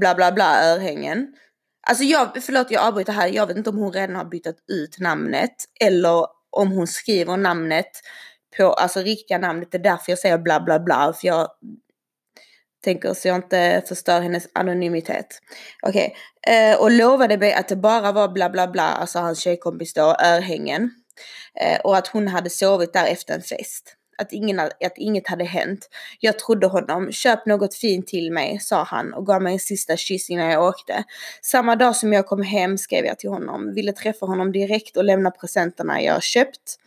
bla 0.00 0.14
bla 0.14 0.32
bla 0.32 0.62
örhängen. 0.64 1.34
Alltså 1.86 2.04
jag, 2.04 2.42
förlåt 2.42 2.70
jag 2.70 2.86
avbryter 2.86 3.12
här, 3.12 3.28
jag 3.28 3.46
vet 3.46 3.56
inte 3.56 3.70
om 3.70 3.78
hon 3.78 3.92
redan 3.92 4.16
har 4.16 4.24
bytt 4.24 4.46
ut 4.68 4.98
namnet 4.98 5.54
eller 5.80 6.26
om 6.50 6.72
hon 6.72 6.86
skriver 6.86 7.36
namnet 7.36 7.90
på, 8.56 8.72
alltså 8.72 9.00
riktiga 9.00 9.38
namnet, 9.38 9.72
det 9.72 9.78
är 9.78 9.82
därför 9.82 10.12
jag 10.12 10.18
säger 10.18 10.38
bla 10.38 10.60
bla 10.60 10.80
bla, 10.80 11.12
för 11.12 11.26
jag 11.26 11.48
tänker 12.82 13.14
så 13.14 13.28
jag 13.28 13.36
inte 13.36 13.82
förstör 13.88 14.20
hennes 14.20 14.48
anonymitet. 14.52 15.26
Okej, 15.82 16.14
okay. 16.40 16.56
eh, 16.56 16.80
och 16.80 16.90
lovade 16.90 17.38
mig 17.38 17.52
att 17.52 17.68
det 17.68 17.76
bara 17.76 18.12
var 18.12 18.28
bla 18.28 18.50
bla 18.50 18.66
bla, 18.66 18.82
alltså 18.82 19.18
hans 19.18 19.40
tjejkompis 19.40 19.94
då, 19.94 20.02
örhängen. 20.02 20.90
Eh, 21.60 21.80
och 21.80 21.96
att 21.96 22.06
hon 22.06 22.28
hade 22.28 22.50
sovit 22.50 22.92
där 22.92 23.06
efter 23.06 23.34
en 23.34 23.42
fest. 23.42 23.96
Att, 24.18 24.32
ingen, 24.32 24.60
att 24.60 24.92
inget 24.96 25.28
hade 25.28 25.44
hänt. 25.44 25.88
Jag 26.20 26.38
trodde 26.38 26.66
honom. 26.66 27.12
Köp 27.12 27.46
något 27.46 27.74
fint 27.74 28.06
till 28.06 28.32
mig, 28.32 28.58
sa 28.60 28.82
han 28.82 29.14
och 29.14 29.26
gav 29.26 29.42
mig 29.42 29.52
en 29.52 29.58
sista 29.58 29.96
kyss 29.96 30.30
innan 30.30 30.50
jag 30.50 30.64
åkte. 30.64 31.04
Samma 31.42 31.76
dag 31.76 31.96
som 31.96 32.12
jag 32.12 32.26
kom 32.26 32.42
hem 32.42 32.78
skrev 32.78 33.04
jag 33.04 33.18
till 33.18 33.30
honom. 33.30 33.74
Ville 33.74 33.92
träffa 33.92 34.26
honom 34.26 34.52
direkt 34.52 34.96
och 34.96 35.04
lämna 35.04 35.30
presenterna 35.30 36.02
jag 36.02 36.22
köpt 36.22 36.78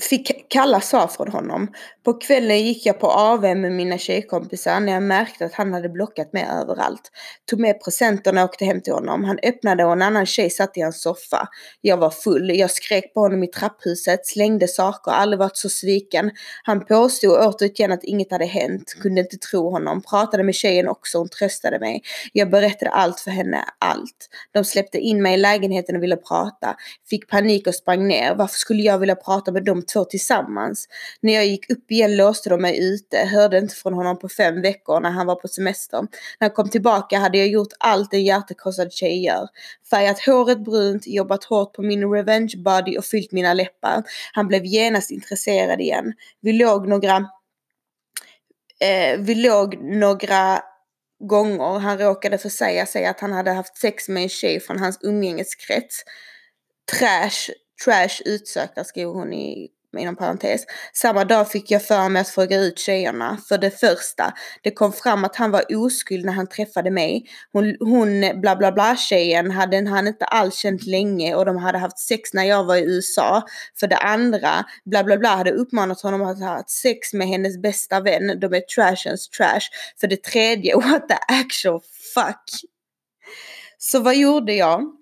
fick 0.00 0.50
kalla 0.50 0.80
svar 0.80 1.06
från 1.06 1.28
honom. 1.28 1.68
På 2.08 2.14
kvällen 2.14 2.60
gick 2.60 2.86
jag 2.86 3.00
på 3.00 3.06
AV 3.06 3.40
med 3.40 3.72
mina 3.72 3.98
tjejkompisar 3.98 4.80
när 4.80 4.92
jag 4.92 5.02
märkte 5.02 5.44
att 5.44 5.54
han 5.54 5.72
hade 5.72 5.88
blockat 5.88 6.32
mig 6.32 6.48
överallt. 6.60 7.10
Tog 7.50 7.60
med 7.60 7.84
presenterna 7.84 8.44
och 8.44 8.50
åkte 8.50 8.64
hem 8.64 8.80
till 8.80 8.92
honom. 8.92 9.24
Han 9.24 9.38
öppnade 9.42 9.84
och 9.84 9.92
en 9.92 10.02
annan 10.02 10.26
tjej 10.26 10.50
satt 10.50 10.76
i 10.76 10.80
hans 10.80 11.02
soffa. 11.02 11.48
Jag 11.80 11.96
var 11.96 12.10
full. 12.10 12.50
Jag 12.50 12.70
skrek 12.70 13.14
på 13.14 13.20
honom 13.20 13.44
i 13.44 13.46
trapphuset, 13.46 14.26
slängde 14.26 14.68
saker, 14.68 15.10
aldrig 15.10 15.38
varit 15.38 15.56
så 15.56 15.68
sviken. 15.68 16.30
Han 16.62 16.84
påstod 16.84 17.30
återigen 17.30 17.92
att 17.92 18.04
inget 18.04 18.30
hade 18.30 18.44
hänt, 18.44 18.94
kunde 19.00 19.20
inte 19.20 19.36
tro 19.36 19.70
honom. 19.70 20.02
Pratade 20.02 20.42
med 20.42 20.54
tjejen 20.54 20.88
också, 20.88 21.18
hon 21.18 21.28
tröstade 21.28 21.78
mig. 21.78 22.02
Jag 22.32 22.50
berättade 22.50 22.90
allt 22.90 23.20
för 23.20 23.30
henne, 23.30 23.64
allt. 23.78 24.28
De 24.52 24.64
släppte 24.64 24.98
in 24.98 25.22
mig 25.22 25.34
i 25.34 25.36
lägenheten 25.36 25.96
och 25.96 26.02
ville 26.02 26.16
prata. 26.16 26.76
Fick 27.10 27.28
panik 27.28 27.66
och 27.66 27.74
sprang 27.74 28.08
ner. 28.08 28.34
Varför 28.34 28.58
skulle 28.58 28.82
jag 28.82 28.98
vilja 28.98 29.16
prata 29.16 29.52
med 29.52 29.64
de 29.64 29.82
två 29.82 30.04
tillsammans. 30.04 30.88
När 31.20 31.34
jag 31.34 31.46
gick 31.46 31.70
upp 31.70 31.90
igen 31.98 32.16
låste 32.16 32.50
de 32.50 32.62
mig 32.62 32.78
ute, 32.78 33.18
hörde 33.18 33.58
inte 33.58 33.74
från 33.74 33.94
honom 33.94 34.18
på 34.18 34.28
fem 34.28 34.62
veckor 34.62 35.00
när 35.00 35.10
han 35.10 35.26
var 35.26 35.34
på 35.34 35.48
semester. 35.48 36.00
När 36.00 36.08
han 36.40 36.50
kom 36.50 36.68
tillbaka 36.68 37.18
hade 37.18 37.38
jag 37.38 37.48
gjort 37.48 37.72
allt 37.78 38.14
en 38.14 38.24
hjärtekrossad 38.24 38.92
tjej 38.92 39.24
gör. 39.24 39.48
Färgat 39.90 40.20
håret 40.26 40.64
brunt, 40.64 41.06
jobbat 41.06 41.44
hårt 41.44 41.72
på 41.72 41.82
min 41.82 42.10
revenge 42.10 42.54
body 42.56 42.98
och 42.98 43.04
fyllt 43.04 43.32
mina 43.32 43.54
läppar. 43.54 44.02
Han 44.32 44.48
blev 44.48 44.64
genast 44.64 45.10
intresserad 45.10 45.80
igen. 45.80 46.12
Vi 46.40 46.52
låg 46.52 46.88
några 46.88 47.16
eh, 48.80 49.18
vi 49.18 49.34
låg 49.34 49.78
några 49.82 50.62
gånger. 51.20 51.78
Han 51.78 51.98
råkade 51.98 52.38
försäga 52.38 52.86
sig 52.86 53.06
att 53.06 53.20
han 53.20 53.32
hade 53.32 53.50
haft 53.50 53.76
sex 53.76 54.08
med 54.08 54.22
en 54.22 54.28
tjej 54.28 54.60
från 54.60 54.78
hans 54.78 54.98
umgängeskrets. 55.02 56.02
Trash, 56.92 57.52
trash 57.84 58.22
utsökta 58.24 58.84
skriver 58.84 59.12
hon 59.12 59.32
i 59.32 59.68
inom 59.98 60.16
parentes. 60.16 60.60
Samma 60.92 61.24
dag 61.24 61.50
fick 61.50 61.70
jag 61.70 61.82
för 61.82 62.08
mig 62.08 62.20
att 62.20 62.28
fråga 62.28 62.56
ut 62.56 62.78
tjejerna. 62.78 63.38
För 63.48 63.58
det 63.58 63.70
första, 63.70 64.32
det 64.62 64.70
kom 64.70 64.92
fram 64.92 65.24
att 65.24 65.36
han 65.36 65.50
var 65.50 65.64
oskuld 65.76 66.24
när 66.24 66.32
han 66.32 66.46
träffade 66.46 66.90
mig. 66.90 67.24
Hon, 67.52 67.76
hon 67.80 68.40
bla 68.40 68.56
bla 68.56 68.72
bla 68.72 68.96
tjejen 68.96 69.50
hade 69.50 69.88
han 69.88 70.06
inte 70.06 70.24
alls 70.24 70.54
känt 70.54 70.86
länge 70.86 71.34
och 71.34 71.44
de 71.44 71.56
hade 71.56 71.78
haft 71.78 71.98
sex 71.98 72.34
när 72.34 72.44
jag 72.44 72.64
var 72.64 72.76
i 72.76 72.84
USA. 72.84 73.42
För 73.80 73.86
det 73.86 73.96
andra, 73.96 74.64
bla 74.84 75.04
bla 75.04 75.16
bla 75.16 75.36
hade 75.36 75.52
uppmanat 75.52 76.00
honom 76.00 76.22
att 76.22 76.40
ha 76.40 76.64
sex 76.66 77.12
med 77.12 77.28
hennes 77.28 77.62
bästa 77.62 78.00
vän. 78.00 78.40
De 78.40 78.54
är 78.54 78.60
trashens 78.60 79.28
trash. 79.28 79.68
För 80.00 80.06
det 80.06 80.22
tredje, 80.22 80.76
what 80.76 81.08
the 81.08 81.16
actual 81.28 81.80
fuck. 82.14 82.70
Så 83.78 84.00
vad 84.00 84.16
gjorde 84.16 84.52
jag? 84.52 84.97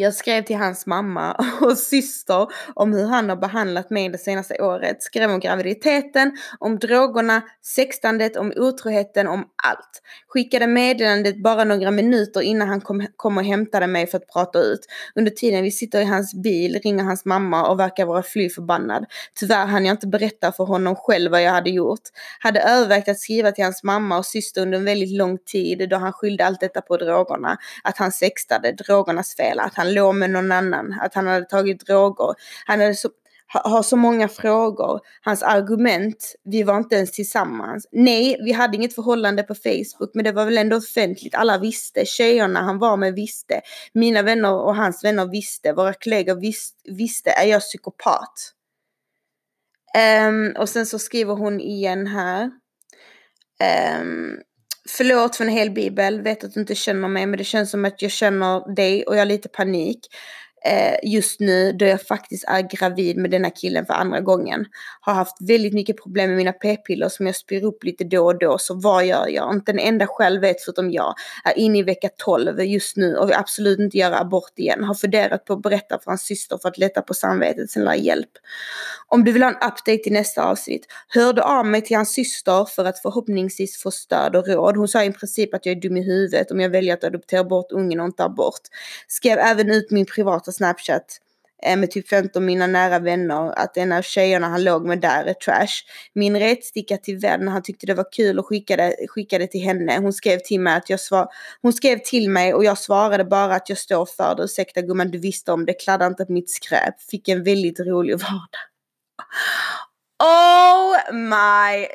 Jag 0.00 0.14
skrev 0.14 0.42
till 0.42 0.56
hans 0.56 0.86
mamma 0.86 1.36
och 1.60 1.78
syster 1.78 2.46
om 2.74 2.92
hur 2.92 3.06
han 3.06 3.28
har 3.28 3.36
behandlat 3.36 3.90
mig 3.90 4.08
det 4.08 4.18
senaste 4.18 4.62
året. 4.62 5.02
Skrev 5.02 5.30
om 5.30 5.40
graviditeten, 5.40 6.32
om 6.58 6.78
drogerna, 6.78 7.42
sextandet, 7.62 8.36
om 8.36 8.52
otroheten, 8.56 9.26
om 9.28 9.44
allt. 9.64 10.02
Skickade 10.28 10.66
meddelandet 10.66 11.42
bara 11.42 11.64
några 11.64 11.90
minuter 11.90 12.40
innan 12.40 12.68
han 12.68 12.80
kom, 12.80 13.06
kom 13.16 13.38
och 13.38 13.44
hämtade 13.44 13.86
mig 13.86 14.06
för 14.06 14.18
att 14.18 14.28
prata 14.32 14.58
ut. 14.58 14.80
Under 15.14 15.30
tiden 15.30 15.62
vi 15.62 15.70
sitter 15.70 16.00
i 16.00 16.04
hans 16.04 16.34
bil 16.34 16.80
ringer 16.84 17.04
hans 17.04 17.24
mamma 17.24 17.68
och 17.68 17.80
verkar 17.80 18.06
vara 18.06 18.22
fly 18.22 18.50
förbannad. 18.50 19.04
Tyvärr 19.34 19.66
hann 19.66 19.84
jag 19.84 19.94
inte 19.94 20.06
berätta 20.06 20.52
för 20.52 20.64
honom 20.64 20.96
själv 20.96 21.30
vad 21.30 21.42
jag 21.42 21.52
hade 21.52 21.70
gjort. 21.70 22.02
Hade 22.40 22.60
övervägt 22.60 23.08
att 23.08 23.18
skriva 23.18 23.52
till 23.52 23.64
hans 23.64 23.82
mamma 23.82 24.18
och 24.18 24.26
syster 24.26 24.62
under 24.62 24.78
en 24.78 24.84
väldigt 24.84 25.16
lång 25.18 25.38
tid 25.38 25.88
då 25.90 25.96
han 25.96 26.12
skyllde 26.12 26.46
allt 26.46 26.60
detta 26.60 26.80
på 26.80 26.96
drogerna. 26.96 27.56
Att 27.84 27.98
han 27.98 28.12
sextade, 28.12 28.72
drogernas 28.72 29.36
fel, 29.36 29.60
att 29.60 29.74
han 29.74 29.87
han 29.88 29.94
låg 29.94 30.14
med 30.14 30.30
någon 30.30 30.52
annan, 30.52 30.98
att 31.00 31.14
han 31.14 31.26
hade 31.26 31.46
tagit 31.46 31.86
droger. 31.86 32.34
Han 32.66 32.80
hade 32.80 32.94
så, 32.94 33.08
har 33.46 33.82
så 33.82 33.96
många 33.96 34.28
frågor. 34.28 35.00
Hans 35.22 35.42
argument, 35.42 36.34
vi 36.44 36.62
var 36.62 36.76
inte 36.76 36.96
ens 36.96 37.12
tillsammans. 37.12 37.88
Nej, 37.92 38.40
vi 38.44 38.52
hade 38.52 38.76
inget 38.76 38.94
förhållande 38.94 39.42
på 39.42 39.54
Facebook, 39.54 40.10
men 40.14 40.24
det 40.24 40.32
var 40.32 40.44
väl 40.44 40.58
ändå 40.58 40.76
offentligt. 40.76 41.34
Alla 41.34 41.58
visste. 41.58 42.04
Tjejerna 42.04 42.60
han 42.60 42.78
var 42.78 42.96
med 42.96 43.14
visste. 43.14 43.60
Mina 43.92 44.22
vänner 44.22 44.54
och 44.54 44.76
hans 44.76 45.04
vänner 45.04 45.26
visste. 45.26 45.72
Våra 45.72 45.94
kollegor 45.94 46.40
vis, 46.40 46.72
visste. 46.84 47.30
Är 47.30 47.46
jag 47.46 47.60
psykopat? 47.60 48.54
Um, 50.28 50.54
och 50.58 50.68
sen 50.68 50.86
så 50.86 50.98
skriver 50.98 51.34
hon 51.34 51.60
igen 51.60 52.06
här. 52.06 52.50
Um, 54.00 54.40
Förlåt 54.90 55.36
för 55.36 55.44
en 55.44 55.50
hel 55.50 55.70
bibel, 55.70 56.22
vet 56.22 56.44
att 56.44 56.54
du 56.54 56.60
inte 56.60 56.74
känner 56.74 57.08
mig 57.08 57.26
men 57.26 57.38
det 57.38 57.44
känns 57.44 57.70
som 57.70 57.84
att 57.84 58.02
jag 58.02 58.10
känner 58.10 58.74
dig 58.74 59.04
och 59.04 59.14
jag 59.14 59.20
har 59.20 59.26
lite 59.26 59.48
panik. 59.48 59.98
Eh, 60.64 60.96
just 61.02 61.40
nu 61.40 61.72
då 61.72 61.84
jag 61.84 62.02
faktiskt 62.02 62.44
är 62.48 62.60
gravid 62.60 63.16
med 63.16 63.30
denna 63.30 63.50
killen 63.50 63.86
för 63.86 63.94
andra 63.94 64.20
gången. 64.20 64.66
Har 65.00 65.14
haft 65.14 65.36
väldigt 65.40 65.74
mycket 65.74 66.02
problem 66.02 66.30
med 66.30 66.36
mina 66.36 66.52
p-piller 66.52 67.08
som 67.08 67.26
jag 67.26 67.36
spyr 67.36 67.64
upp 67.64 67.84
lite 67.84 68.04
då 68.04 68.26
och 68.26 68.38
då. 68.38 68.58
Så 68.58 68.74
vad 68.74 69.06
gör 69.06 69.28
jag? 69.28 69.54
Inte 69.54 69.72
en 69.72 69.78
enda 69.78 70.06
själv 70.06 70.40
vet 70.40 70.62
förutom 70.62 70.90
jag. 70.90 71.14
Är 71.44 71.58
inne 71.58 71.78
i 71.78 71.82
vecka 71.82 72.08
12 72.16 72.60
just 72.64 72.96
nu 72.96 73.16
och 73.16 73.28
vill 73.28 73.36
absolut 73.36 73.78
inte 73.78 73.98
göra 73.98 74.18
abort 74.18 74.52
igen. 74.58 74.84
Har 74.84 74.94
funderat 74.94 75.44
på 75.44 75.52
att 75.52 75.62
berätta 75.62 75.98
för 75.98 76.10
hans 76.10 76.22
syster 76.22 76.58
för 76.62 76.68
att 76.68 76.78
lätta 76.78 77.02
på 77.02 77.14
samvetet. 77.14 77.70
Sen 77.70 78.02
hjälp. 78.02 78.30
Om 79.06 79.24
du 79.24 79.32
vill 79.32 79.42
ha 79.42 79.50
en 79.50 79.56
update 79.56 79.98
till 79.98 80.12
nästa 80.12 80.44
avsnitt. 80.44 80.86
Hörde 81.08 81.42
av 81.42 81.66
mig 81.66 81.82
till 81.82 81.96
hans 81.96 82.12
syster 82.12 82.64
för 82.64 82.84
att 82.84 82.98
förhoppningsvis 82.98 83.82
få 83.82 83.90
stöd 83.90 84.36
och 84.36 84.48
råd. 84.48 84.76
Hon 84.76 84.88
sa 84.88 85.04
i 85.04 85.12
princip 85.12 85.54
att 85.54 85.66
jag 85.66 85.76
är 85.76 85.80
dum 85.80 85.96
i 85.96 86.02
huvudet 86.02 86.50
om 86.50 86.60
jag 86.60 86.70
väljer 86.70 86.94
att 86.94 87.04
adoptera 87.04 87.44
bort 87.44 87.72
ungen 87.72 88.00
och 88.00 88.06
inte 88.06 88.24
abort. 88.24 88.60
Skrev 89.08 89.38
även 89.38 89.70
ut 89.70 89.90
min 89.90 90.06
privata 90.06 90.52
snapchat 90.58 91.20
eh, 91.62 91.76
med 91.76 91.90
typ 91.90 92.08
15 92.08 92.44
mina 92.44 92.66
nära 92.66 92.98
vänner 92.98 93.58
att 93.58 93.76
en 93.76 93.92
av 93.92 94.02
tjejerna 94.02 94.48
han 94.48 94.64
låg 94.64 94.86
med 94.86 95.00
där 95.00 95.24
är 95.24 95.34
trash. 95.34 95.84
Min 96.12 96.38
retsticka 96.38 96.96
till 96.96 97.18
vän, 97.18 97.48
han 97.48 97.62
tyckte 97.62 97.86
det 97.86 97.94
var 97.94 98.12
kul 98.12 98.38
och 98.38 98.46
skickade, 98.46 98.96
skickade 99.08 99.46
till 99.46 99.60
henne. 99.60 99.98
Hon 99.98 100.12
skrev 100.12 100.38
till 100.38 100.60
mig 100.60 100.76
att 100.76 100.90
jag 100.90 101.00
svar, 101.00 101.28
hon 101.62 101.72
skrev 101.72 101.98
till 101.98 102.30
mig 102.30 102.54
och 102.54 102.64
jag 102.64 102.78
svarade 102.78 103.24
bara 103.24 103.54
att 103.54 103.68
jag 103.68 103.78
står 103.78 104.06
för 104.06 104.34
det. 104.34 104.42
Ursäkta 104.42 104.82
gumman, 104.82 105.10
du 105.10 105.18
visste 105.18 105.52
om 105.52 105.66
det, 105.66 105.72
kladda 105.72 106.06
inte 106.06 106.24
på 106.24 106.32
mitt 106.32 106.50
skräp. 106.50 107.00
Fick 107.10 107.28
en 107.28 107.44
väldigt 107.44 107.80
rolig 107.80 108.18
vardag. 108.18 108.68
Oh 110.24 111.12
my 111.12 111.86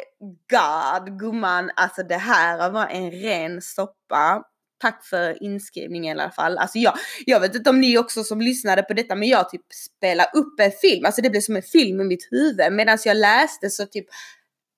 god 0.49 1.19
gumman, 1.19 1.71
alltså 1.75 2.03
det 2.03 2.17
här 2.17 2.69
var 2.69 2.87
en 2.87 3.11
ren 3.11 3.61
soppa. 3.61 4.43
Tack 4.83 5.05
för 5.05 5.43
inskrivningen 5.43 6.17
i 6.17 6.21
alla 6.21 6.31
fall. 6.31 6.57
Alltså 6.57 6.77
jag, 6.77 6.93
jag 7.25 7.39
vet 7.39 7.55
inte 7.55 7.69
om 7.69 7.81
ni 7.81 7.97
också 7.97 8.23
som 8.23 8.41
lyssnade 8.41 8.83
på 8.83 8.93
detta 8.93 9.15
men 9.15 9.27
jag 9.27 9.49
typ 9.49 9.61
spelade 9.73 10.29
upp 10.33 10.59
en 10.59 10.71
film, 10.71 11.05
alltså 11.05 11.21
det 11.21 11.29
blev 11.29 11.41
som 11.41 11.55
en 11.55 11.61
film 11.61 12.01
i 12.01 12.03
mitt 12.03 12.27
huvud 12.31 12.73
medan 12.73 12.97
jag 13.05 13.17
läste 13.17 13.69
så 13.69 13.85
typ 13.85 14.05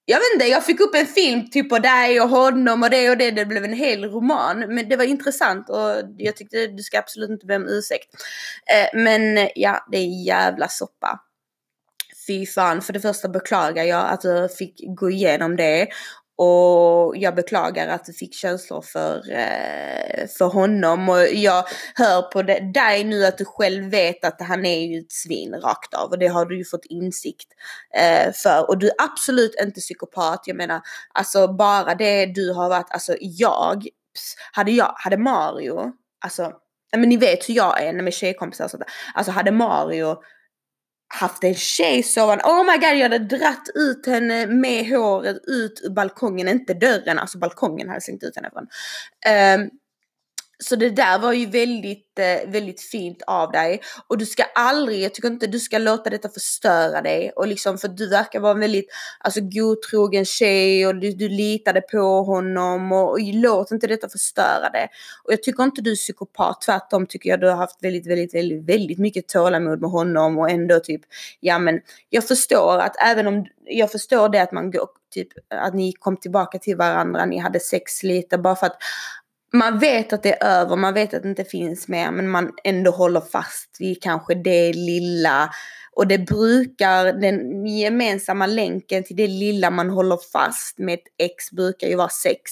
jag 0.05 0.17
vet 0.17 0.33
inte, 0.33 0.45
jag 0.45 0.65
fick 0.65 0.79
upp 0.79 0.95
en 0.95 1.05
film 1.05 1.49
typ 1.49 1.69
på 1.69 1.79
dig 1.79 2.21
och 2.21 2.29
honom 2.29 2.83
och 2.83 2.89
det 2.89 3.09
och 3.09 3.17
det. 3.17 3.31
Det 3.31 3.45
blev 3.45 3.63
en 3.63 3.73
hel 3.73 4.03
roman. 4.03 4.59
Men 4.59 4.89
det 4.89 4.95
var 4.95 5.03
intressant 5.03 5.69
och 5.69 5.91
jag 6.17 6.35
tyckte 6.35 6.67
du 6.67 6.83
ska 6.83 6.99
absolut 6.99 7.29
inte 7.29 7.45
be 7.45 7.55
om 7.55 7.67
ursäkt. 7.67 8.09
Eh, 8.73 9.01
men 9.01 9.49
ja, 9.55 9.87
det 9.91 9.97
är 9.97 10.25
jävla 10.25 10.67
soppa. 10.67 11.19
Fy 12.27 12.45
fan, 12.45 12.81
för 12.81 12.93
det 12.93 12.99
första 12.99 13.29
beklagar 13.29 13.83
jag 13.83 14.09
att 14.09 14.21
du 14.21 14.49
fick 14.57 14.75
gå 14.99 15.09
igenom 15.09 15.55
det. 15.55 15.87
Och 16.37 17.17
jag 17.17 17.35
beklagar 17.35 17.87
att 17.87 18.05
du 18.05 18.13
fick 18.13 18.33
känslor 18.33 18.81
för, 18.81 19.31
eh, 19.31 20.27
för 20.37 20.45
honom. 20.45 21.09
Och 21.09 21.27
jag 21.33 21.65
hör 21.95 22.21
på 22.21 22.41
det, 22.41 22.59
dig 22.73 23.03
nu 23.03 23.25
att 23.25 23.37
du 23.37 23.45
själv 23.45 23.91
vet 23.91 24.25
att 24.25 24.41
han 24.41 24.65
är 24.65 24.79
ju 24.79 24.99
ett 24.99 25.11
svin 25.11 25.53
rakt 25.53 25.93
av. 25.93 26.09
Och 26.09 26.19
det 26.19 26.27
har 26.27 26.45
du 26.45 26.57
ju 26.57 26.65
fått 26.65 26.85
insikt 26.85 27.47
eh, 27.97 28.33
för. 28.33 28.69
Och 28.69 28.77
du 28.77 28.87
är 28.87 28.95
absolut 28.97 29.55
inte 29.61 29.81
psykopat. 29.81 30.43
Jag 30.45 30.57
menar, 30.57 30.81
alltså 31.13 31.47
bara 31.47 31.95
det 31.95 32.25
du 32.25 32.53
har 32.53 32.69
varit, 32.69 32.91
alltså 32.91 33.15
jag, 33.19 33.87
hade 34.51 34.71
jag, 34.71 34.93
hade 34.95 35.17
Mario, 35.17 35.91
alltså, 36.25 36.51
men 36.97 37.09
ni 37.09 37.17
vet 37.17 37.49
hur 37.49 37.53
jag 37.53 37.83
är 37.83 37.93
med 37.93 38.13
tjejkompisar 38.13 38.65
och 38.65 38.71
sånt. 38.71 38.83
Alltså 39.13 39.31
hade 39.31 39.51
Mario 39.51 40.17
haft 41.15 41.43
en 41.43 41.55
tjej 41.55 42.03
sovande. 42.03 42.43
oh 42.43 42.63
my 42.65 42.77
god 42.77 42.97
jag 42.97 43.09
hade 43.09 43.19
dratt 43.19 43.69
ut 43.75 44.05
henne 44.05 44.47
med 44.47 44.89
håret 44.89 45.37
ut 45.47 45.81
ur 45.83 45.89
balkongen, 45.89 46.47
inte 46.47 46.73
dörren, 46.73 47.19
alltså 47.19 47.37
balkongen 47.37 47.89
hade 47.89 48.01
slängt 48.01 48.23
ut 48.23 48.35
henne 48.35 48.49
från. 48.53 48.67
Um, 49.61 49.69
så 50.57 50.75
det 50.75 50.89
där 50.89 51.19
var 51.19 51.33
ju 51.33 51.45
väldigt, 51.45 52.19
eh, 52.19 52.51
väldigt 52.51 52.81
fint 52.81 53.21
av 53.27 53.51
dig. 53.51 53.81
Och 54.07 54.17
du 54.17 54.25
ska 54.25 54.43
aldrig, 54.55 55.03
jag 55.03 55.13
tycker 55.13 55.27
inte 55.27 55.47
du 55.47 55.59
ska 55.59 55.77
låta 55.77 56.09
detta 56.09 56.29
förstöra 56.29 57.01
dig. 57.01 57.31
Och 57.35 57.47
liksom, 57.47 57.77
för 57.77 57.87
du 57.87 58.09
verkar 58.09 58.39
vara 58.39 58.51
en 58.51 58.59
väldigt 58.59 58.89
alltså, 59.19 59.39
godtrogen 59.41 60.25
tjej 60.25 60.87
och 60.87 60.95
du, 60.95 61.11
du 61.11 61.29
litade 61.29 61.81
på 61.81 62.23
honom. 62.23 62.91
Och, 62.91 63.11
och 63.11 63.19
låt 63.19 63.71
inte 63.71 63.87
detta 63.87 64.09
förstöra 64.09 64.69
dig. 64.69 64.87
Och 65.23 65.33
jag 65.33 65.43
tycker 65.43 65.63
inte 65.63 65.81
du 65.81 65.91
är 65.91 65.95
psykopat, 65.95 66.61
tvärtom 66.61 67.07
tycker 67.07 67.29
jag 67.29 67.41
du 67.41 67.47
har 67.47 67.55
haft 67.55 67.83
väldigt, 67.83 68.07
väldigt, 68.07 68.35
väldigt, 68.35 68.69
väldigt 68.69 68.99
mycket 68.99 69.27
tålamod 69.27 69.81
med 69.81 69.89
honom. 69.89 70.37
Och 70.37 70.49
ändå 70.49 70.79
typ, 70.79 71.01
ja 71.39 71.59
men 71.59 71.79
jag 72.09 72.27
förstår 72.27 72.77
att 72.77 72.95
även 73.05 73.27
om, 73.27 73.45
jag 73.65 73.91
förstår 73.91 74.29
det 74.29 74.41
att 74.41 74.51
man 74.51 74.71
går, 74.71 74.87
typ 75.13 75.27
att 75.49 75.73
ni 75.73 75.93
kom 75.93 76.17
tillbaka 76.17 76.59
till 76.59 76.77
varandra, 76.77 77.25
ni 77.25 77.37
hade 77.37 77.59
sex 77.59 78.03
lite 78.03 78.37
bara 78.37 78.55
för 78.55 78.65
att 78.65 78.77
man 79.53 79.79
vet 79.79 80.13
att 80.13 80.23
det 80.23 80.43
är 80.43 80.47
över, 80.47 80.75
man 80.75 80.93
vet 80.93 81.13
att 81.13 81.23
det 81.23 81.29
inte 81.29 81.43
finns 81.43 81.87
mer 81.87 82.11
men 82.11 82.29
man 82.29 82.51
ändå 82.63 82.91
håller 82.91 83.21
fast 83.21 83.77
vid 83.79 84.03
kanske 84.03 84.35
det 84.35 84.73
lilla 84.73 85.49
och 85.95 86.07
det 86.07 86.17
brukar, 86.17 87.13
den 87.13 87.67
gemensamma 87.67 88.45
länken 88.45 89.03
till 89.03 89.15
det 89.15 89.27
lilla 89.27 89.69
man 89.69 89.89
håller 89.89 90.17
fast 90.31 90.77
med 90.77 90.93
ett 90.93 91.07
ex 91.17 91.51
brukar 91.51 91.87
ju 91.87 91.95
vara 91.95 92.09
sex. 92.09 92.51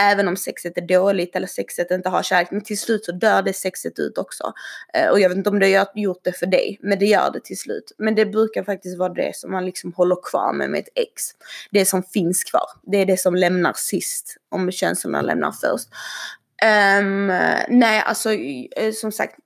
Även 0.00 0.28
om 0.28 0.36
sexet 0.36 0.78
är 0.78 0.86
dåligt 0.86 1.36
eller 1.36 1.46
sexet 1.46 1.90
inte 1.90 2.08
har 2.08 2.22
kärlek. 2.22 2.50
Men 2.50 2.64
till 2.64 2.78
slut 2.78 3.04
så 3.04 3.12
dör 3.12 3.42
det 3.42 3.52
sexet 3.52 3.98
ut 3.98 4.18
också. 4.18 4.52
Eh, 4.94 5.08
och 5.08 5.20
jag 5.20 5.28
vet 5.28 5.38
inte 5.38 5.50
om 5.50 5.58
det 5.58 5.74
har 5.74 5.88
gjort 5.94 6.24
det 6.24 6.32
för 6.32 6.46
dig, 6.46 6.78
men 6.82 6.98
det 6.98 7.06
gör 7.06 7.30
det 7.30 7.44
till 7.44 7.58
slut. 7.58 7.92
Men 7.98 8.14
det 8.14 8.26
brukar 8.26 8.64
faktiskt 8.64 8.98
vara 8.98 9.12
det 9.14 9.36
som 9.36 9.52
man 9.52 9.66
liksom 9.66 9.92
håller 9.92 10.16
kvar 10.22 10.52
med 10.52 10.70
med 10.70 10.80
ett 10.80 10.92
ex. 10.94 11.22
Det 11.70 11.84
som 11.84 12.02
finns 12.02 12.44
kvar. 12.44 12.66
Det 12.82 12.96
är 12.98 13.06
det 13.06 13.20
som 13.20 13.34
lämnar 13.34 13.72
sist, 13.76 14.36
om 14.48 14.70
känslorna 14.70 15.22
lämnar 15.22 15.52
först. 15.52 15.88
Um, 16.62 17.26
nej, 17.68 18.02
alltså 18.06 18.32
eh, 18.32 18.92
som 18.92 19.12
sagt, 19.12 19.36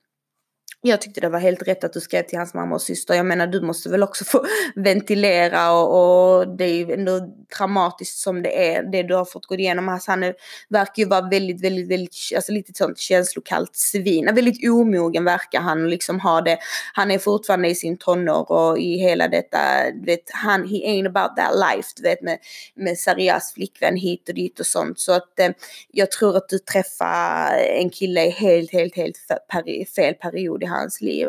jag 0.82 1.00
tyckte 1.00 1.20
det 1.20 1.28
var 1.28 1.38
helt 1.38 1.68
rätt 1.68 1.84
att 1.84 1.92
du 1.92 2.00
skrev 2.00 2.22
till 2.22 2.38
hans 2.38 2.54
mamma 2.54 2.74
och 2.74 2.82
syster. 2.82 3.14
Jag 3.14 3.26
menar 3.26 3.46
du 3.46 3.60
måste 3.60 3.88
väl 3.88 4.02
också 4.02 4.24
få 4.26 4.44
ventilera 4.74 5.72
och, 5.72 6.38
och 6.38 6.56
det 6.56 6.64
är 6.64 6.74
ju 6.74 6.92
ändå 6.92 7.20
traumatiskt 7.56 8.18
som 8.18 8.42
det 8.42 8.74
är, 8.74 8.82
det 8.92 9.02
du 9.02 9.14
har 9.14 9.24
fått 9.24 9.46
gå 9.46 9.54
igenom. 9.54 9.88
Alltså, 9.88 10.10
han 10.10 10.22
är, 10.22 10.34
verkar 10.68 11.02
ju 11.02 11.08
vara 11.08 11.28
väldigt, 11.28 11.64
väldigt, 11.64 11.90
väldigt, 11.90 12.14
alltså 12.34 12.52
lite 12.52 12.72
sånt 12.74 12.98
känslokallt 12.98 13.76
svin. 13.76 14.34
Väldigt 14.34 14.70
omogen 14.70 15.24
verkar 15.24 15.60
han 15.60 15.90
liksom 15.90 16.20
ha 16.20 16.40
det. 16.40 16.58
Han 16.92 17.10
är 17.10 17.18
fortfarande 17.18 17.68
i 17.68 17.74
sin 17.74 17.96
tonår 17.98 18.52
och 18.52 18.78
i 18.78 18.98
hela 18.98 19.28
detta, 19.28 19.58
du 19.94 20.04
vet, 20.06 20.30
han, 20.32 20.68
he 20.68 20.76
ain't 20.76 21.06
about 21.06 21.36
that 21.36 21.52
life, 21.54 21.88
du 21.96 22.02
vet 22.02 22.22
med, 22.22 22.38
med 22.74 22.98
seriös 22.98 23.52
flickvän 23.54 23.96
hit 23.96 24.28
och 24.28 24.34
dit 24.34 24.60
och 24.60 24.66
sånt. 24.66 25.00
Så 25.00 25.12
att 25.12 25.40
eh, 25.40 25.50
jag 25.92 26.10
tror 26.10 26.36
att 26.36 26.48
du 26.48 26.58
träffar 26.58 27.58
en 27.58 27.90
kille 27.90 28.24
i 28.24 28.30
helt, 28.30 28.72
helt, 28.72 28.96
helt 28.96 29.16
fel 29.96 30.14
period 30.14 30.65
i 30.66 30.68
hans 30.68 31.00
liv. 31.00 31.28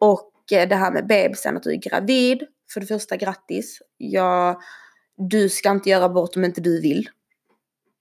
Och 0.00 0.52
eh, 0.52 0.68
det 0.68 0.76
här 0.76 0.92
med 0.92 1.06
bebisen, 1.06 1.56
att 1.56 1.62
du 1.62 1.70
är 1.70 1.76
gravid. 1.76 2.42
för 2.72 2.80
det 2.80 2.86
första 2.86 3.16
grattis. 3.16 3.82
Ja, 3.98 4.60
du 5.16 5.48
ska 5.48 5.70
inte 5.70 5.90
göra 5.90 6.04
abort 6.04 6.36
om 6.36 6.44
inte 6.44 6.60
du 6.60 6.80
vill. 6.80 7.08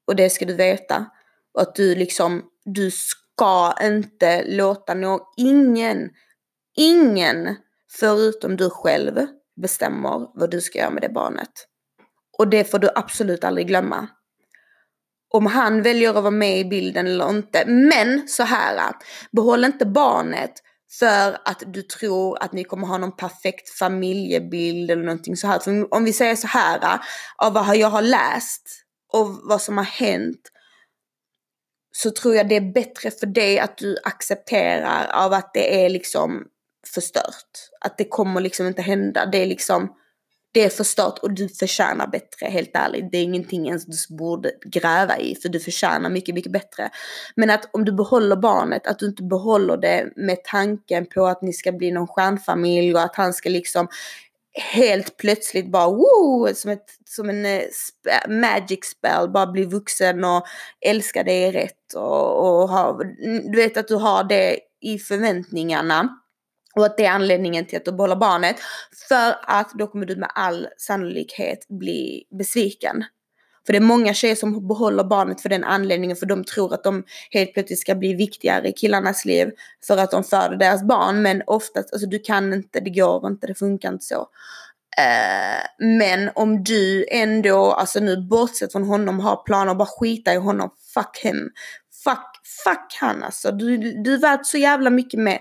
Och 0.08 0.16
det 0.16 0.30
ska 0.30 0.46
du 0.46 0.54
veta. 0.54 1.06
Och 1.54 1.62
att 1.62 1.76
du 1.76 1.96
liksom, 1.96 2.44
du 2.66 2.92
ska 2.92 3.74
inte 3.82 4.44
låta 4.46 4.94
någon, 4.94 5.20
ingen, 5.38 6.10
ingen 6.78 7.56
förutom 7.92 8.58
du 8.58 8.70
själv 8.70 9.28
bestämmer 9.62 10.40
vad 10.40 10.52
du 10.52 10.62
ska 10.62 10.80
göra 10.80 10.90
med 10.90 11.02
det 11.02 11.10
barnet. 11.10 11.68
Och 12.38 12.48
det 12.48 12.64
får 12.64 12.80
du 12.80 12.90
absolut 12.96 13.44
aldrig 13.44 13.68
glömma. 13.68 14.08
Om 15.34 15.46
han 15.46 15.82
väljer 15.82 16.10
att 16.10 16.16
vara 16.16 16.32
med 16.32 16.60
i 16.60 16.66
bilden 16.66 17.08
eller 17.08 17.30
inte. 17.30 17.66
Men 17.66 18.28
så 18.28 18.44
här, 18.44 18.92
behåll 19.32 19.66
inte 19.66 19.86
barnet 19.86 20.54
för 21.00 21.38
att 21.46 21.64
du 21.68 21.82
tror 21.82 22.44
att 22.44 22.54
ni 22.54 22.64
kommer 22.64 22.88
ha 22.88 22.98
någon 22.98 23.16
perfekt 23.16 23.70
familjebild 23.70 24.92
eller 24.92 25.04
någonting 25.04 25.38
så 25.38 25.48
här. 25.48 25.60
För 25.60 25.94
om 25.94 26.06
vi 26.06 26.14
säger 26.14 26.36
så 26.36 26.48
här, 26.48 27.00
av 27.38 27.54
vad 27.54 27.78
jag 27.78 27.90
har 27.90 28.02
läst 28.02 28.86
och 29.14 29.28
vad 29.44 29.62
som 29.62 29.78
har 29.78 29.86
hänt 29.86 30.52
så 31.92 32.12
tror 32.12 32.36
jag 32.36 32.50
det 32.50 32.56
är 32.56 32.74
bättre 32.74 33.12
för 33.12 33.26
dig 33.26 33.60
att 33.60 33.78
du 33.78 33.98
accepterar 34.04 35.08
av 35.14 35.34
att 35.34 35.54
det 35.54 35.86
är 35.86 35.90
liksom 35.90 36.44
förstört. 36.94 37.70
Att 37.82 37.98
det 37.98 38.06
kommer 38.06 38.42
liksom 38.42 38.68
inte 38.68 38.82
hända. 38.82 39.26
Det 39.26 39.38
är 39.38 39.46
liksom, 39.46 39.96
det 40.54 40.64
är 40.64 40.70
förstört 40.70 41.20
och 41.20 41.32
du 41.32 41.50
förtjänar 41.50 42.08
bättre, 42.08 42.46
helt 42.46 42.72
ärligt. 42.74 43.12
Det 43.12 43.18
är 43.18 43.24
ingenting 43.24 43.68
ens 43.68 43.86
du 43.86 44.16
borde 44.16 44.52
gräva 44.66 45.18
i, 45.18 45.36
för 45.36 45.50
du 45.50 45.60
förtjänar 45.60 46.10
mycket, 46.10 46.36
mycket 46.36 46.52
bättre. 46.52 46.90
Men 47.36 47.50
att 47.50 47.70
om 47.74 47.86
du 47.86 47.92
behåller 47.92 48.36
barnet, 48.36 48.88
att 48.88 49.00
du 49.00 49.06
inte 49.06 49.24
behåller 49.24 49.78
det 49.78 50.10
med 50.16 50.44
tanken 50.44 51.06
på 51.06 51.26
att 51.26 51.42
ni 51.42 51.54
ska 51.54 51.72
bli 51.72 51.92
någon 51.92 52.08
stjärnfamilj 52.08 52.94
och 52.94 53.02
att 53.02 53.16
han 53.16 53.34
ska 53.34 53.50
liksom 53.50 53.88
helt 54.74 55.18
plötsligt 55.18 55.72
bara 55.72 55.90
woo, 55.90 56.54
som, 56.56 56.72
ett, 56.72 56.86
som 57.06 57.30
en 57.30 57.46
eh, 57.46 57.62
sp- 57.62 58.30
magic 58.30 58.86
spell, 58.86 59.30
bara 59.30 59.48
bli 59.48 59.64
vuxen 59.64 60.24
och 60.24 60.46
älska 60.86 61.24
dig 61.24 61.52
rätt 61.52 61.94
och, 61.96 62.62
och 62.62 62.70
ha, 62.70 63.00
du 63.52 63.56
vet 63.56 63.78
att 63.78 63.88
du 63.88 63.96
har 63.96 64.24
det 64.24 64.60
i 64.82 65.00
förväntningarna 65.00 66.21
och 66.76 66.86
att 66.86 66.98
det 66.98 67.06
är 67.06 67.12
anledningen 67.12 67.66
till 67.66 67.78
att 67.78 67.86
du 67.86 67.92
behåller 67.92 68.16
barnet. 68.16 68.56
För 69.10 69.36
att 69.42 69.72
då 69.74 69.88
kommer 69.88 70.06
du 70.06 70.16
med 70.16 70.32
all 70.36 70.68
sannolikhet 70.78 71.68
bli 71.68 72.24
besviken. 72.40 73.04
För 73.66 73.74
det 73.74 73.80
är 73.80 73.82
många 73.82 74.14
tjejer 74.14 74.36
som 74.36 74.68
behåller 74.68 75.04
barnet 75.04 75.42
för 75.42 75.50
den 75.50 75.64
anledningen 75.64 76.18
för 76.18 76.26
de 76.26 76.44
tror 76.44 76.74
att 76.74 76.84
de 76.84 77.04
helt 77.32 77.54
plötsligt 77.54 77.80
ska 77.80 77.96
bli 77.96 78.14
viktigare 78.14 78.68
i 78.68 78.74
killarnas 78.74 79.26
liv 79.26 79.52
för 79.88 79.98
att 79.98 80.12
de 80.12 80.24
föder 80.24 80.58
deras 80.58 80.84
barn. 80.84 81.22
Men 81.22 81.44
oftast, 81.48 81.94
alltså 81.94 82.08
du 82.08 82.20
kan 82.20 82.54
inte, 82.54 82.80
det 82.80 82.90
går 82.90 83.28
inte, 83.28 83.48
det 83.48 83.56
funkar 83.56 83.90
inte 83.90 84.06
så. 84.06 84.28
Uh, 85.00 85.88
men 85.98 86.30
om 86.36 86.64
du 86.64 87.06
ändå, 87.12 87.72
alltså 87.72 88.00
nu 88.00 88.18
bortsett 88.18 88.72
från 88.72 88.84
honom, 88.84 89.20
har 89.20 89.44
planer, 89.44 89.76
bara 89.76 89.88
skita 90.00 90.34
i 90.34 90.38
honom, 90.38 90.70
fuck 90.94 91.20
him. 91.24 91.50
Fuck, 92.04 92.28
fuck 92.64 92.98
han 93.00 93.24
alltså. 93.24 93.52
Du, 93.52 93.78
du 93.78 94.14
är 94.14 94.18
värt 94.18 94.46
så 94.46 94.58
jävla 94.58 94.90
mycket 94.90 95.20
mer. 95.20 95.40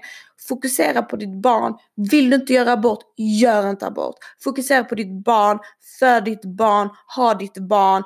Fokusera 0.49 1.03
på 1.03 1.17
ditt 1.17 1.43
barn. 1.43 1.75
Vill 2.11 2.31
du 2.31 2.37
inte 2.37 2.53
göra 2.53 2.73
abort, 2.73 3.05
gör 3.17 3.71
inte 3.71 3.87
abort. 3.87 4.15
Fokusera 4.45 4.85
på 4.85 4.95
ditt 4.95 5.25
barn, 5.25 5.59
för 5.99 6.21
ditt 6.21 6.45
barn, 6.45 6.89
ha 7.17 7.35
ditt 7.35 7.59
barn. 7.59 8.03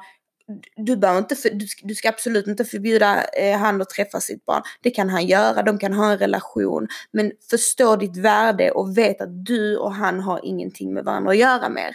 Du, 0.77 0.97
behöver 0.97 1.19
inte 1.19 1.37
för, 1.37 1.51
du, 1.51 1.67
ska, 1.67 1.87
du 1.87 1.95
ska 1.95 2.09
absolut 2.09 2.47
inte 2.47 2.65
förbjuda 2.65 3.25
eh, 3.25 3.59
han 3.59 3.83
att 3.83 3.91
träffa 3.91 4.21
sitt 4.21 4.45
barn. 4.45 4.63
Det 4.81 4.91
kan 4.91 5.11
han 5.11 5.27
göra, 5.27 5.63
de 5.63 5.79
kan 5.79 5.93
ha 5.93 6.13
en 6.13 6.19
relation. 6.19 6.89
Men 7.13 7.33
förstå 7.51 7.97
ditt 7.97 8.17
värde 8.17 8.71
och 8.71 8.99
vet 8.99 9.21
att 9.21 9.45
du 9.47 9.77
och 9.77 9.95
han 9.95 10.21
har 10.21 10.41
ingenting 10.45 10.95
med 10.95 11.05
varandra 11.05 11.31
att 11.31 11.39
göra 11.39 11.69
mer. 11.69 11.95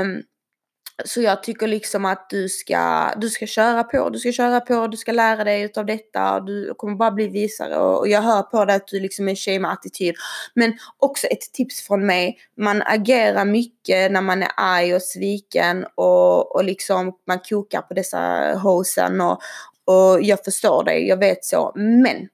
Um, 0.00 0.22
så 1.04 1.20
jag 1.20 1.42
tycker 1.42 1.66
liksom 1.66 2.04
att 2.04 2.30
du 2.30 2.48
ska, 2.48 3.10
du 3.16 3.30
ska 3.30 3.46
köra 3.46 3.84
på, 3.84 4.10
du 4.10 4.18
ska 4.18 4.32
köra 4.32 4.60
på, 4.60 4.86
du 4.86 4.96
ska 4.96 5.12
lära 5.12 5.44
dig 5.44 5.62
utav 5.62 5.86
detta, 5.86 6.40
du 6.40 6.74
kommer 6.74 6.94
bara 6.94 7.10
bli 7.10 7.28
visare 7.28 7.76
och 7.76 8.08
jag 8.08 8.22
hör 8.22 8.42
på 8.42 8.64
dig 8.64 8.76
att 8.76 8.88
du 8.88 9.00
liksom 9.00 9.28
är 9.28 9.30
en 9.30 9.36
tjej 9.36 9.58
med 9.58 9.72
attityd. 9.72 10.14
Men 10.54 10.72
också 10.98 11.26
ett 11.26 11.52
tips 11.52 11.86
från 11.86 12.06
mig, 12.06 12.38
man 12.56 12.82
agerar 12.82 13.44
mycket 13.44 14.12
när 14.12 14.20
man 14.20 14.42
är 14.42 14.50
arg 14.56 14.94
och 14.94 15.02
sviken 15.02 15.86
och, 15.94 16.54
och 16.54 16.64
liksom 16.64 17.12
man 17.26 17.38
kokar 17.38 17.82
på 17.82 17.94
dessa 17.94 18.52
hosen 18.62 19.20
och, 19.20 19.38
och 19.84 20.22
jag 20.22 20.44
förstår 20.44 20.84
dig, 20.84 21.08
jag 21.08 21.16
vet 21.16 21.44
så, 21.44 21.72
men 21.74 22.28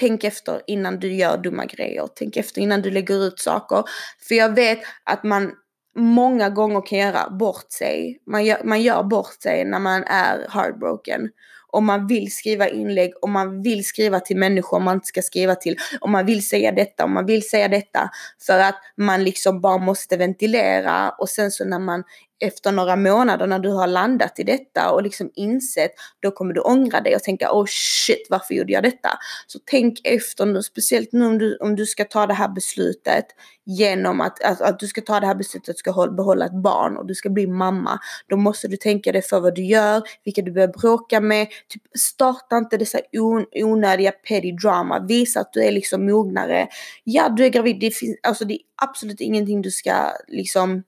Tänk 0.00 0.24
efter 0.24 0.62
innan 0.66 0.98
du 0.98 1.14
gör 1.14 1.38
dumma 1.38 1.64
grejer. 1.64 2.08
Tänk 2.14 2.36
efter 2.36 2.60
innan 2.60 2.82
du 2.82 2.90
lägger 2.90 3.24
ut 3.24 3.38
saker. 3.40 3.84
För 4.28 4.34
jag 4.34 4.54
vet 4.54 4.78
att 5.04 5.24
man 5.24 5.52
många 5.98 6.50
gånger 6.50 6.86
kan 6.86 6.98
göra 6.98 7.30
bort 7.30 7.72
sig. 7.72 8.20
Man 8.26 8.44
gör, 8.44 8.64
man 8.64 8.82
gör 8.82 9.02
bort 9.02 9.42
sig 9.42 9.64
när 9.64 9.78
man 9.78 10.04
är 10.04 10.46
heartbroken. 10.50 11.28
Om 11.70 11.86
man 11.86 12.06
vill 12.06 12.34
skriva 12.34 12.68
inlägg, 12.68 13.12
om 13.20 13.32
man 13.32 13.62
vill 13.62 13.84
skriva 13.84 14.20
till 14.20 14.36
människor 14.36 14.80
man 14.80 14.94
inte 14.94 15.06
ska 15.06 15.22
skriva 15.22 15.54
till, 15.54 15.76
om 16.00 16.12
man 16.12 16.26
vill 16.26 16.48
säga 16.48 16.72
detta, 16.72 17.04
om 17.04 17.14
man 17.14 17.26
vill 17.26 17.48
säga 17.48 17.68
detta. 17.68 18.10
För 18.46 18.58
att 18.58 18.74
man 18.96 19.24
liksom 19.24 19.60
bara 19.60 19.78
måste 19.78 20.16
ventilera 20.16 21.10
och 21.10 21.28
sen 21.28 21.50
så 21.50 21.64
när 21.64 21.78
man 21.78 22.04
efter 22.40 22.72
några 22.72 22.96
månader 22.96 23.46
när 23.46 23.58
du 23.58 23.68
har 23.68 23.86
landat 23.86 24.38
i 24.38 24.42
detta 24.42 24.90
och 24.90 25.02
liksom 25.02 25.30
insett, 25.34 25.90
då 26.22 26.30
kommer 26.30 26.54
du 26.54 26.60
ångra 26.60 27.00
dig 27.00 27.16
och 27.16 27.22
tänka 27.22 27.52
oh 27.52 27.66
shit 27.66 28.26
varför 28.30 28.54
gjorde 28.54 28.72
jag 28.72 28.82
detta? 28.82 29.08
Så 29.46 29.58
tänk 29.64 30.00
efter 30.04 30.46
nu, 30.46 30.62
speciellt 30.62 31.12
nu 31.12 31.26
om 31.26 31.38
du, 31.38 31.56
om 31.56 31.76
du 31.76 31.86
ska 31.86 32.04
ta 32.04 32.26
det 32.26 32.34
här 32.34 32.48
beslutet 32.48 33.26
genom 33.66 34.20
att, 34.20 34.42
att, 34.42 34.60
att 34.60 34.78
du 34.78 34.86
ska 34.86 35.00
ta 35.00 35.20
det 35.20 35.26
här 35.26 35.34
beslutet 35.34 35.76
och 35.86 36.08
du 36.08 36.16
behålla 36.16 36.46
ett 36.46 36.62
barn 36.62 36.96
och 36.96 37.06
du 37.06 37.14
ska 37.14 37.30
bli 37.30 37.46
mamma. 37.46 37.98
Då 38.28 38.36
måste 38.36 38.68
du 38.68 38.76
tänka 38.76 39.12
dig 39.12 39.22
för 39.22 39.40
vad 39.40 39.54
du 39.54 39.64
gör, 39.64 40.02
vilka 40.24 40.42
du 40.42 40.52
börjar 40.52 40.68
bråka 40.68 41.20
med. 41.20 41.46
Typ, 41.68 41.82
starta 41.98 42.58
inte 42.58 42.76
dessa 42.76 42.98
on, 43.12 43.46
onödiga 43.52 44.12
petty 44.12 44.52
drama. 44.52 45.06
Visa 45.08 45.40
att 45.40 45.52
du 45.52 45.64
är 45.64 45.72
liksom 45.72 46.06
mognare. 46.06 46.68
Ja, 47.04 47.28
du 47.28 47.44
är 47.44 47.48
gravid. 47.48 47.80
Det, 47.80 47.90
finns, 47.90 48.16
alltså, 48.22 48.44
det 48.44 48.54
är 48.54 48.60
absolut 48.82 49.20
ingenting 49.20 49.62
du 49.62 49.70
ska 49.70 50.12
liksom 50.28 50.82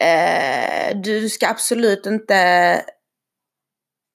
Eh, 0.00 0.96
du 0.96 1.28
ska 1.28 1.48
absolut 1.48 2.06
inte 2.06 2.84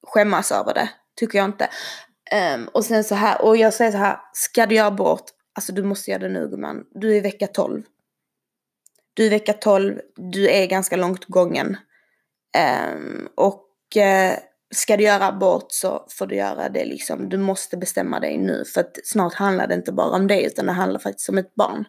skämmas 0.08 0.52
över 0.52 0.74
det, 0.74 0.90
tycker 1.16 1.38
jag 1.38 1.46
inte. 1.46 1.70
Um, 2.56 2.68
och 2.68 2.86
sen 2.86 3.04
så 3.04 3.16
här, 3.16 3.42
och 3.42 3.58
jag 3.58 3.74
säger 3.74 3.92
så 3.92 3.98
här, 3.98 4.18
ska 4.34 4.66
du 4.66 4.76
göra 4.76 4.88
abort, 4.88 5.24
alltså 5.56 5.74
du 5.74 5.84
måste 5.84 6.12
göra 6.12 6.22
det 6.22 6.30
nu 6.30 6.48
gumman. 6.50 6.84
Du 6.92 7.12
är 7.12 7.16
i 7.16 7.20
vecka 7.20 7.48
12. 7.48 7.84
Du 9.14 9.24
är 9.24 9.28
i 9.28 9.30
vecka 9.30 9.54
12, 9.54 10.00
du 10.16 10.50
är 10.50 10.66
ganska 10.66 10.96
långt 10.96 11.26
gången. 11.26 11.78
Um, 12.94 13.30
och 13.36 13.68
uh, 13.98 14.40
ska 14.76 14.98
du 14.98 15.04
göra 15.04 15.28
abort 15.28 15.66
så 15.70 16.06
får 16.10 16.28
du 16.28 16.36
göra 16.36 16.70
det 16.70 16.86
liksom. 16.86 17.30
Du 17.30 17.38
måste 17.38 17.78
bestämma 17.78 18.20
dig 18.20 18.38
nu 18.38 18.66
för 18.74 18.82
att 18.82 18.98
snart 19.04 19.34
handlar 19.34 19.68
det 19.68 19.76
inte 19.76 19.92
bara 19.92 20.16
om 20.16 20.28
det 20.28 20.42
utan 20.42 20.66
det 20.66 20.72
handlar 20.72 21.00
faktiskt 21.00 21.30
om 21.30 21.38
ett 21.38 21.56
barn. 21.56 21.86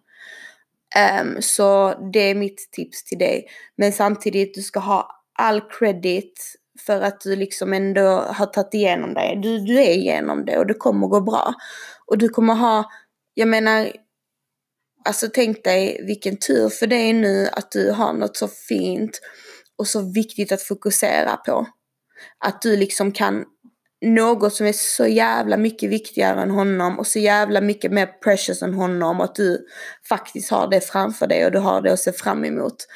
Um, 0.97 1.43
så 1.43 1.95
det 2.13 2.21
är 2.21 2.35
mitt 2.35 2.69
tips 2.73 3.05
till 3.05 3.19
dig. 3.19 3.47
Men 3.77 3.93
samtidigt, 3.93 4.55
du 4.55 4.63
ska 4.63 4.81
ha 4.81 5.25
all 5.39 5.61
credit 5.79 6.57
för 6.87 7.01
att 7.01 7.21
du 7.21 7.37
liksom 7.37 7.73
ändå 7.73 8.09
har 8.11 8.47
tagit 8.47 8.75
igenom 8.75 9.15
det. 9.15 9.41
Du, 9.43 9.59
du 9.59 9.81
är 9.81 9.91
igenom 9.91 10.45
det 10.45 10.59
och 10.59 10.67
det 10.67 10.75
kommer 10.75 11.07
gå 11.07 11.21
bra. 11.21 11.55
Och 12.07 12.19
du 12.19 12.29
kommer 12.29 12.55
ha, 12.55 12.91
jag 13.35 13.49
menar, 13.49 13.93
alltså 15.05 15.29
tänk 15.35 15.65
dig 15.65 16.05
vilken 16.07 16.37
tur 16.37 16.69
för 16.69 16.87
dig 16.87 17.13
nu 17.13 17.49
att 17.53 17.71
du 17.73 17.91
har 17.91 18.13
något 18.13 18.37
så 18.37 18.49
fint 18.49 19.21
och 19.79 19.87
så 19.87 20.13
viktigt 20.13 20.53
att 20.53 20.63
fokusera 20.63 21.37
på. 21.37 21.67
Att 22.45 22.63
du 22.63 22.77
liksom 22.77 23.13
kan 23.13 23.45
något 24.03 24.55
som 24.55 24.67
är 24.67 24.73
så 24.73 25.07
jävla 25.07 25.57
mycket 25.57 25.91
viktigare 25.91 26.43
än 26.43 26.51
honom 26.51 26.99
och 26.99 27.07
så 27.07 27.19
jävla 27.19 27.61
mycket 27.61 27.93
mer 27.93 28.07
precious 28.07 28.63
än 28.63 28.75
honom 28.75 29.21
och 29.21 29.25
att 29.25 29.35
du 29.35 29.67
faktiskt 30.09 30.51
har 30.51 30.71
det 30.71 30.81
framför 30.81 31.27
dig 31.27 31.47
och 31.47 31.53
du 31.53 31.59
har 31.59 31.83
det 31.83 31.93
att 31.93 32.01
se 32.01 32.13
fram 32.13 32.45
emot. 32.45 32.87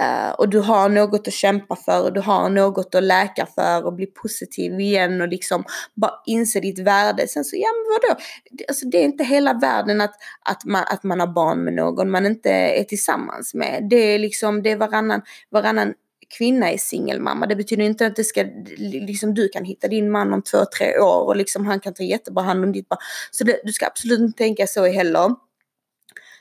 Uh, 0.00 0.30
och 0.30 0.48
du 0.48 0.60
har 0.60 0.88
något 0.88 1.28
att 1.28 1.34
kämpa 1.34 1.76
för 1.76 2.02
och 2.02 2.12
du 2.12 2.20
har 2.20 2.48
något 2.48 2.94
att 2.94 3.02
läka 3.02 3.46
för 3.54 3.86
och 3.86 3.92
bli 3.94 4.06
positiv 4.06 4.80
igen 4.80 5.20
och 5.20 5.28
liksom 5.28 5.64
bara 5.94 6.12
inse 6.26 6.60
ditt 6.60 6.78
värde. 6.78 7.28
Sen 7.28 7.44
så, 7.44 7.56
ja 7.56 7.68
men 7.72 7.92
vadå? 7.92 8.20
Alltså, 8.68 8.86
det 8.86 8.98
är 8.98 9.04
inte 9.04 9.24
hela 9.24 9.52
världen 9.52 10.00
att, 10.00 10.14
att, 10.44 10.64
man, 10.64 10.84
att 10.86 11.02
man 11.04 11.20
har 11.20 11.26
barn 11.26 11.64
med 11.64 11.72
någon 11.74 12.10
man 12.10 12.26
inte 12.26 12.50
är 12.50 12.84
tillsammans 12.84 13.54
med. 13.54 13.86
Det 13.90 13.96
är 13.96 14.18
liksom, 14.18 14.62
det 14.62 14.70
är 14.70 14.76
varannan, 14.76 15.22
varannan 15.50 15.94
kvinna 16.28 16.70
är 16.70 16.78
singelmamma. 16.78 17.46
Det 17.46 17.56
betyder 17.56 17.84
inte 17.84 18.06
att 18.06 18.16
det 18.16 18.24
ska, 18.24 18.44
liksom, 18.78 19.34
du 19.34 19.48
kan 19.48 19.64
hitta 19.64 19.88
din 19.88 20.10
man 20.10 20.32
om 20.32 20.42
två, 20.42 20.64
tre 20.78 20.98
år 20.98 21.26
och 21.26 21.36
liksom, 21.36 21.66
han 21.66 21.80
kan 21.80 21.94
ta 21.94 22.02
jättebra 22.02 22.44
hand 22.44 22.64
om 22.64 22.72
ditt 22.72 22.88
barn. 22.88 22.98
Så 23.30 23.44
det, 23.44 23.60
du 23.64 23.72
ska 23.72 23.86
absolut 23.86 24.20
inte 24.20 24.38
tänka 24.38 24.66
så 24.66 24.86
heller. 24.86 25.34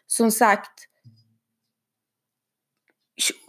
Som 0.08 0.32
sagt, 0.32 0.88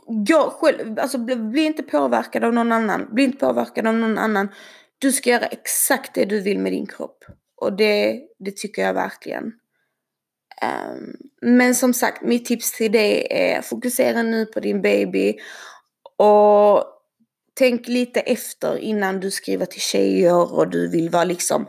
gå 0.06 0.50
själv, 0.50 0.98
alltså 0.98 1.18
bli, 1.18 1.36
bli, 1.36 1.62
inte 1.62 1.82
påverkad 1.82 2.44
av 2.44 2.52
någon 2.52 2.72
annan. 2.72 3.08
Bli 3.14 3.24
inte 3.24 3.38
påverkad 3.38 3.86
av 3.86 3.94
någon 3.94 4.18
annan. 4.18 4.48
Du 4.98 5.12
ska 5.12 5.30
göra 5.30 5.46
exakt 5.46 6.14
det 6.14 6.24
du 6.24 6.40
vill 6.40 6.58
med 6.58 6.72
din 6.72 6.86
kropp. 6.86 7.24
Och 7.56 7.72
det, 7.72 8.20
det 8.38 8.56
tycker 8.56 8.82
jag 8.82 8.94
verkligen. 8.94 9.52
Um, 10.62 11.16
men 11.42 11.74
som 11.74 11.94
sagt, 11.94 12.22
mitt 12.22 12.44
tips 12.44 12.72
till 12.72 12.92
dig 12.92 13.26
är 13.30 13.62
fokusera 13.62 14.22
nu 14.22 14.46
på 14.46 14.60
din 14.60 14.82
baby 14.82 15.34
och 16.16 16.84
tänk 17.54 17.88
lite 17.88 18.20
efter 18.20 18.76
innan 18.76 19.20
du 19.20 19.30
skriver 19.30 19.66
till 19.66 19.80
tjejer 19.80 20.54
och 20.54 20.70
du 20.70 20.88
vill 20.88 21.10
vara 21.10 21.24
liksom 21.24 21.62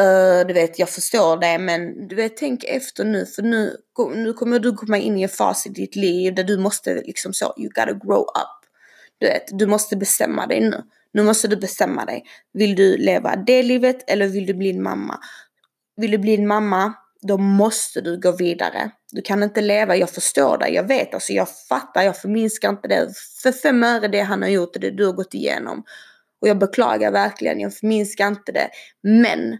uh, 0.00 0.46
du 0.46 0.54
vet, 0.54 0.78
jag 0.78 0.90
förstår 0.90 1.36
det 1.36 1.58
men 1.58 2.08
du 2.08 2.16
vet, 2.16 2.36
tänk 2.36 2.64
efter 2.64 3.04
nu 3.04 3.26
för 3.26 3.42
nu, 3.42 3.76
nu 4.14 4.32
kommer 4.32 4.58
du 4.58 4.72
komma 4.72 4.98
in 4.98 5.18
i 5.18 5.22
en 5.22 5.28
fas 5.28 5.66
i 5.66 5.68
ditt 5.68 5.96
liv 5.96 6.34
där 6.34 6.44
du 6.44 6.58
måste 6.58 6.94
liksom 6.94 7.32
så, 7.32 7.54
you 7.56 7.68
gotta 7.68 7.92
grow 7.92 8.22
up. 8.22 8.70
Du 9.18 9.26
vet, 9.26 9.58
du 9.58 9.66
måste 9.66 9.96
bestämma 9.96 10.46
dig 10.46 10.60
nu. 10.60 10.82
Nu 11.12 11.22
måste 11.22 11.48
du 11.48 11.56
bestämma 11.56 12.04
dig. 12.04 12.24
Vill 12.52 12.76
du 12.76 12.96
leva 12.96 13.36
det 13.36 13.62
livet 13.62 14.10
eller 14.10 14.26
vill 14.26 14.46
du 14.46 14.54
bli 14.54 14.70
en 14.70 14.82
mamma? 14.82 15.18
Vill 15.96 16.10
du 16.10 16.18
bli 16.18 16.34
en 16.34 16.46
mamma, 16.46 16.94
då 17.26 17.38
måste 17.38 18.00
du 18.00 18.20
gå 18.20 18.32
vidare. 18.32 18.90
Du 19.12 19.22
kan 19.22 19.42
inte 19.42 19.60
leva, 19.60 19.96
jag 19.96 20.10
förstår 20.10 20.58
dig. 20.58 20.74
jag 20.74 20.88
vet, 20.88 21.14
alltså 21.14 21.32
jag 21.32 21.48
fattar, 21.68 22.02
jag 22.02 22.16
förminskar 22.16 22.68
inte 22.68 22.88
det. 22.88 23.08
För 23.42 23.52
fem 23.52 23.84
öre 23.84 24.08
det 24.08 24.20
han 24.20 24.42
har 24.42 24.48
gjort 24.48 24.76
och 24.76 24.80
det 24.80 24.90
du 24.90 25.06
har 25.06 25.12
gått 25.12 25.34
igenom. 25.34 25.84
Och 26.40 26.48
jag 26.48 26.58
beklagar 26.58 27.12
verkligen, 27.12 27.60
jag 27.60 27.74
förminskar 27.74 28.26
inte 28.26 28.52
det. 28.52 28.68
Men 29.02 29.58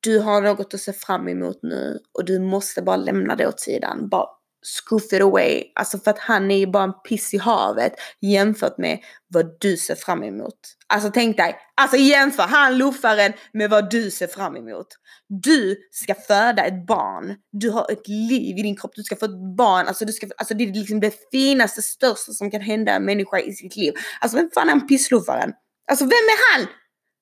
du 0.00 0.18
har 0.18 0.42
något 0.42 0.74
att 0.74 0.80
se 0.80 0.92
fram 0.92 1.28
emot 1.28 1.58
nu 1.62 1.98
och 2.18 2.24
du 2.24 2.38
måste 2.38 2.82
bara 2.82 2.96
lämna 2.96 3.36
det 3.36 3.46
åt 3.46 3.60
sidan. 3.60 4.08
Bara 4.08 4.28
scoof 4.66 5.12
it 5.12 5.22
away. 5.22 5.62
Alltså 5.74 5.98
för 5.98 6.10
att 6.10 6.18
han 6.18 6.50
är 6.50 6.56
ju 6.56 6.66
bara 6.66 6.84
en 6.84 6.92
piss 7.08 7.34
i 7.34 7.38
havet 7.38 7.92
jämfört 8.20 8.78
med 8.78 8.98
vad 9.28 9.60
du 9.60 9.76
ser 9.76 9.94
fram 9.94 10.22
emot. 10.22 10.54
Alltså 10.86 11.10
tänk 11.14 11.36
dig, 11.36 11.56
alltså 11.74 11.96
jämför 11.96 12.42
han 12.42 12.78
luffaren 12.78 13.32
med 13.52 13.70
vad 13.70 13.90
du 13.90 14.10
ser 14.10 14.26
fram 14.26 14.56
emot. 14.56 14.86
Du 15.28 15.76
ska 15.90 16.14
föda 16.14 16.64
ett 16.64 16.86
barn, 16.86 17.36
du 17.52 17.70
har 17.70 17.92
ett 17.92 18.08
liv 18.08 18.58
i 18.58 18.62
din 18.62 18.76
kropp, 18.76 18.92
du 18.94 19.02
ska 19.02 19.16
få 19.16 19.24
ett 19.24 19.56
barn, 19.56 19.86
alltså, 19.86 20.04
du 20.04 20.12
ska, 20.12 20.28
alltså 20.36 20.54
det 20.54 20.64
är 20.64 20.72
liksom 20.74 21.00
det 21.00 21.30
finaste, 21.30 21.82
största 21.82 22.32
som 22.32 22.50
kan 22.50 22.60
hända 22.60 22.92
en 22.92 23.04
människa 23.04 23.38
i 23.38 23.52
sitt 23.52 23.76
liv. 23.76 23.94
Alltså 24.20 24.36
vem 24.36 24.50
fan 24.54 24.68
är 24.68 24.72
han 24.72 24.86
pissluffaren? 24.86 25.52
Alltså 25.90 26.04
vem 26.04 26.10
är 26.12 26.52
han? 26.52 26.66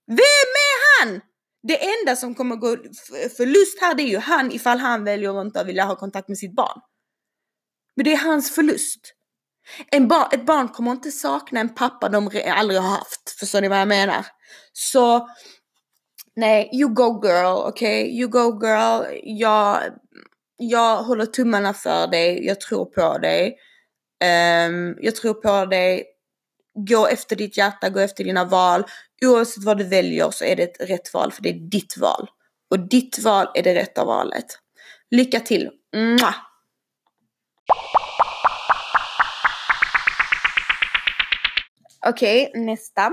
Vem 0.07 0.51
är 0.68 1.01
han? 1.01 1.20
Det 1.68 1.78
enda 1.99 2.16
som 2.16 2.34
kommer 2.34 2.57
gå 2.57 2.76
förlust 3.36 3.80
här 3.80 3.95
det 3.95 4.03
är 4.03 4.09
ju 4.09 4.18
han 4.18 4.53
ifall 4.53 4.78
han 4.78 5.05
väljer 5.05 5.40
att 5.40 5.47
inte 5.47 5.64
vilja 5.64 5.84
ha 5.84 5.97
kontakt 5.97 6.28
med 6.28 6.38
sitt 6.38 6.55
barn. 6.55 6.80
Men 7.97 8.05
det 8.05 8.12
är 8.12 8.18
hans 8.18 8.55
förlust. 8.55 9.14
En 9.90 10.11
ett 10.32 10.47
barn 10.47 10.68
kommer 10.68 10.90
inte 10.90 11.11
sakna 11.11 11.61
en 11.61 11.74
pappa 11.74 12.09
de 12.09 12.30
aldrig 12.47 12.80
har 12.80 12.88
haft. 12.88 13.36
Förstår 13.38 13.61
ni 13.61 13.68
vad 13.68 13.80
jag 13.80 13.88
menar? 13.88 14.26
Så 14.72 15.28
nej, 16.36 16.70
you 16.72 16.95
go 16.95 17.26
girl, 17.26 17.68
okej? 17.68 18.03
Okay? 18.03 18.18
You 18.20 18.28
go 18.28 18.66
girl. 18.66 19.20
Jag, 19.22 19.82
jag 20.57 21.03
håller 21.03 21.26
tummarna 21.26 21.74
för 21.74 22.07
dig. 22.07 22.47
Jag 22.47 22.61
tror 22.61 22.84
på 22.84 23.18
dig. 23.18 23.57
Um, 24.68 24.97
jag 25.01 25.16
tror 25.16 25.34
på 25.34 25.66
dig. 25.66 26.05
Gå 26.88 27.07
efter 27.07 27.36
ditt 27.36 27.57
hjärta, 27.57 27.88
gå 27.90 28.01
efter 28.01 28.24
dina 28.24 28.45
val. 28.45 28.84
Oavsett 29.24 29.64
vad 29.64 29.78
du 29.78 29.84
väljer 29.84 30.30
så 30.30 30.45
är 30.45 30.57
det 30.57 30.62
ett 30.62 30.90
rätt 30.90 31.14
val 31.14 31.32
för 31.32 31.43
det 31.43 31.49
är 31.49 31.70
ditt 31.70 31.97
val. 31.97 32.28
Och 32.70 32.78
ditt 32.88 33.18
val 33.18 33.47
är 33.55 33.62
det 33.62 33.74
rätta 33.74 34.05
valet. 34.05 34.47
Lycka 35.11 35.40
till! 35.40 35.70
Mwah! 35.97 36.34
Okej, 42.07 42.49
okay, 42.49 42.62
nästa. 42.62 43.12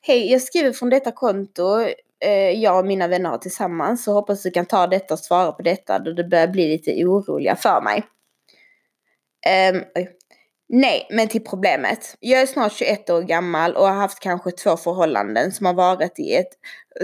Hej, 0.00 0.32
jag 0.32 0.42
skriver 0.42 0.72
från 0.72 0.90
detta 0.90 1.12
konto 1.12 1.80
eh, 2.24 2.50
jag 2.50 2.78
och 2.78 2.86
mina 2.86 3.08
vänner 3.08 3.30
har 3.30 3.38
tillsammans. 3.38 4.04
Så 4.04 4.12
hoppas 4.12 4.42
du 4.42 4.50
kan 4.50 4.66
ta 4.66 4.86
detta 4.86 5.14
och 5.14 5.20
svara 5.20 5.52
på 5.52 5.62
detta 5.62 5.98
då 5.98 6.12
du 6.12 6.28
börjar 6.28 6.48
bli 6.48 6.68
lite 6.68 7.04
oroliga 7.04 7.56
för 7.56 7.80
mig. 7.82 8.04
Um, 9.72 9.84
Nej, 10.68 11.06
men 11.10 11.28
till 11.28 11.44
problemet. 11.44 12.16
Jag 12.20 12.40
är 12.40 12.46
snart 12.46 12.72
21 12.72 13.10
år 13.10 13.22
gammal 13.22 13.76
och 13.76 13.86
har 13.86 13.94
haft 13.94 14.20
kanske 14.20 14.50
två 14.50 14.76
förhållanden 14.76 15.52
som 15.52 15.66
har 15.66 15.74
varit 15.74 16.18
i 16.18 16.34
ett 16.34 16.48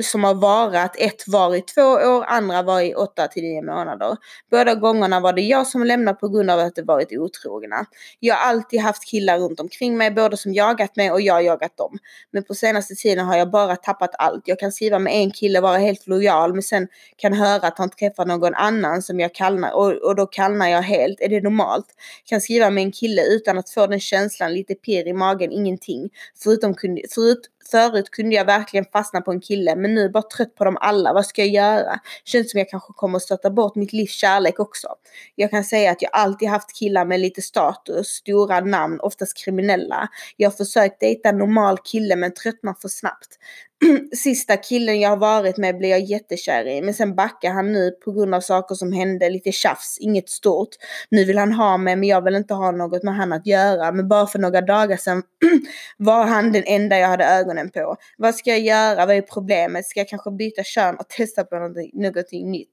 som 0.02 0.24
har 0.24 0.34
varat. 0.34 0.96
Ett 0.98 1.28
var 1.28 1.54
i 1.54 1.60
två 1.60 1.82
år, 1.82 2.24
andra 2.24 2.62
var 2.62 2.80
i 2.80 2.94
åtta 2.94 3.28
till 3.28 3.42
nio 3.42 3.62
månader. 3.62 4.16
Båda 4.50 4.74
gångerna 4.74 5.20
var 5.20 5.32
det 5.32 5.42
jag 5.42 5.66
som 5.66 5.84
lämnade 5.84 6.18
på 6.18 6.28
grund 6.28 6.50
av 6.50 6.58
att 6.58 6.74
de 6.74 6.82
varit 6.82 7.12
otrogna. 7.12 7.86
Jag 8.20 8.34
har 8.34 8.50
alltid 8.50 8.80
haft 8.80 9.04
killar 9.04 9.38
runt 9.38 9.60
omkring 9.60 9.96
mig, 9.96 10.10
både 10.10 10.36
som 10.36 10.54
jagat 10.54 10.96
mig 10.96 11.10
och 11.10 11.20
jag 11.20 11.42
jagat 11.42 11.76
dem. 11.76 11.98
Men 12.30 12.44
på 12.44 12.54
senaste 12.54 12.94
tiden 12.94 13.26
har 13.26 13.36
jag 13.36 13.50
bara 13.50 13.76
tappat 13.76 14.10
allt. 14.18 14.42
Jag 14.44 14.58
kan 14.58 14.72
skriva 14.72 14.98
med 14.98 15.12
en 15.14 15.30
kille, 15.30 15.60
vara 15.60 15.78
helt 15.78 16.06
lojal, 16.06 16.52
men 16.52 16.62
sen 16.62 16.88
kan 17.16 17.32
höra 17.32 17.66
att 17.66 17.78
han 17.78 17.90
träffar 17.90 18.26
någon 18.26 18.54
annan 18.54 19.02
som 19.02 19.20
jag 19.20 19.34
kallnar 19.34 19.72
och, 19.72 19.92
och 19.92 20.16
då 20.16 20.26
kallnar 20.26 20.68
jag 20.68 20.82
helt. 20.82 21.20
Är 21.20 21.28
det 21.28 21.40
normalt? 21.40 21.86
Kan 22.24 22.40
skriva 22.40 22.70
med 22.70 22.82
en 22.82 22.92
kille 22.92 23.22
utan 23.26 23.58
att 23.58 23.70
få 23.70 23.86
den 23.86 24.00
känslan, 24.00 24.54
lite 24.54 24.74
pirr 24.74 25.08
i 25.08 25.12
magen, 25.12 25.52
ingenting. 25.52 26.10
Förutom, 26.42 26.74
förut, 27.14 27.48
Förut 27.72 28.10
kunde 28.10 28.34
jag 28.34 28.44
verkligen 28.44 28.86
fastna 28.92 29.20
på 29.20 29.30
en 29.30 29.40
kille 29.40 29.76
men 29.76 29.94
nu 29.94 30.00
är 30.00 30.04
jag 30.04 30.12
bara 30.12 30.22
trött 30.22 30.54
på 30.54 30.64
dem 30.64 30.76
alla. 30.80 31.12
Vad 31.12 31.26
ska 31.26 31.44
jag 31.44 31.50
göra? 31.50 32.00
Känns 32.24 32.50
som 32.50 32.58
jag 32.58 32.68
kanske 32.68 32.92
kommer 32.92 33.16
att 33.16 33.22
stöta 33.22 33.50
bort 33.50 33.74
mitt 33.74 33.92
livs 33.92 34.12
kärlek 34.12 34.60
också. 34.60 34.88
Jag 35.34 35.50
kan 35.50 35.64
säga 35.64 35.90
att 35.90 36.02
jag 36.02 36.10
alltid 36.14 36.48
haft 36.48 36.78
killar 36.78 37.04
med 37.04 37.20
lite 37.20 37.42
status, 37.42 38.08
stora 38.08 38.60
namn, 38.60 39.00
oftast 39.00 39.44
kriminella. 39.44 40.08
Jag 40.36 40.50
har 40.50 40.56
försökt 40.56 41.00
dejta 41.00 41.28
en 41.28 41.38
normal 41.38 41.78
kille 41.84 42.16
men 42.16 42.34
tröttnar 42.34 42.74
för 42.82 42.88
snabbt. 42.88 43.38
sista 44.16 44.56
killen 44.56 45.00
jag 45.00 45.10
har 45.10 45.16
varit 45.16 45.56
med 45.56 45.78
blev 45.78 45.90
jag 45.90 46.00
jättekär 46.00 46.66
i. 46.66 46.82
Men 46.82 46.94
sen 46.94 47.14
backar 47.14 47.52
han 47.52 47.72
nu 47.72 47.90
på 47.90 48.12
grund 48.12 48.34
av 48.34 48.40
saker 48.40 48.74
som 48.74 48.92
hände. 48.92 49.30
Lite 49.30 49.52
tjafs, 49.52 49.98
inget 50.00 50.28
stort. 50.28 50.68
Nu 51.10 51.24
vill 51.24 51.38
han 51.38 51.52
ha 51.52 51.76
mig 51.76 51.96
men 51.96 52.08
jag 52.08 52.24
vill 52.24 52.34
inte 52.34 52.54
ha 52.54 52.70
något 52.70 53.02
med 53.02 53.14
han 53.14 53.32
att 53.32 53.46
göra. 53.46 53.92
Men 53.92 54.08
bara 54.08 54.26
för 54.26 54.38
några 54.38 54.60
dagar 54.60 54.96
sedan 54.96 55.22
var 55.96 56.24
han 56.24 56.52
den 56.52 56.62
enda 56.66 56.98
jag 56.98 57.08
hade 57.08 57.24
ögonen 57.24 57.70
på. 57.70 57.96
Vad 58.18 58.34
ska 58.34 58.50
jag 58.50 58.60
göra? 58.60 59.06
Vad 59.06 59.16
är 59.16 59.22
problemet? 59.22 59.86
Ska 59.86 60.00
jag 60.00 60.08
kanske 60.08 60.30
byta 60.30 60.62
kön 60.62 60.96
och 60.96 61.08
testa 61.08 61.44
på 61.44 61.54
någonting, 61.54 61.90
någonting 61.94 62.50
nytt? 62.50 62.68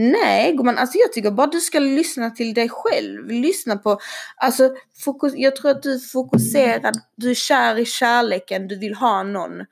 Nej 0.00 0.52
gumman, 0.56 0.78
alltså 0.78 0.98
jag 0.98 1.12
tycker 1.12 1.30
bara 1.30 1.46
du 1.46 1.60
ska 1.60 1.78
lyssna 1.78 2.30
till 2.30 2.54
dig 2.54 2.68
själv. 2.68 3.30
Lyssna 3.30 3.76
på, 3.76 3.98
alltså 4.36 4.70
fokus, 5.04 5.32
jag 5.36 5.56
tror 5.56 5.70
att 5.70 5.82
du 5.82 5.94
är 5.94 5.98
fokuserad, 5.98 6.94
du 7.16 7.30
är 7.30 7.34
kär 7.34 7.78
i 7.78 7.84
kärleken, 7.84 8.68
du 8.68 8.78
vill 8.78 8.94
ha 8.94 9.22
någon. 9.22 9.64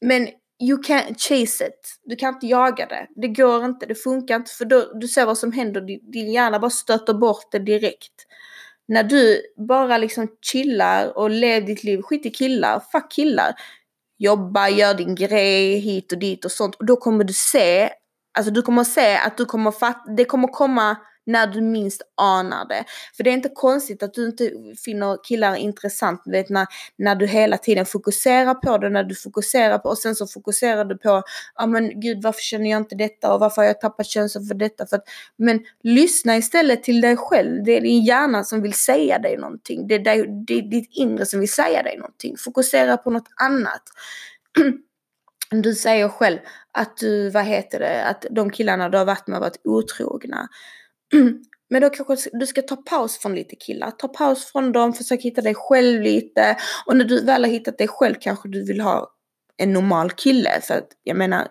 Men 0.00 0.28
you 0.62 0.82
can't 0.82 1.18
chase 1.18 1.66
it. 1.66 1.98
Du 2.04 2.16
kan 2.16 2.34
inte 2.34 2.46
jaga 2.46 2.86
det. 2.86 3.06
Det 3.16 3.28
går 3.28 3.64
inte, 3.64 3.86
det 3.86 3.94
funkar 3.94 4.36
inte 4.36 4.50
för 4.50 4.64
då, 4.64 4.92
du 4.94 5.08
ser 5.08 5.26
vad 5.26 5.38
som 5.38 5.52
händer, 5.52 5.80
din 6.12 6.32
hjärna 6.32 6.58
bara 6.58 6.70
stöter 6.70 7.14
bort 7.14 7.52
det 7.52 7.58
direkt. 7.58 8.12
När 8.88 9.02
du 9.02 9.42
bara 9.68 9.98
liksom 9.98 10.28
chillar 10.40 11.18
och 11.18 11.30
lever 11.30 11.66
ditt 11.66 11.84
liv, 11.84 12.02
skit 12.02 12.26
i 12.26 12.30
killar, 12.30 12.82
fuck 12.92 13.12
killar. 13.12 13.54
Jobba, 14.18 14.68
gör 14.68 14.94
din 14.94 15.14
grej 15.14 15.78
hit 15.78 16.12
och 16.12 16.18
dit 16.18 16.44
och 16.44 16.52
sånt. 16.52 16.74
Och 16.74 16.86
då 16.86 16.96
kommer 16.96 17.24
du 17.24 17.32
se, 17.32 17.90
alltså 18.38 18.52
du 18.52 18.62
kommer 18.62 18.84
se 18.84 19.16
att 19.16 19.36
du 19.36 19.44
kommer 19.44 19.70
fatta, 19.70 20.12
det 20.12 20.24
kommer 20.24 20.48
komma 20.48 20.96
när 21.26 21.46
du 21.46 21.60
minst 21.60 22.02
anar 22.14 22.68
det. 22.68 22.84
För 23.16 23.24
det 23.24 23.30
är 23.30 23.34
inte 23.34 23.48
konstigt 23.48 24.02
att 24.02 24.14
du 24.14 24.26
inte 24.26 24.50
finner 24.84 25.24
killar 25.24 25.56
intressant, 25.56 26.22
vet 26.26 26.48
när, 26.48 26.66
när 26.96 27.14
du 27.14 27.26
hela 27.26 27.58
tiden 27.58 27.86
fokuserar 27.86 28.54
på 28.54 28.78
det, 28.78 28.88
när 28.88 29.04
du 29.04 29.14
fokuserar 29.14 29.78
på 29.78 29.88
och 29.88 29.98
sen 29.98 30.14
så 30.14 30.26
fokuserar 30.26 30.84
du 30.84 30.98
på, 30.98 31.08
ja 31.08 31.22
ah, 31.54 31.66
men 31.66 32.00
gud 32.00 32.22
varför 32.22 32.40
känner 32.40 32.70
jag 32.70 32.80
inte 32.80 32.94
detta 32.94 33.34
och 33.34 33.40
varför 33.40 33.62
har 33.62 33.66
jag 33.66 33.80
tappat 33.80 34.06
känslan 34.06 34.44
för 34.44 34.54
detta? 34.54 34.86
För 34.86 34.96
att, 34.96 35.04
men 35.36 35.60
lyssna 35.82 36.36
istället 36.36 36.82
till 36.82 37.00
dig 37.00 37.16
själv, 37.16 37.64
det 37.64 37.76
är 37.76 37.80
din 37.80 38.04
hjärna 38.04 38.44
som 38.44 38.62
vill 38.62 38.74
säga 38.74 39.18
dig 39.18 39.36
någonting, 39.36 39.88
det 39.88 39.94
är, 39.94 39.98
dig, 39.98 40.44
det 40.46 40.54
är 40.54 40.62
ditt 40.62 40.90
inre 40.92 41.26
som 41.26 41.40
vill 41.40 41.52
säga 41.52 41.82
dig 41.82 41.96
någonting. 41.96 42.36
Fokusera 42.36 42.96
på 42.96 43.10
något 43.10 43.28
annat. 43.36 43.82
Du 45.50 45.74
säger 45.74 46.08
själv 46.08 46.38
att 46.72 46.96
du, 46.96 47.30
vad 47.30 47.44
heter 47.44 47.80
det, 47.80 48.04
att 48.04 48.26
de 48.30 48.50
killarna 48.50 48.88
du 48.88 48.98
har 48.98 49.04
varit 49.04 49.26
med 49.26 49.36
har 49.36 49.40
varit 49.40 49.60
otrogna. 49.64 50.48
Men 51.70 51.82
då 51.82 51.90
kanske 51.90 52.30
du 52.32 52.46
ska 52.46 52.62
ta 52.62 52.76
paus 52.76 53.18
från 53.18 53.34
lite 53.34 53.56
killar. 53.56 53.90
Ta 53.90 54.08
paus 54.08 54.52
från 54.52 54.72
dem, 54.72 54.92
försök 54.92 55.22
hitta 55.22 55.40
dig 55.40 55.54
själv 55.54 56.02
lite. 56.02 56.56
Och 56.86 56.96
när 56.96 57.04
du 57.04 57.24
väl 57.24 57.44
har 57.44 57.50
hittat 57.50 57.78
dig 57.78 57.88
själv 57.88 58.14
kanske 58.20 58.48
du 58.48 58.64
vill 58.64 58.80
ha 58.80 59.10
en 59.56 59.72
normal 59.72 60.10
kille. 60.10 60.60
För 60.62 60.74
att 60.74 60.88
jag 61.02 61.16
menar, 61.16 61.48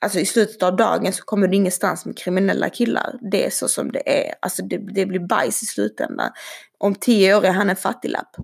alltså 0.00 0.18
i 0.18 0.26
slutet 0.26 0.62
av 0.62 0.76
dagen 0.76 1.12
så 1.12 1.24
kommer 1.24 1.48
du 1.48 1.56
ingenstans 1.56 2.06
med 2.06 2.18
kriminella 2.18 2.70
killar. 2.70 3.18
Det 3.30 3.46
är 3.46 3.50
så 3.50 3.68
som 3.68 3.92
det 3.92 4.28
är. 4.28 4.34
Alltså 4.42 4.62
det, 4.62 4.78
det 4.94 5.06
blir 5.06 5.26
bajs 5.26 5.62
i 5.62 5.66
slutändan. 5.66 6.30
Om 6.78 6.94
tio 6.94 7.36
år 7.36 7.44
är 7.44 7.52
han 7.52 7.70
en 7.70 7.76
fattiglapp. 7.76 8.36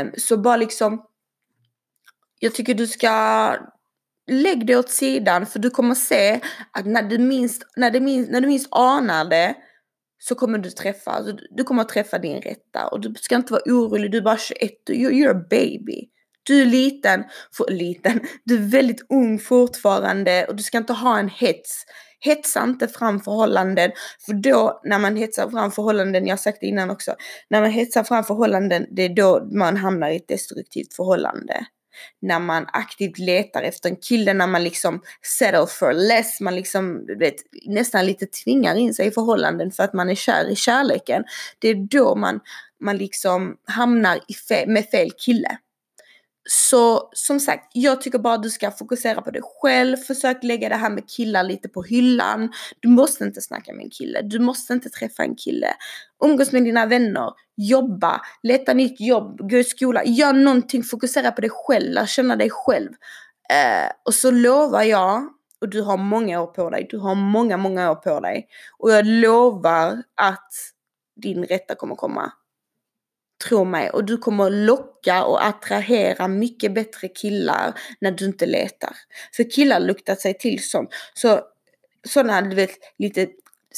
Um, 0.00 0.12
så 0.18 0.36
bara 0.36 0.56
liksom, 0.56 1.02
jag 2.38 2.54
tycker 2.54 2.74
du 2.74 2.86
ska 2.86 3.56
lägg 4.26 4.66
det 4.66 4.76
åt 4.76 4.90
sidan 4.90 5.46
för 5.46 5.58
du 5.58 5.70
kommer 5.70 5.94
se 5.94 6.40
att 6.70 6.86
när 6.86 7.02
du 7.02 7.18
minst, 7.18 7.62
när 7.76 7.90
du 7.90 8.00
minst, 8.00 8.30
när 8.30 8.40
du 8.40 8.46
minst 8.46 8.68
anar 8.70 9.24
det 9.24 9.54
så 10.18 10.34
kommer 10.34 10.58
du 10.58 10.70
träffa, 10.70 11.10
alltså, 11.10 11.36
du 11.50 11.64
kommer 11.64 11.82
att 11.82 11.88
träffa 11.88 12.18
din 12.18 12.40
rätta 12.42 12.88
och 12.88 13.00
du 13.00 13.14
ska 13.14 13.36
inte 13.36 13.52
vara 13.52 13.62
orolig, 13.66 14.10
du 14.10 14.18
är 14.18 14.22
bara 14.22 14.38
21, 14.38 14.70
you're 14.88 15.30
a 15.30 15.44
baby. 15.50 16.08
Du 16.42 16.62
är 16.62 16.66
liten, 16.66 17.24
för, 17.56 17.72
liten, 17.72 18.20
du 18.44 18.54
är 18.54 18.70
väldigt 18.70 19.06
ung 19.08 19.38
fortfarande 19.38 20.46
och 20.48 20.56
du 20.56 20.62
ska 20.62 20.78
inte 20.78 20.92
ha 20.92 21.18
en 21.18 21.28
hets. 21.28 21.84
Hetsa 22.20 22.62
inte 22.62 22.88
fram 22.88 23.20
förhållanden, 23.20 23.90
för 24.26 24.32
då 24.32 24.80
när 24.84 24.98
man 24.98 25.16
hetsar 25.16 25.50
fram 25.50 25.70
förhållanden, 25.70 26.26
jag 26.26 26.32
har 26.32 26.36
sagt 26.36 26.58
det 26.60 26.66
innan 26.66 26.90
också, 26.90 27.14
när 27.50 27.60
man 27.60 27.70
hetsar 27.70 28.04
fram 28.04 28.24
förhållanden, 28.24 28.86
det 28.90 29.02
är 29.02 29.08
då 29.08 29.48
man 29.52 29.76
hamnar 29.76 30.10
i 30.10 30.16
ett 30.16 30.28
destruktivt 30.28 30.94
förhållande 30.94 31.66
när 32.22 32.38
man 32.38 32.66
aktivt 32.72 33.18
letar 33.18 33.62
efter 33.62 33.88
en 33.88 33.96
kille, 33.96 34.34
när 34.34 34.46
man 34.46 34.64
liksom 34.64 35.02
settle 35.38 35.66
for 35.66 35.92
less, 35.92 36.40
man 36.40 36.54
liksom 36.56 37.06
vet, 37.18 37.34
nästan 37.66 38.06
lite 38.06 38.26
tvingar 38.26 38.74
in 38.74 38.94
sig 38.94 39.06
i 39.06 39.10
förhållanden 39.10 39.70
för 39.70 39.82
att 39.82 39.92
man 39.92 40.10
är 40.10 40.14
kär 40.14 40.48
i 40.48 40.56
kärleken. 40.56 41.24
Det 41.58 41.68
är 41.68 41.74
då 41.74 42.14
man, 42.14 42.40
man 42.80 42.96
liksom 42.96 43.56
hamnar 43.64 44.20
i 44.28 44.34
fe 44.34 44.66
med 44.66 44.84
fel 44.84 45.10
kille. 45.18 45.58
Så 46.48 47.08
som 47.12 47.40
sagt, 47.40 47.70
jag 47.72 48.00
tycker 48.00 48.18
bara 48.18 48.34
att 48.34 48.42
du 48.42 48.50
ska 48.50 48.70
fokusera 48.70 49.22
på 49.22 49.30
dig 49.30 49.42
själv. 49.44 49.96
Försök 49.96 50.42
lägga 50.42 50.68
det 50.68 50.76
här 50.76 50.90
med 50.90 51.08
killar 51.08 51.42
lite 51.42 51.68
på 51.68 51.82
hyllan. 51.82 52.52
Du 52.80 52.88
måste 52.88 53.24
inte 53.24 53.40
snacka 53.40 53.72
med 53.72 53.84
en 53.84 53.90
kille. 53.90 54.22
Du 54.22 54.38
måste 54.38 54.72
inte 54.72 54.90
träffa 54.90 55.22
en 55.22 55.36
kille. 55.36 55.74
Umgås 56.24 56.52
med 56.52 56.64
dina 56.64 56.86
vänner. 56.86 57.32
Jobba. 57.56 58.20
Leta 58.42 58.74
nytt 58.74 59.00
jobb. 59.00 59.50
Gå 59.50 59.56
i 59.56 59.64
skola. 59.64 60.04
Gör 60.04 60.32
någonting. 60.32 60.82
Fokusera 60.82 61.30
på 61.30 61.40
dig 61.40 61.50
själv. 61.50 61.92
Lär 61.92 62.06
känna 62.06 62.36
dig 62.36 62.50
själv. 62.50 62.90
Eh, 63.50 63.92
och 64.04 64.14
så 64.14 64.30
lovar 64.30 64.82
jag, 64.82 65.28
och 65.60 65.68
du 65.68 65.82
har 65.82 65.96
många 65.96 66.40
år 66.40 66.46
på 66.46 66.70
dig. 66.70 66.86
Du 66.90 66.98
har 66.98 67.14
många, 67.14 67.56
många 67.56 67.90
år 67.90 67.94
på 67.94 68.20
dig. 68.20 68.48
Och 68.78 68.90
jag 68.90 69.06
lovar 69.06 70.02
att 70.14 70.52
din 71.22 71.44
rätta 71.44 71.74
kommer 71.74 71.94
komma. 71.94 72.32
Tro 73.48 73.64
mig. 73.64 73.90
Och 73.90 74.04
du 74.04 74.18
kommer 74.18 74.50
locka 74.50 75.24
och 75.24 75.46
attrahera 75.46 76.28
mycket 76.28 76.74
bättre 76.74 77.08
killar 77.08 77.78
när 78.00 78.10
du 78.10 78.24
inte 78.24 78.46
letar. 78.46 78.96
För 79.36 79.50
killar 79.50 79.80
luktar 79.80 80.14
sig 80.14 80.38
till 80.38 80.68
sånt. 80.68 80.90
Så 81.14 81.40
sådana, 82.08 82.42
du 82.42 82.56
vet, 82.56 82.70
lite 82.98 83.28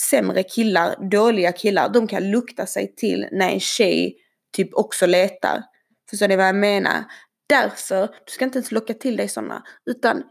sämre 0.00 0.42
killar, 0.42 1.10
dåliga 1.10 1.52
killar, 1.52 1.88
de 1.88 2.08
kan 2.08 2.30
lukta 2.30 2.66
sig 2.66 2.94
till 2.94 3.28
när 3.32 3.48
en 3.50 3.60
tjej 3.60 4.16
typ 4.52 4.74
också 4.74 5.06
letar. 5.06 5.62
Förstår 6.10 6.28
ni 6.28 6.36
vad 6.36 6.48
jag 6.48 6.54
menar? 6.56 7.04
Därför, 7.48 8.06
du 8.06 8.32
ska 8.32 8.44
inte 8.44 8.58
ens 8.58 8.72
locka 8.72 8.94
till 8.94 9.16
dig 9.16 9.28
sådana. 9.28 9.62
Utan 9.86 10.22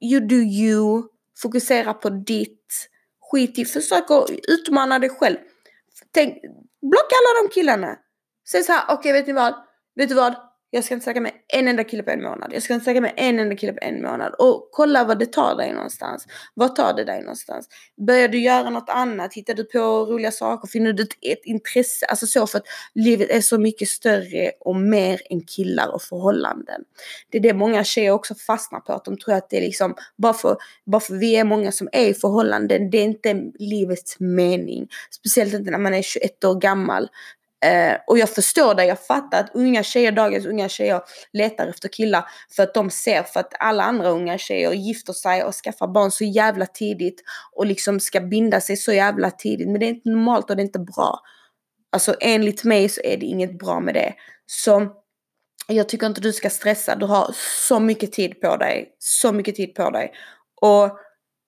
you 0.00 0.20
do 0.20 0.36
you, 0.36 1.02
fokusera 1.38 1.94
på 1.94 2.10
ditt, 2.10 2.88
skit 3.20 3.58
i, 3.58 3.64
försök 3.64 4.10
att 4.10 4.30
utmana 4.48 4.98
dig 4.98 5.10
själv. 5.10 5.36
Tänk, 6.10 6.34
blocka 6.90 7.14
alla 7.16 7.42
de 7.42 7.54
killarna. 7.54 7.96
Säg 8.50 8.62
så 8.62 8.72
här, 8.72 8.84
okej 8.84 8.94
okay, 8.94 9.12
vet 9.12 9.26
ni 9.26 9.32
vad? 9.32 9.54
Vet 9.94 10.08
du 10.08 10.14
vad? 10.14 10.51
Jag 10.74 10.84
ska 10.84 10.94
inte 10.94 11.04
snacka 11.04 11.20
med 11.20 11.32
en 11.48 11.68
enda 11.68 11.84
kille 11.84 12.02
på 12.02 12.10
en 12.10 12.22
månad. 12.22 12.52
Jag 12.54 12.62
ska 12.62 12.74
inte 12.74 12.84
snacka 12.84 13.00
med 13.00 13.12
en 13.16 13.38
enda 13.38 13.56
kille 13.56 13.72
på 13.72 13.78
en 13.82 14.02
månad. 14.02 14.34
Och 14.38 14.68
kolla 14.72 15.04
vad 15.04 15.18
det 15.18 15.26
tar 15.26 15.56
dig 15.56 15.72
någonstans. 15.72 16.26
Vad 16.54 16.76
tar 16.76 16.94
det 16.94 17.04
dig 17.04 17.20
någonstans? 17.20 17.68
Börjar 18.06 18.28
du 18.28 18.38
göra 18.38 18.70
något 18.70 18.88
annat? 18.88 19.34
Hittar 19.34 19.54
du 19.54 19.64
på 19.64 19.78
roliga 19.78 20.30
saker? 20.30 20.68
Finner 20.68 20.92
du 20.92 21.02
ett, 21.02 21.44
intresse? 21.44 22.06
Alltså 22.06 22.26
så 22.26 22.46
för 22.46 22.58
att 22.58 22.64
livet 22.94 23.30
är 23.30 23.40
så 23.40 23.58
mycket 23.58 23.88
större 23.88 24.52
och 24.60 24.76
mer 24.76 25.20
än 25.30 25.40
killar 25.40 25.94
och 25.94 26.02
förhållanden. 26.02 26.80
Det 27.30 27.38
är 27.38 27.42
det 27.42 27.54
många 27.54 27.84
tjejer 27.84 28.10
också 28.10 28.34
fastnar 28.34 28.80
på. 28.80 28.92
Att 28.92 29.04
de 29.04 29.18
tror 29.18 29.34
att 29.34 29.50
det 29.50 29.56
är 29.56 29.62
liksom, 29.62 29.94
bara 30.16 30.34
för, 30.34 30.56
bara 30.86 31.00
för 31.00 31.14
vi 31.14 31.36
är 31.36 31.44
många 31.44 31.72
som 31.72 31.88
är 31.92 32.06
i 32.06 32.14
förhållanden, 32.14 32.90
det 32.90 32.98
är 32.98 33.04
inte 33.04 33.42
livets 33.58 34.20
mening. 34.20 34.88
Speciellt 35.10 35.54
inte 35.54 35.70
när 35.70 35.78
man 35.78 35.94
är 35.94 36.02
21 36.02 36.44
år 36.44 36.60
gammal. 36.60 37.08
Eh, 37.62 37.96
och 38.06 38.18
jag 38.18 38.30
förstår 38.30 38.74
det, 38.74 38.84
jag 38.84 39.06
fattar 39.06 39.40
att 39.40 39.54
unga 39.54 39.82
tjejer, 39.82 40.12
dagens 40.12 40.46
unga 40.46 40.68
tjejer 40.68 41.00
letar 41.32 41.66
efter 41.66 41.88
killar 41.88 42.24
för 42.56 42.62
att 42.62 42.74
de 42.74 42.90
ser 42.90 43.22
för 43.22 43.40
att 43.40 43.52
alla 43.58 43.82
andra 43.84 44.08
unga 44.08 44.38
tjejer 44.38 44.72
gifter 44.72 45.12
sig 45.12 45.44
och 45.44 45.54
skaffar 45.54 45.88
barn 45.88 46.10
så 46.10 46.24
jävla 46.24 46.66
tidigt 46.66 47.22
och 47.52 47.66
liksom 47.66 48.00
ska 48.00 48.20
binda 48.20 48.60
sig 48.60 48.76
så 48.76 48.92
jävla 48.92 49.30
tidigt. 49.30 49.68
Men 49.68 49.80
det 49.80 49.86
är 49.86 49.88
inte 49.88 50.08
normalt 50.08 50.50
och 50.50 50.56
det 50.56 50.62
är 50.62 50.64
inte 50.64 50.78
bra. 50.78 51.20
Alltså 51.92 52.14
enligt 52.20 52.64
mig 52.64 52.88
så 52.88 53.00
är 53.04 53.16
det 53.16 53.26
inget 53.26 53.58
bra 53.58 53.80
med 53.80 53.94
det. 53.94 54.14
Så 54.46 54.88
jag 55.66 55.88
tycker 55.88 56.06
inte 56.06 56.20
du 56.20 56.32
ska 56.32 56.50
stressa, 56.50 56.96
du 56.96 57.06
har 57.06 57.34
så 57.68 57.80
mycket 57.80 58.12
tid 58.12 58.40
på 58.40 58.56
dig. 58.56 58.96
Så 58.98 59.32
mycket 59.32 59.54
tid 59.54 59.74
på 59.74 59.90
dig. 59.90 60.12
Och 60.60 60.98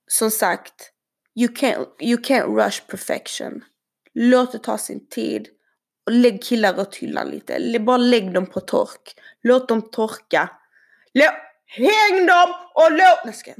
som 0.07 0.31
sagt, 0.31 0.91
you 1.39 1.53
can't, 1.53 1.85
you 2.01 2.17
can't 2.17 2.65
rush 2.65 2.87
perfection. 2.87 3.61
Låt 4.13 4.51
det 4.51 4.59
ta 4.59 4.77
sin 4.77 5.07
tid 5.09 5.47
och 6.05 6.11
lägg 6.11 6.43
killar 6.43 6.79
åt 6.79 6.95
hyllan 6.95 7.29
lite. 7.29 7.79
Bara 7.79 7.97
lägg 7.97 8.33
dem 8.33 8.45
på 8.45 8.59
tork. 8.59 9.15
Låt 9.43 9.67
dem 9.67 9.81
torka. 9.81 10.49
Lå 11.13 11.25
häng 11.65 12.25
dem 12.25 12.53
och 12.73 12.91
låt... 12.91 13.25
Nej, 13.25 13.33
ska 13.33 13.51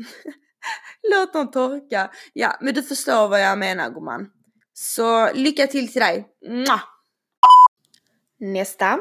Låt 1.12 1.34
dem 1.34 1.52
torka. 1.52 2.12
Ja, 2.34 2.58
men 2.62 2.74
du 2.74 2.84
förstår 2.84 3.28
vad 3.28 3.42
jag 3.42 3.58
menar 3.58 3.90
gumman. 3.90 4.30
Så 4.74 5.34
lycka 5.34 5.68
till 5.68 5.92
till 5.92 6.02
dig. 6.02 6.28
Mwah! 6.48 6.82
Nästa. 8.40 9.00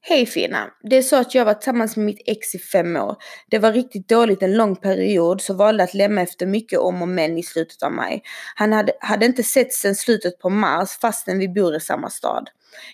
Hej 0.00 0.26
fina! 0.26 0.70
Det 0.82 0.96
är 0.96 1.02
så 1.02 1.16
att 1.16 1.34
jag 1.34 1.44
var 1.44 1.54
tillsammans 1.54 1.96
med 1.96 2.06
mitt 2.06 2.22
ex 2.26 2.54
i 2.54 2.58
fem 2.58 2.96
år. 2.96 3.16
Det 3.50 3.58
var 3.58 3.72
riktigt 3.72 4.08
dåligt 4.08 4.42
en 4.42 4.56
lång 4.56 4.76
period 4.76 5.40
så 5.40 5.54
valde 5.54 5.84
att 5.84 5.94
lämna 5.94 6.20
efter 6.20 6.46
mycket 6.46 6.78
om 6.78 7.02
och 7.02 7.08
men 7.08 7.38
i 7.38 7.42
slutet 7.42 7.82
av 7.82 7.92
maj. 7.92 8.22
Han 8.54 8.72
hade, 8.72 8.92
hade 9.00 9.26
inte 9.26 9.42
sett 9.42 9.72
sedan 9.72 9.94
slutet 9.94 10.38
på 10.38 10.50
mars 10.50 10.98
fastän 10.98 11.38
vi 11.38 11.48
bor 11.48 11.76
i 11.76 11.80
samma 11.80 12.10
stad. 12.10 12.50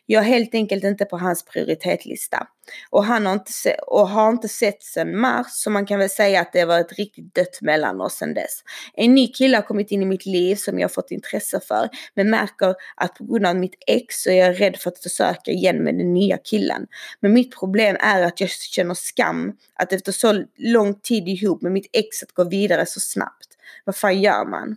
Jag 0.06 0.22
är 0.22 0.26
helt 0.26 0.54
enkelt 0.54 0.84
inte 0.84 1.04
på 1.04 1.18
hans 1.18 1.44
prioritetslista. 1.44 2.46
Och 2.90 3.04
han 3.04 3.26
har 3.26 3.32
inte, 3.32 3.52
se- 3.52 3.78
och 3.86 4.08
har 4.08 4.30
inte 4.30 4.48
sett 4.48 4.82
sedan 4.82 5.16
mars 5.20 5.46
så 5.50 5.70
man 5.70 5.86
kan 5.86 5.98
väl 5.98 6.10
säga 6.10 6.40
att 6.40 6.52
det 6.52 6.64
var 6.64 6.80
ett 6.80 6.92
riktigt 6.92 7.34
dött 7.34 7.58
mellan 7.60 8.00
oss 8.00 8.14
sedan 8.16 8.34
dess. 8.34 8.62
En 8.94 9.14
ny 9.14 9.28
kille 9.28 9.56
har 9.56 9.62
kommit 9.62 9.90
in 9.90 10.02
i 10.02 10.04
mitt 10.04 10.26
liv 10.26 10.56
som 10.56 10.78
jag 10.78 10.92
fått 10.92 11.10
intresse 11.10 11.60
för 11.68 11.88
men 12.14 12.30
märker 12.30 12.74
att 12.96 13.14
på 13.14 13.24
grund 13.24 13.46
av 13.46 13.56
mitt 13.56 13.74
ex 13.86 14.22
så 14.22 14.30
är 14.30 14.34
jag 14.34 14.60
rädd 14.60 14.76
för 14.76 14.90
att 14.90 14.98
försöka 14.98 15.50
igen 15.50 15.84
med 15.84 15.94
den 15.98 16.14
nya 16.14 16.38
killen. 16.38 16.86
Men 17.20 17.32
mitt 17.32 17.58
problem 17.58 17.96
är 18.00 18.22
att 18.22 18.40
jag 18.40 18.50
känner 18.50 18.94
skam 18.94 19.52
att 19.74 19.92
efter 19.92 20.12
så 20.12 20.44
lång 20.56 20.94
tid 20.94 21.28
ihop 21.28 21.62
med 21.62 21.72
mitt 21.72 21.90
ex 21.92 22.22
att 22.22 22.32
gå 22.32 22.44
vidare 22.44 22.86
så 22.86 23.00
snabbt. 23.00 23.48
Vad 23.84 23.96
fan 23.96 24.20
gör 24.20 24.44
man? 24.44 24.76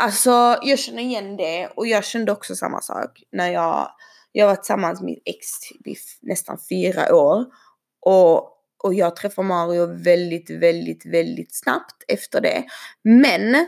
Alltså 0.00 0.58
jag 0.62 0.78
känner 0.78 1.02
igen 1.02 1.36
det 1.36 1.66
och 1.66 1.86
jag 1.86 2.04
kände 2.04 2.32
också 2.32 2.56
samma 2.56 2.80
sak 2.80 3.22
när 3.32 3.52
jag, 3.52 3.90
jag 4.32 4.46
var 4.46 4.56
tillsammans 4.56 5.00
med 5.00 5.06
mitt 5.06 5.22
ex 5.24 5.46
i 5.84 5.94
nästan 6.22 6.58
fyra 6.70 7.14
år. 7.14 7.44
Och, 8.00 8.36
och 8.84 8.94
jag 8.94 9.16
träffade 9.16 9.48
Mario 9.48 9.86
väldigt, 10.04 10.50
väldigt, 10.50 11.06
väldigt 11.06 11.54
snabbt 11.54 12.04
efter 12.08 12.40
det. 12.40 12.64
Men 13.04 13.66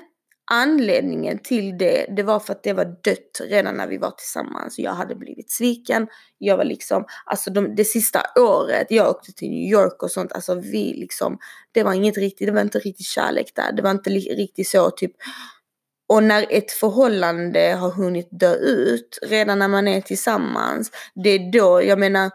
anledningen 0.51 1.39
till 1.39 1.79
det, 1.79 2.07
det 2.17 2.23
var 2.23 2.41
för 2.41 2.53
att 2.53 2.63
det 2.63 2.73
var 2.73 2.85
dött 2.85 3.41
redan 3.49 3.75
när 3.75 3.87
vi 3.87 3.99
var 3.99 4.11
tillsammans. 4.11 4.79
Jag 4.79 4.93
hade 4.93 5.15
blivit 5.15 5.51
sviken. 5.51 6.09
Jag 6.39 6.57
var 6.57 6.65
liksom, 6.65 7.05
alltså 7.27 7.51
de, 7.51 7.75
det 7.75 7.85
sista 7.85 8.23
året, 8.37 8.87
jag 8.91 9.11
åkte 9.11 9.33
till 9.33 9.51
New 9.51 9.71
York 9.73 10.03
och 10.03 10.11
sånt, 10.11 10.33
alltså 10.33 10.55
vi 10.55 10.95
liksom, 10.95 11.39
det 11.73 11.83
var 11.83 11.93
inget 11.93 12.19
riktigt, 12.19 12.47
det 12.47 12.53
var 12.53 12.61
inte 12.61 12.79
riktigt 12.79 13.07
kärlek 13.07 13.53
där. 13.55 13.73
Det 13.73 13.83
var 13.83 13.91
inte 13.91 14.11
riktigt 14.11 14.69
så 14.69 14.91
typ 14.91 15.13
och 16.09 16.23
när 16.23 16.47
ett 16.51 16.71
förhållande 16.71 17.77
har 17.81 17.91
hunnit 17.91 18.29
dö 18.31 18.55
ut, 18.55 19.19
redan 19.23 19.59
när 19.59 19.69
man 19.69 19.89
är 19.89 20.01
tillsammans, 20.01 20.91
det 21.25 21.31
är 21.31 21.53
då, 21.53 21.83
jag 21.83 21.99
menar, 21.99 22.31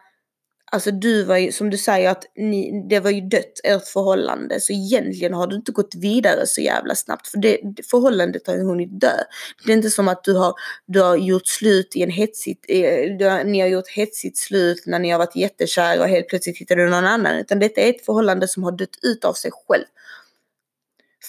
alltså 0.71 0.91
du 0.91 1.23
var 1.23 1.37
ju, 1.37 1.51
som 1.51 1.69
du 1.69 1.77
säger 1.77 2.09
att 2.09 2.23
ni, 2.35 2.85
det 2.89 2.99
var 2.99 3.09
ju 3.09 3.21
dött, 3.21 3.59
ert 3.63 3.87
förhållande, 3.87 4.59
så 4.59 4.73
egentligen 4.73 5.33
har 5.33 5.47
du 5.47 5.55
inte 5.55 5.71
gått 5.71 5.95
vidare 5.95 6.47
så 6.47 6.61
jävla 6.61 6.95
snabbt, 6.95 7.27
för 7.27 7.37
det, 7.37 7.59
förhållandet 7.91 8.47
har 8.47 8.55
ju 8.55 8.63
hunnit 8.63 8.99
dö. 9.01 9.17
Det 9.65 9.71
är 9.71 9.75
inte 9.75 9.89
som 9.89 10.07
att 10.07 10.23
du 10.23 10.33
har, 10.33 10.53
du 10.85 11.01
har 11.01 11.17
gjort 11.17 11.47
slut 11.47 11.95
i 11.95 12.03
en 12.03 12.11
hetsigt, 12.11 12.65
eh, 12.67 13.29
har, 13.31 13.43
ni 13.43 13.59
har 13.59 13.67
gjort 13.67 13.89
hetsigt 13.89 14.37
slut 14.37 14.83
när 14.85 14.99
ni 14.99 15.09
har 15.09 15.19
varit 15.19 15.35
jättekära 15.35 16.01
och 16.01 16.09
helt 16.09 16.27
plötsligt 16.27 16.57
hittar 16.57 16.75
du 16.75 16.89
någon 16.89 17.05
annan, 17.05 17.35
utan 17.35 17.59
detta 17.59 17.81
är 17.81 17.89
ett 17.89 18.05
förhållande 18.05 18.47
som 18.47 18.63
har 18.63 18.71
dött 18.71 18.99
ut 19.01 19.25
av 19.25 19.33
sig 19.33 19.51
själv. 19.67 19.85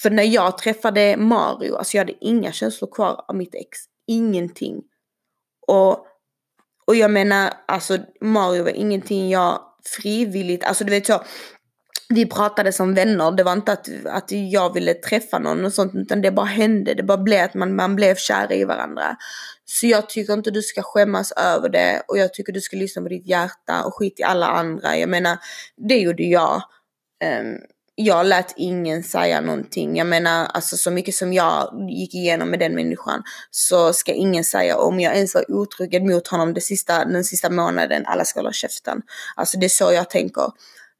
För 0.03 0.11
när 0.11 0.23
jag 0.23 0.59
träffade 0.59 1.17
Mario, 1.17 1.77
alltså 1.77 1.97
jag 1.97 2.01
hade 2.01 2.25
inga 2.25 2.53
känslor 2.53 2.91
kvar 2.93 3.25
av 3.29 3.37
mitt 3.37 3.55
ex. 3.55 3.79
Ingenting. 4.07 4.83
Och, 5.67 6.07
och 6.87 6.97
jag 6.97 7.11
menar, 7.11 7.53
alltså 7.67 7.99
Mario 8.21 8.63
var 8.63 8.71
ingenting 8.71 9.31
jag 9.31 9.61
frivilligt, 10.03 10.65
alltså 10.65 10.85
du 10.85 10.91
vet 10.91 11.07
så. 11.07 11.23
Vi 12.09 12.27
pratade 12.27 12.73
som 12.73 12.95
vänner, 12.95 13.33
det 13.33 13.43
var 13.43 13.53
inte 13.53 13.73
att, 13.73 13.89
att 14.07 14.31
jag 14.31 14.75
ville 14.75 14.95
träffa 14.95 15.39
någon 15.39 15.65
och 15.65 15.73
sånt 15.73 15.95
utan 15.95 16.23
det 16.23 16.31
bara 16.31 16.47
hände. 16.47 16.95
Det 16.95 17.03
bara 17.03 17.19
blev 17.19 17.45
att 17.45 17.55
man, 17.55 17.77
man 17.77 17.97
blev 17.97 18.15
kära 18.15 18.55
i 18.55 18.65
varandra. 18.65 19.17
Så 19.65 19.87
jag 19.87 20.09
tycker 20.09 20.33
inte 20.33 20.51
du 20.51 20.63
ska 20.63 20.83
skämmas 20.83 21.33
över 21.33 21.69
det 21.69 22.03
och 22.09 22.19
jag 22.19 22.35
tycker 22.35 22.53
du 22.53 22.61
ska 22.61 22.77
lyssna 22.77 23.03
på 23.03 23.09
ditt 23.09 23.27
hjärta 23.27 23.85
och 23.85 23.95
skit 23.95 24.21
i 24.21 24.23
alla 24.23 24.47
andra. 24.47 24.97
Jag 24.97 25.09
menar, 25.09 25.39
det 25.77 25.99
gjorde 25.99 26.23
jag. 26.23 26.63
Um, 27.41 27.59
jag 27.95 28.27
lät 28.27 28.55
ingen 28.57 29.03
säga 29.03 29.41
någonting. 29.41 29.97
Jag 29.97 30.07
menar, 30.07 30.47
alltså 30.47 30.77
så 30.77 30.91
mycket 30.91 31.15
som 31.15 31.33
jag 31.33 31.87
gick 31.91 32.15
igenom 32.15 32.51
med 32.51 32.59
den 32.59 32.75
människan 32.75 33.23
så 33.51 33.93
ska 33.93 34.13
ingen 34.13 34.45
säga 34.45 34.77
om 34.77 35.01
jag 35.01 35.15
ens 35.15 35.35
var 35.35 35.51
otrogen 35.51 36.07
mot 36.09 36.29
honom 36.29 36.55
det 36.55 36.61
sista, 36.61 37.05
den 37.05 37.25
sista 37.25 37.51
månaden, 37.51 38.07
alla 38.07 38.25
ska 38.25 38.41
hålla 38.41 38.53
käften. 38.53 39.03
Alltså 39.37 39.59
det 39.59 39.67
är 39.67 39.69
så 39.69 39.93
jag 39.93 40.11
tänker. 40.11 40.47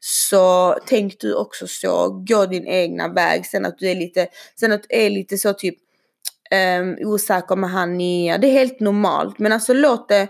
så 0.01 0.79
tänk 0.87 1.21
du 1.21 1.35
också 1.35 1.67
så, 1.67 2.09
gå 2.09 2.47
din 2.47 2.67
egna 2.67 3.09
väg. 3.09 3.47
Sen 3.47 3.65
att 3.65 3.79
du 3.79 3.91
är 3.91 3.95
lite, 3.95 4.27
sen 4.61 4.73
att 4.73 4.83
du 4.89 4.97
är 4.97 5.11
lite 5.11 5.39
så 5.39 5.53
typ 5.53 5.77
um, 6.81 7.09
osäker 7.09 7.57
med 7.57 7.71
han 7.71 7.99
nya, 7.99 8.39
det 8.39 8.47
är 8.47 8.53
helt 8.53 8.81
normalt. 8.81 9.39
Men 9.39 9.53
alltså 9.53 9.73
låt 9.73 10.09
det 10.09 10.29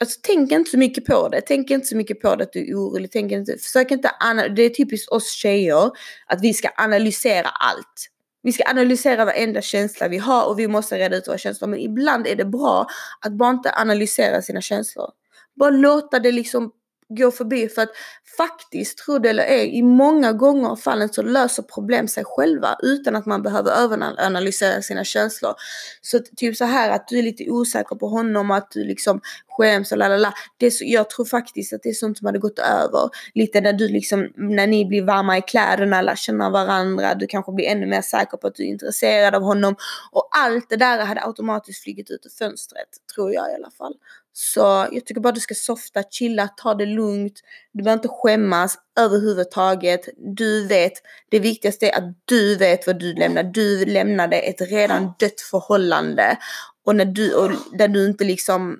Alltså 0.00 0.20
tänk 0.22 0.52
inte 0.52 0.70
så 0.70 0.78
mycket 0.78 1.04
på 1.04 1.28
det. 1.28 1.40
Tänk 1.40 1.70
inte 1.70 1.86
så 1.86 1.96
mycket 1.96 2.20
på 2.20 2.36
det 2.36 2.44
att 2.44 2.52
du 2.52 2.70
är 2.70 2.74
orolig. 2.74 3.10
Tänk 3.12 3.32
inte, 3.32 3.58
försök 3.58 3.90
inte, 3.90 4.10
det 4.56 4.62
är 4.62 4.70
typiskt 4.70 5.08
oss 5.08 5.30
tjejer 5.30 5.90
att 6.26 6.42
vi 6.42 6.54
ska 6.54 6.68
analysera 6.76 7.48
allt. 7.48 8.10
Vi 8.42 8.52
ska 8.52 8.64
analysera 8.70 9.24
varenda 9.24 9.62
känsla 9.62 10.08
vi 10.08 10.18
har 10.18 10.48
och 10.48 10.58
vi 10.58 10.68
måste 10.68 10.98
reda 10.98 11.16
ut 11.16 11.28
våra 11.28 11.38
känslor. 11.38 11.68
Men 11.68 11.78
ibland 11.80 12.26
är 12.26 12.36
det 12.36 12.44
bra 12.44 12.86
att 13.20 13.32
bara 13.32 13.50
inte 13.50 13.72
analysera 13.72 14.42
sina 14.42 14.60
känslor. 14.60 15.10
Bara 15.56 15.70
låta 15.70 16.18
det 16.18 16.32
liksom 16.32 16.72
gå 17.10 17.30
förbi 17.30 17.68
för 17.68 17.82
att 17.82 17.90
faktiskt, 18.36 18.98
tro 18.98 19.18
det 19.18 19.30
eller 19.30 19.44
ej, 19.44 19.78
i 19.78 19.82
många 19.82 20.32
gånger 20.32 20.68
av 20.68 20.76
fallen 20.76 21.08
så 21.08 21.22
löser 21.22 21.62
problem 21.62 22.08
sig 22.08 22.24
själva 22.26 22.76
utan 22.82 23.16
att 23.16 23.26
man 23.26 23.42
behöver 23.42 23.70
överanalysera 23.70 24.82
sina 24.82 25.04
känslor. 25.04 25.54
Så 26.02 26.18
typ 26.36 26.56
så 26.56 26.64
här 26.64 26.90
att 26.90 27.08
du 27.08 27.18
är 27.18 27.22
lite 27.22 27.50
osäker 27.50 27.96
på 27.96 28.08
honom, 28.08 28.50
att 28.50 28.70
du 28.70 28.84
liksom 28.84 29.20
skäms 29.48 29.92
och 29.92 29.98
lalala. 29.98 30.34
Det 30.56 30.70
så, 30.70 30.84
jag 30.86 31.10
tror 31.10 31.24
faktiskt 31.24 31.72
att 31.72 31.82
det 31.82 31.88
är 31.88 31.94
sånt 31.94 32.18
som 32.18 32.26
hade 32.26 32.38
gått 32.38 32.58
över. 32.58 33.10
Lite 33.34 33.60
när 33.60 33.72
du 33.72 33.88
liksom, 33.88 34.28
när 34.36 34.66
ni 34.66 34.86
blir 34.86 35.02
varma 35.02 35.38
i 35.38 35.42
kläderna, 35.42 36.02
lär 36.02 36.16
känna 36.16 36.50
varandra, 36.50 37.14
du 37.14 37.26
kanske 37.26 37.52
blir 37.52 37.66
ännu 37.66 37.86
mer 37.86 38.02
säker 38.02 38.36
på 38.36 38.46
att 38.46 38.54
du 38.54 38.62
är 38.62 38.68
intresserad 38.68 39.34
av 39.34 39.42
honom. 39.42 39.76
Och 40.12 40.28
allt 40.30 40.70
det 40.70 40.76
där 40.76 41.04
hade 41.04 41.24
automatiskt 41.24 41.82
flugit 41.82 42.10
ut 42.10 42.26
ur 42.26 42.44
fönstret, 42.44 42.88
tror 43.14 43.32
jag 43.32 43.50
i 43.50 43.54
alla 43.54 43.70
fall. 43.70 43.94
Så 44.32 44.88
jag 44.92 45.06
tycker 45.06 45.20
bara 45.20 45.32
du 45.32 45.40
ska 45.40 45.54
softa, 45.54 46.02
chilla, 46.10 46.48
ta 46.48 46.74
det 46.74 46.86
lugnt. 46.86 47.40
Du 47.72 47.82
behöver 47.82 47.98
inte 47.98 48.08
skämmas 48.08 48.78
överhuvudtaget. 48.98 50.08
Du 50.16 50.66
vet, 50.66 50.92
det 51.30 51.38
viktigaste 51.38 51.90
är 51.90 51.98
att 51.98 52.14
du 52.24 52.56
vet 52.56 52.86
vad 52.86 52.98
du 52.98 53.14
lämnar. 53.14 53.42
Du 53.42 53.84
lämnade 53.84 54.36
ett 54.36 54.60
redan 54.60 55.12
dött 55.18 55.40
förhållande. 55.40 56.38
Och 56.84 56.96
när 56.96 57.04
du, 57.04 57.34
och 57.34 57.50
där 57.72 57.88
du 57.88 58.06
inte 58.06 58.24
liksom, 58.24 58.78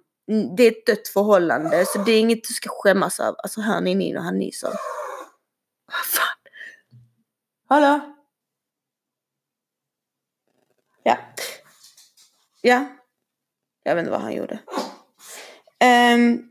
det 0.56 0.62
är 0.62 0.70
ett 0.70 0.86
dött 0.86 1.08
förhållande. 1.08 1.84
Så 1.86 1.98
det 1.98 2.12
är 2.12 2.20
inget 2.20 2.44
du 2.48 2.54
ska 2.54 2.68
skämmas 2.68 3.20
över. 3.20 3.36
Alltså 3.42 3.60
hör 3.60 3.80
ni 3.80 3.94
Nino, 3.94 4.20
han 4.20 4.38
nyser. 4.38 4.70
Vad 5.86 6.06
fan? 6.06 6.36
Hallå? 7.68 8.00
Ja. 11.02 11.18
Ja. 12.60 12.86
Jag 13.82 13.94
vet 13.94 14.02
inte 14.02 14.10
vad 14.10 14.20
han 14.20 14.34
gjorde. 14.34 14.58
Um, 15.84 16.50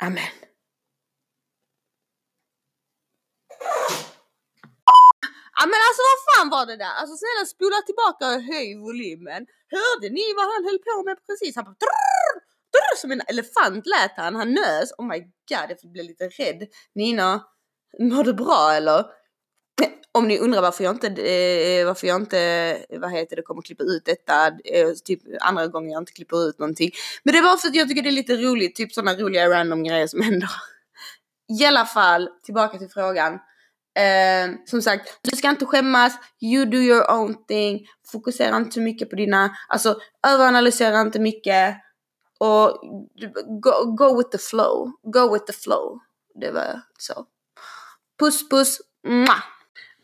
amen. 0.00 0.44
Ja 5.56 5.66
men 5.66 5.80
alltså 5.88 6.02
vad 6.10 6.18
fan 6.28 6.48
var 6.56 6.66
det 6.66 6.76
där? 6.84 6.94
Alltså 7.00 7.16
snälla 7.16 7.46
spola 7.54 7.78
tillbaka 7.88 8.22
och 8.32 8.42
höj 8.52 8.68
volymen. 8.86 9.42
Hörde 9.76 10.08
ni 10.18 10.26
vad 10.36 10.46
han 10.52 10.64
höll 10.68 10.78
på 10.88 11.02
med 11.08 11.16
precis? 11.26 11.56
Han 11.56 11.64
bara 11.64 11.76
drrr, 11.84 12.34
drrr, 12.74 12.96
som 13.00 13.12
en 13.12 13.22
elefant 13.26 13.86
lät 13.86 14.16
han. 14.16 14.34
Han 14.34 14.54
nös. 14.54 14.92
Oh 14.98 15.06
my 15.06 15.18
god, 15.20 15.68
jag 15.68 15.92
blev 15.92 16.04
lite 16.04 16.28
rädd. 16.28 16.68
Nina, 16.94 17.44
mår 18.00 18.24
du 18.24 18.32
bra 18.32 18.72
eller? 18.72 19.04
om 20.12 20.28
ni 20.28 20.38
undrar 20.38 20.62
varför 20.62 20.84
jag 20.84 20.94
inte, 20.94 21.06
eh, 21.06 21.86
varför 21.86 22.06
jag 22.06 22.20
inte, 22.20 22.78
vad 22.90 23.12
heter 23.12 23.36
det, 23.36 23.42
kommer 23.42 23.62
klippa 23.62 23.84
ut 23.84 24.04
detta, 24.04 24.46
eh, 24.46 24.90
typ 25.04 25.20
andra 25.40 25.66
gången 25.66 25.90
jag 25.90 26.02
inte 26.02 26.12
klipper 26.12 26.48
ut 26.48 26.58
någonting. 26.58 26.90
Men 27.22 27.34
det 27.34 27.40
var 27.40 27.56
för 27.56 27.68
att 27.68 27.74
jag 27.74 27.88
tycker 27.88 28.02
det 28.02 28.08
är 28.08 28.12
lite 28.12 28.36
roligt, 28.36 28.76
typ 28.76 28.92
sådana 28.92 29.14
roliga 29.14 29.50
random 29.50 29.84
grejer 29.84 30.06
som 30.06 30.20
händer. 30.20 30.50
I 31.60 31.64
alla 31.64 31.86
fall, 31.86 32.28
tillbaka 32.42 32.78
till 32.78 32.88
frågan. 32.88 33.32
Eh, 33.96 34.54
som 34.66 34.82
sagt, 34.82 35.18
du 35.22 35.36
ska 35.36 35.50
inte 35.50 35.66
skämmas, 35.66 36.12
you 36.40 36.64
do 36.64 36.76
your 36.76 37.10
own 37.10 37.46
thing, 37.46 37.86
fokusera 38.12 38.56
inte 38.56 38.70
så 38.72 38.80
mycket 38.80 39.10
på 39.10 39.16
dina, 39.16 39.56
alltså 39.68 40.00
överanalysera 40.26 41.00
inte 41.00 41.20
mycket 41.20 41.76
och 42.38 42.80
go, 43.62 43.84
go 43.84 44.18
with 44.18 44.30
the 44.30 44.38
flow, 44.38 44.92
go 45.02 45.32
with 45.32 45.44
the 45.44 45.52
flow. 45.52 46.00
Det 46.34 46.50
var 46.50 46.80
så. 46.98 47.26
Puss 48.18 48.48
puss, 48.48 48.78
mwah! 49.06 49.53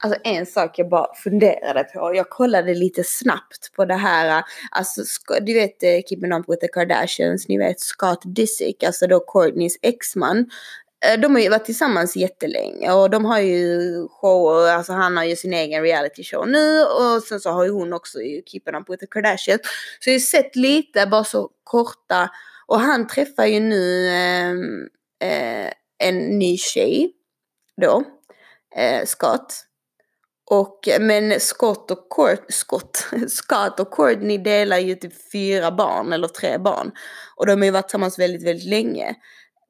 Alltså 0.03 0.21
en 0.25 0.47
sak 0.47 0.79
jag 0.79 0.89
bara 0.89 1.15
funderade 1.15 1.85
på, 1.85 2.15
jag 2.15 2.31
kollade 2.31 2.75
lite 2.75 3.05
snabbt 3.05 3.73
på 3.77 3.85
det 3.85 3.95
här, 3.95 4.43
alltså 4.71 5.03
du 5.41 5.55
vet 5.55 5.83
eh, 5.83 6.01
Keeping 6.09 6.33
Up 6.33 6.49
With 6.49 6.61
The 6.61 6.69
Kardashians, 6.69 7.49
ni 7.49 7.59
vet 7.59 7.81
Scott 7.81 8.23
Disick, 8.25 8.83
alltså 8.83 9.07
då 9.07 9.21
Courtneys 9.21 9.77
exman. 9.83 10.51
Eh, 11.05 11.21
de 11.21 11.35
har 11.35 11.43
ju 11.43 11.49
varit 11.49 11.65
tillsammans 11.65 12.17
jättelänge 12.17 12.93
och 12.93 13.11
de 13.11 13.25
har 13.25 13.41
ju 13.41 13.81
shower, 14.09 14.73
alltså 14.73 14.93
han 14.93 15.17
har 15.17 15.25
ju 15.25 15.37
sin 15.37 15.53
egen 15.53 15.83
reality 15.83 16.25
show 16.25 16.49
nu 16.49 16.83
och 16.83 17.23
sen 17.23 17.41
så 17.41 17.51
har 17.51 17.65
ju 17.65 17.71
hon 17.71 17.93
också 17.93 18.21
ju 18.21 18.43
Keeping 18.47 18.75
Up 18.75 18.91
With 18.91 19.01
The 19.01 19.07
Kardashians. 19.07 19.61
Så 20.01 20.11
jag 20.11 20.13
har 20.13 20.19
ju 20.19 20.21
sett 20.21 20.57
lite, 20.57 21.07
bara 21.07 21.25
så 21.25 21.51
korta, 21.65 22.31
och 22.67 22.81
han 22.81 23.07
träffar 23.07 23.47
ju 23.47 23.61
nu 23.61 24.07
eh, 24.09 24.51
eh, 25.29 25.73
en 25.99 26.39
ny 26.39 26.57
tjej 26.57 27.13
då, 27.81 28.03
eh, 28.77 29.05
Scott. 29.07 29.67
Och, 30.53 30.89
men 31.01 31.41
Scott 31.41 31.91
och 31.91 32.09
Court, 32.09 32.45
Scott, 32.49 33.07
Scott 33.29 33.81
och 33.81 33.95
Courtney 33.95 34.39
delar 34.39 34.79
ju 34.79 34.95
typ 34.95 35.33
fyra 35.33 35.73
barn 35.73 36.13
eller 36.13 36.29
tre 36.29 36.59
barn. 36.59 36.93
Och 37.37 37.47
de 37.47 37.61
har 37.61 37.65
ju 37.65 37.71
varit 37.71 37.89
tillsammans 37.89 38.19
väldigt, 38.19 38.47
väldigt 38.47 38.69
länge. 38.69 39.09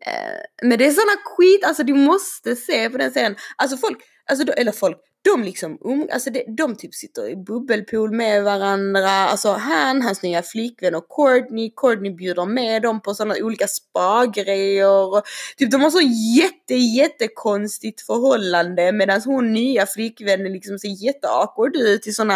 Eh, 0.06 0.66
men 0.68 0.78
det 0.78 0.86
är 0.86 0.90
sådana 0.90 1.20
skit, 1.24 1.64
alltså 1.64 1.82
du 1.82 1.94
måste 1.94 2.56
se 2.56 2.90
på 2.90 2.98
den 2.98 3.12
serien. 3.12 3.36
Alltså 3.56 3.76
folk, 3.76 3.98
alltså, 4.30 4.52
eller 4.52 4.72
folk, 4.72 4.98
de 5.22 5.42
liksom, 5.42 5.78
um, 5.80 6.08
alltså 6.12 6.30
de, 6.30 6.44
de 6.56 6.76
typ 6.76 6.94
sitter 6.94 7.28
i 7.28 7.36
bubbelpool 7.36 8.12
med 8.12 8.44
varandra. 8.44 9.10
Alltså 9.10 9.52
han, 9.52 10.02
hans 10.02 10.22
nya 10.22 10.42
flickvän 10.42 10.94
och 10.94 11.08
Courtney. 11.08 11.70
Courtney 11.76 12.14
bjuder 12.14 12.46
med 12.46 12.82
dem 12.82 13.00
på 13.00 13.14
sådana 13.14 13.34
olika 13.40 13.66
spa-grejer. 13.66 15.22
Typ 15.56 15.70
de 15.70 15.80
har 15.80 15.90
så 15.90 16.00
jätte, 16.36 16.74
jättekonstigt 16.74 18.00
förhållande 18.00 18.92
medan 18.92 19.20
hon 19.24 19.52
nya 19.52 19.86
flickvännen 19.86 20.52
liksom 20.52 20.78
ser 20.78 21.04
jätteawkward 21.04 21.76
ut 21.76 22.06
i 22.06 22.12
sådana 22.12 22.34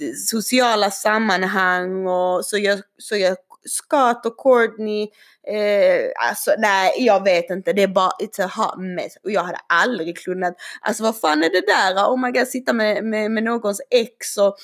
eh, 0.00 0.12
sociala 0.26 0.90
sammanhang 0.90 2.06
och 2.06 2.44
så 2.44 2.58
gör, 2.58 2.80
så 2.98 3.16
gör 3.16 3.36
Scott 3.68 4.26
och 4.26 4.36
Courtney, 4.36 5.02
eh, 5.48 6.28
alltså 6.28 6.54
nej 6.58 6.92
jag 6.98 7.24
vet 7.24 7.50
inte, 7.50 7.72
det 7.72 7.82
är 7.82 7.88
bara 7.88 8.10
it's 8.10 8.44
a 8.44 8.50
hot 8.56 8.78
mess. 8.78 9.16
Och 9.24 9.30
jag 9.30 9.42
hade 9.42 9.60
aldrig 9.68 10.18
kunnat, 10.18 10.54
alltså 10.80 11.02
vad 11.02 11.20
fan 11.20 11.42
är 11.42 11.50
det 11.50 11.66
där? 11.66 11.94
Oh 11.94 12.20
my 12.20 12.30
god, 12.30 12.48
sitta 12.48 12.72
med, 12.72 13.04
med, 13.04 13.30
med 13.30 13.44
någons 13.44 13.80
ex 13.90 14.36
och 14.36 14.56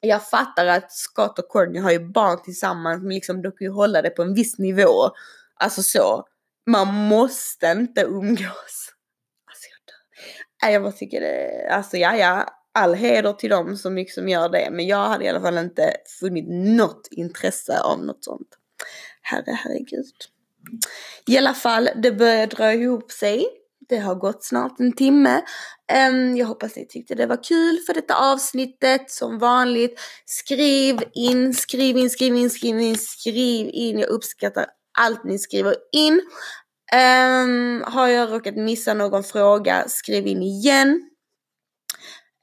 jag 0.00 0.28
fattar 0.28 0.66
att 0.66 0.92
Scott 0.92 1.38
och 1.38 1.52
Courtney 1.52 1.82
har 1.82 1.90
ju 1.90 2.08
barn 2.08 2.42
tillsammans 2.42 3.02
men 3.02 3.14
liksom 3.14 3.42
de 3.42 3.52
kan 3.52 3.64
ju 3.66 3.70
hålla 3.70 4.02
det 4.02 4.10
på 4.10 4.22
en 4.22 4.34
viss 4.34 4.58
nivå. 4.58 5.10
Alltså 5.54 5.82
så. 5.82 6.24
Man 6.66 6.94
måste 6.94 7.66
inte 7.66 8.00
umgås. 8.00 8.92
Alltså 9.50 9.68
jag 9.70 10.68
dör. 10.68 10.72
Jag 10.72 10.82
bara 10.82 10.92
tycker 10.92 11.20
det, 11.20 11.68
alltså 11.70 11.96
ja 11.96 12.16
ja, 12.16 12.48
all 12.74 12.94
heder 12.94 13.32
till 13.32 13.50
dem 13.50 13.76
som 13.76 13.96
liksom 13.96 14.28
gör 14.28 14.48
det. 14.48 14.68
Men 14.70 14.86
jag 14.86 15.08
hade 15.08 15.24
i 15.24 15.28
alla 15.28 15.40
fall 15.40 15.58
inte 15.58 15.96
funnit 16.20 16.44
något 16.48 17.08
intresse 17.10 17.80
av 17.80 18.04
något 18.04 18.24
sånt. 18.24 18.48
Herre, 19.22 19.58
herregud. 19.64 20.12
I 21.26 21.38
alla 21.38 21.54
fall, 21.54 21.88
det 22.02 22.12
börjar 22.12 22.46
dra 22.46 22.72
ihop 22.72 23.12
sig. 23.12 23.46
Det 23.88 23.98
har 23.98 24.14
gått 24.14 24.44
snart 24.44 24.80
en 24.80 24.92
timme. 24.92 25.42
Ehm, 25.92 26.36
jag 26.36 26.46
hoppas 26.46 26.76
ni 26.76 26.86
tyckte 26.86 27.14
det 27.14 27.26
var 27.26 27.44
kul 27.44 27.78
för 27.86 27.94
detta 27.94 28.14
avsnittet. 28.32 29.10
Som 29.10 29.38
vanligt, 29.38 30.00
skriv 30.24 31.02
in, 31.14 31.54
skriv 31.54 31.96
in, 31.96 32.10
skriv 32.10 32.36
in, 32.36 32.50
skriv 32.50 32.80
in, 32.80 32.96
skriv 32.98 33.70
in. 33.72 33.98
Jag 33.98 34.08
uppskattar 34.08 34.66
allt 34.98 35.24
ni 35.24 35.38
skriver 35.38 35.76
in. 35.92 36.20
Ehm, 36.92 37.84
har 37.86 38.08
jag 38.08 38.32
råkat 38.32 38.56
missa 38.56 38.94
någon 38.94 39.24
fråga, 39.24 39.84
skriv 39.88 40.26
in 40.26 40.42
igen. 40.42 41.10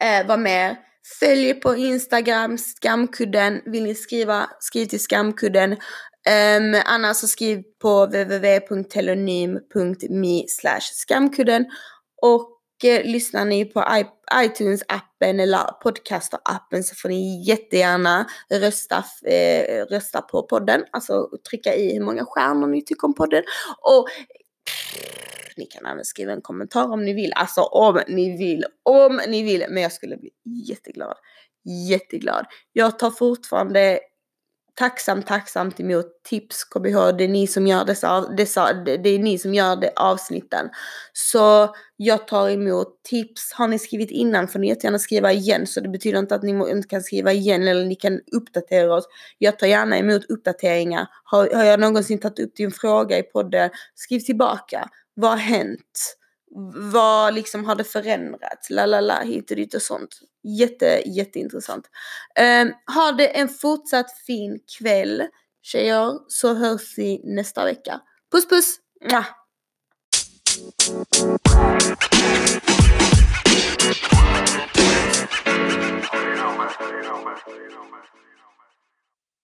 Eh, 0.02 0.28
vad 0.28 0.40
mer? 0.40 0.76
Följ 1.20 1.54
på 1.54 1.76
Instagram, 1.76 2.58
skamkudden. 2.58 3.62
Vill 3.66 3.84
ni 3.84 3.96
skriva, 3.96 4.50
skriv 4.60 4.86
till 4.86 5.00
skamkudden. 5.00 5.72
Um, 5.72 5.78
annars 6.86 7.18
så 7.18 7.28
skriv 7.28 7.64
på 7.82 8.06
www.telonym.me 8.06 10.46
skamkudden. 10.82 11.66
Och 12.22 12.60
eh, 12.84 13.04
lyssnar 13.04 13.46
ni 13.46 13.66
på 13.66 13.86
iTunes-appen 14.34 15.42
eller 15.42 15.58
podcaster-appen 15.58 16.84
så 16.84 16.96
får 16.96 17.10
ni 17.10 17.44
jättegärna 17.44 18.26
rösta, 18.54 19.04
eh, 19.26 19.86
rösta 19.86 20.22
på 20.22 20.44
podden. 20.44 20.84
Alltså 20.92 21.30
trycka 21.50 21.76
i 21.76 21.94
hur 21.94 22.06
många 22.06 22.26
stjärnor 22.26 22.68
ni 22.68 22.86
tycker 22.86 23.06
om 23.06 23.14
podden. 23.14 23.44
Och 23.82 24.08
ni 25.58 25.66
kan 25.66 25.86
även 25.86 26.06
skriva 26.06 26.34
en 26.34 26.42
kommentar 26.42 26.92
om 26.92 27.06
ni 27.06 27.14
vill. 27.14 27.34
Alltså 27.36 27.62
om 27.62 28.02
ni 28.08 28.38
vill, 28.38 28.66
om 28.84 29.22
ni 29.28 29.44
vill. 29.44 29.66
Men 29.70 29.84
jag 29.84 29.92
skulle 29.92 30.18
bli 30.18 30.30
jätteglad. 30.68 31.18
Jätteglad. 31.90 32.46
Jag 32.74 33.00
tar 33.00 33.12
fortfarande 33.12 34.00
tacksamt, 34.76 35.28
tacksamt 35.28 35.80
emot 35.80 36.06
tips, 36.24 36.64
KBH. 36.64 37.18
Det 37.18 37.24
är 37.24 37.28
ni 37.28 37.48
som 37.48 37.68
gör 37.68 37.86
dessa, 37.86 38.22
dessa 38.38 38.74
det 38.74 39.10
är 39.10 39.20
ni 39.20 39.38
som 39.38 39.54
gör 39.54 39.76
det 39.76 39.94
avsnitten. 39.96 40.70
Så 41.14 41.76
jag 41.98 42.28
tar 42.28 42.50
emot 42.50 43.04
tips. 43.04 43.54
Har 43.54 43.68
ni 43.68 43.80
skrivit 43.80 44.12
innan 44.12 44.48
får 44.48 44.60
ni 44.60 44.68
jättegärna 44.68 45.00
skriva 45.00 45.32
igen. 45.32 45.68
Så 45.68 45.80
det 45.80 45.90
betyder 45.90 46.20
inte 46.20 46.36
att 46.36 46.44
ni 46.44 46.52
inte 46.52 46.88
kan 46.88 47.02
skriva 47.02 47.32
igen 47.32 47.68
eller 47.68 47.86
ni 47.86 47.96
kan 47.96 48.20
uppdatera 48.32 48.96
oss. 48.96 49.08
Jag 49.38 49.60
tar 49.60 49.68
gärna 49.68 49.98
emot 49.98 50.26
uppdateringar. 50.30 51.08
Har, 51.24 51.50
har 51.56 51.64
jag 51.64 51.80
någonsin 51.80 52.20
tagit 52.20 52.40
upp 52.40 52.56
din 52.56 52.72
fråga 52.72 53.18
i 53.18 53.24
podden? 53.24 53.70
Skriv 53.96 54.20
tillbaka. 54.20 54.90
Vad 55.14 55.32
har 55.32 55.38
hänt? 55.38 56.18
Vad 56.92 57.34
liksom 57.34 57.66
hade 57.66 57.84
förändrats? 57.84 58.70
La 58.70 58.86
la 58.86 59.02
la 59.02 59.22
hit 59.22 59.52
och 59.52 59.58
dit 59.58 59.74
och 59.74 59.82
sånt. 59.82 60.20
Jätte, 60.44 61.02
jätteintressant. 61.06 61.86
Um, 62.40 62.74
ha 62.96 63.12
det 63.12 63.28
en 63.28 63.50
fortsatt 63.50 64.12
fin 64.26 64.60
kväll 64.80 65.24
tjejer 65.62 66.20
så 66.28 66.54
hörs 66.54 66.98
vi 66.98 67.22
nästa 67.24 67.66
vecka. 67.66 68.02
Puss 68.32 68.48
puss! 68.48 68.78
Mwah! 69.10 69.26
You 76.12 76.36
know, 76.36 76.56
man. 76.56 77.38
You 77.48 78.01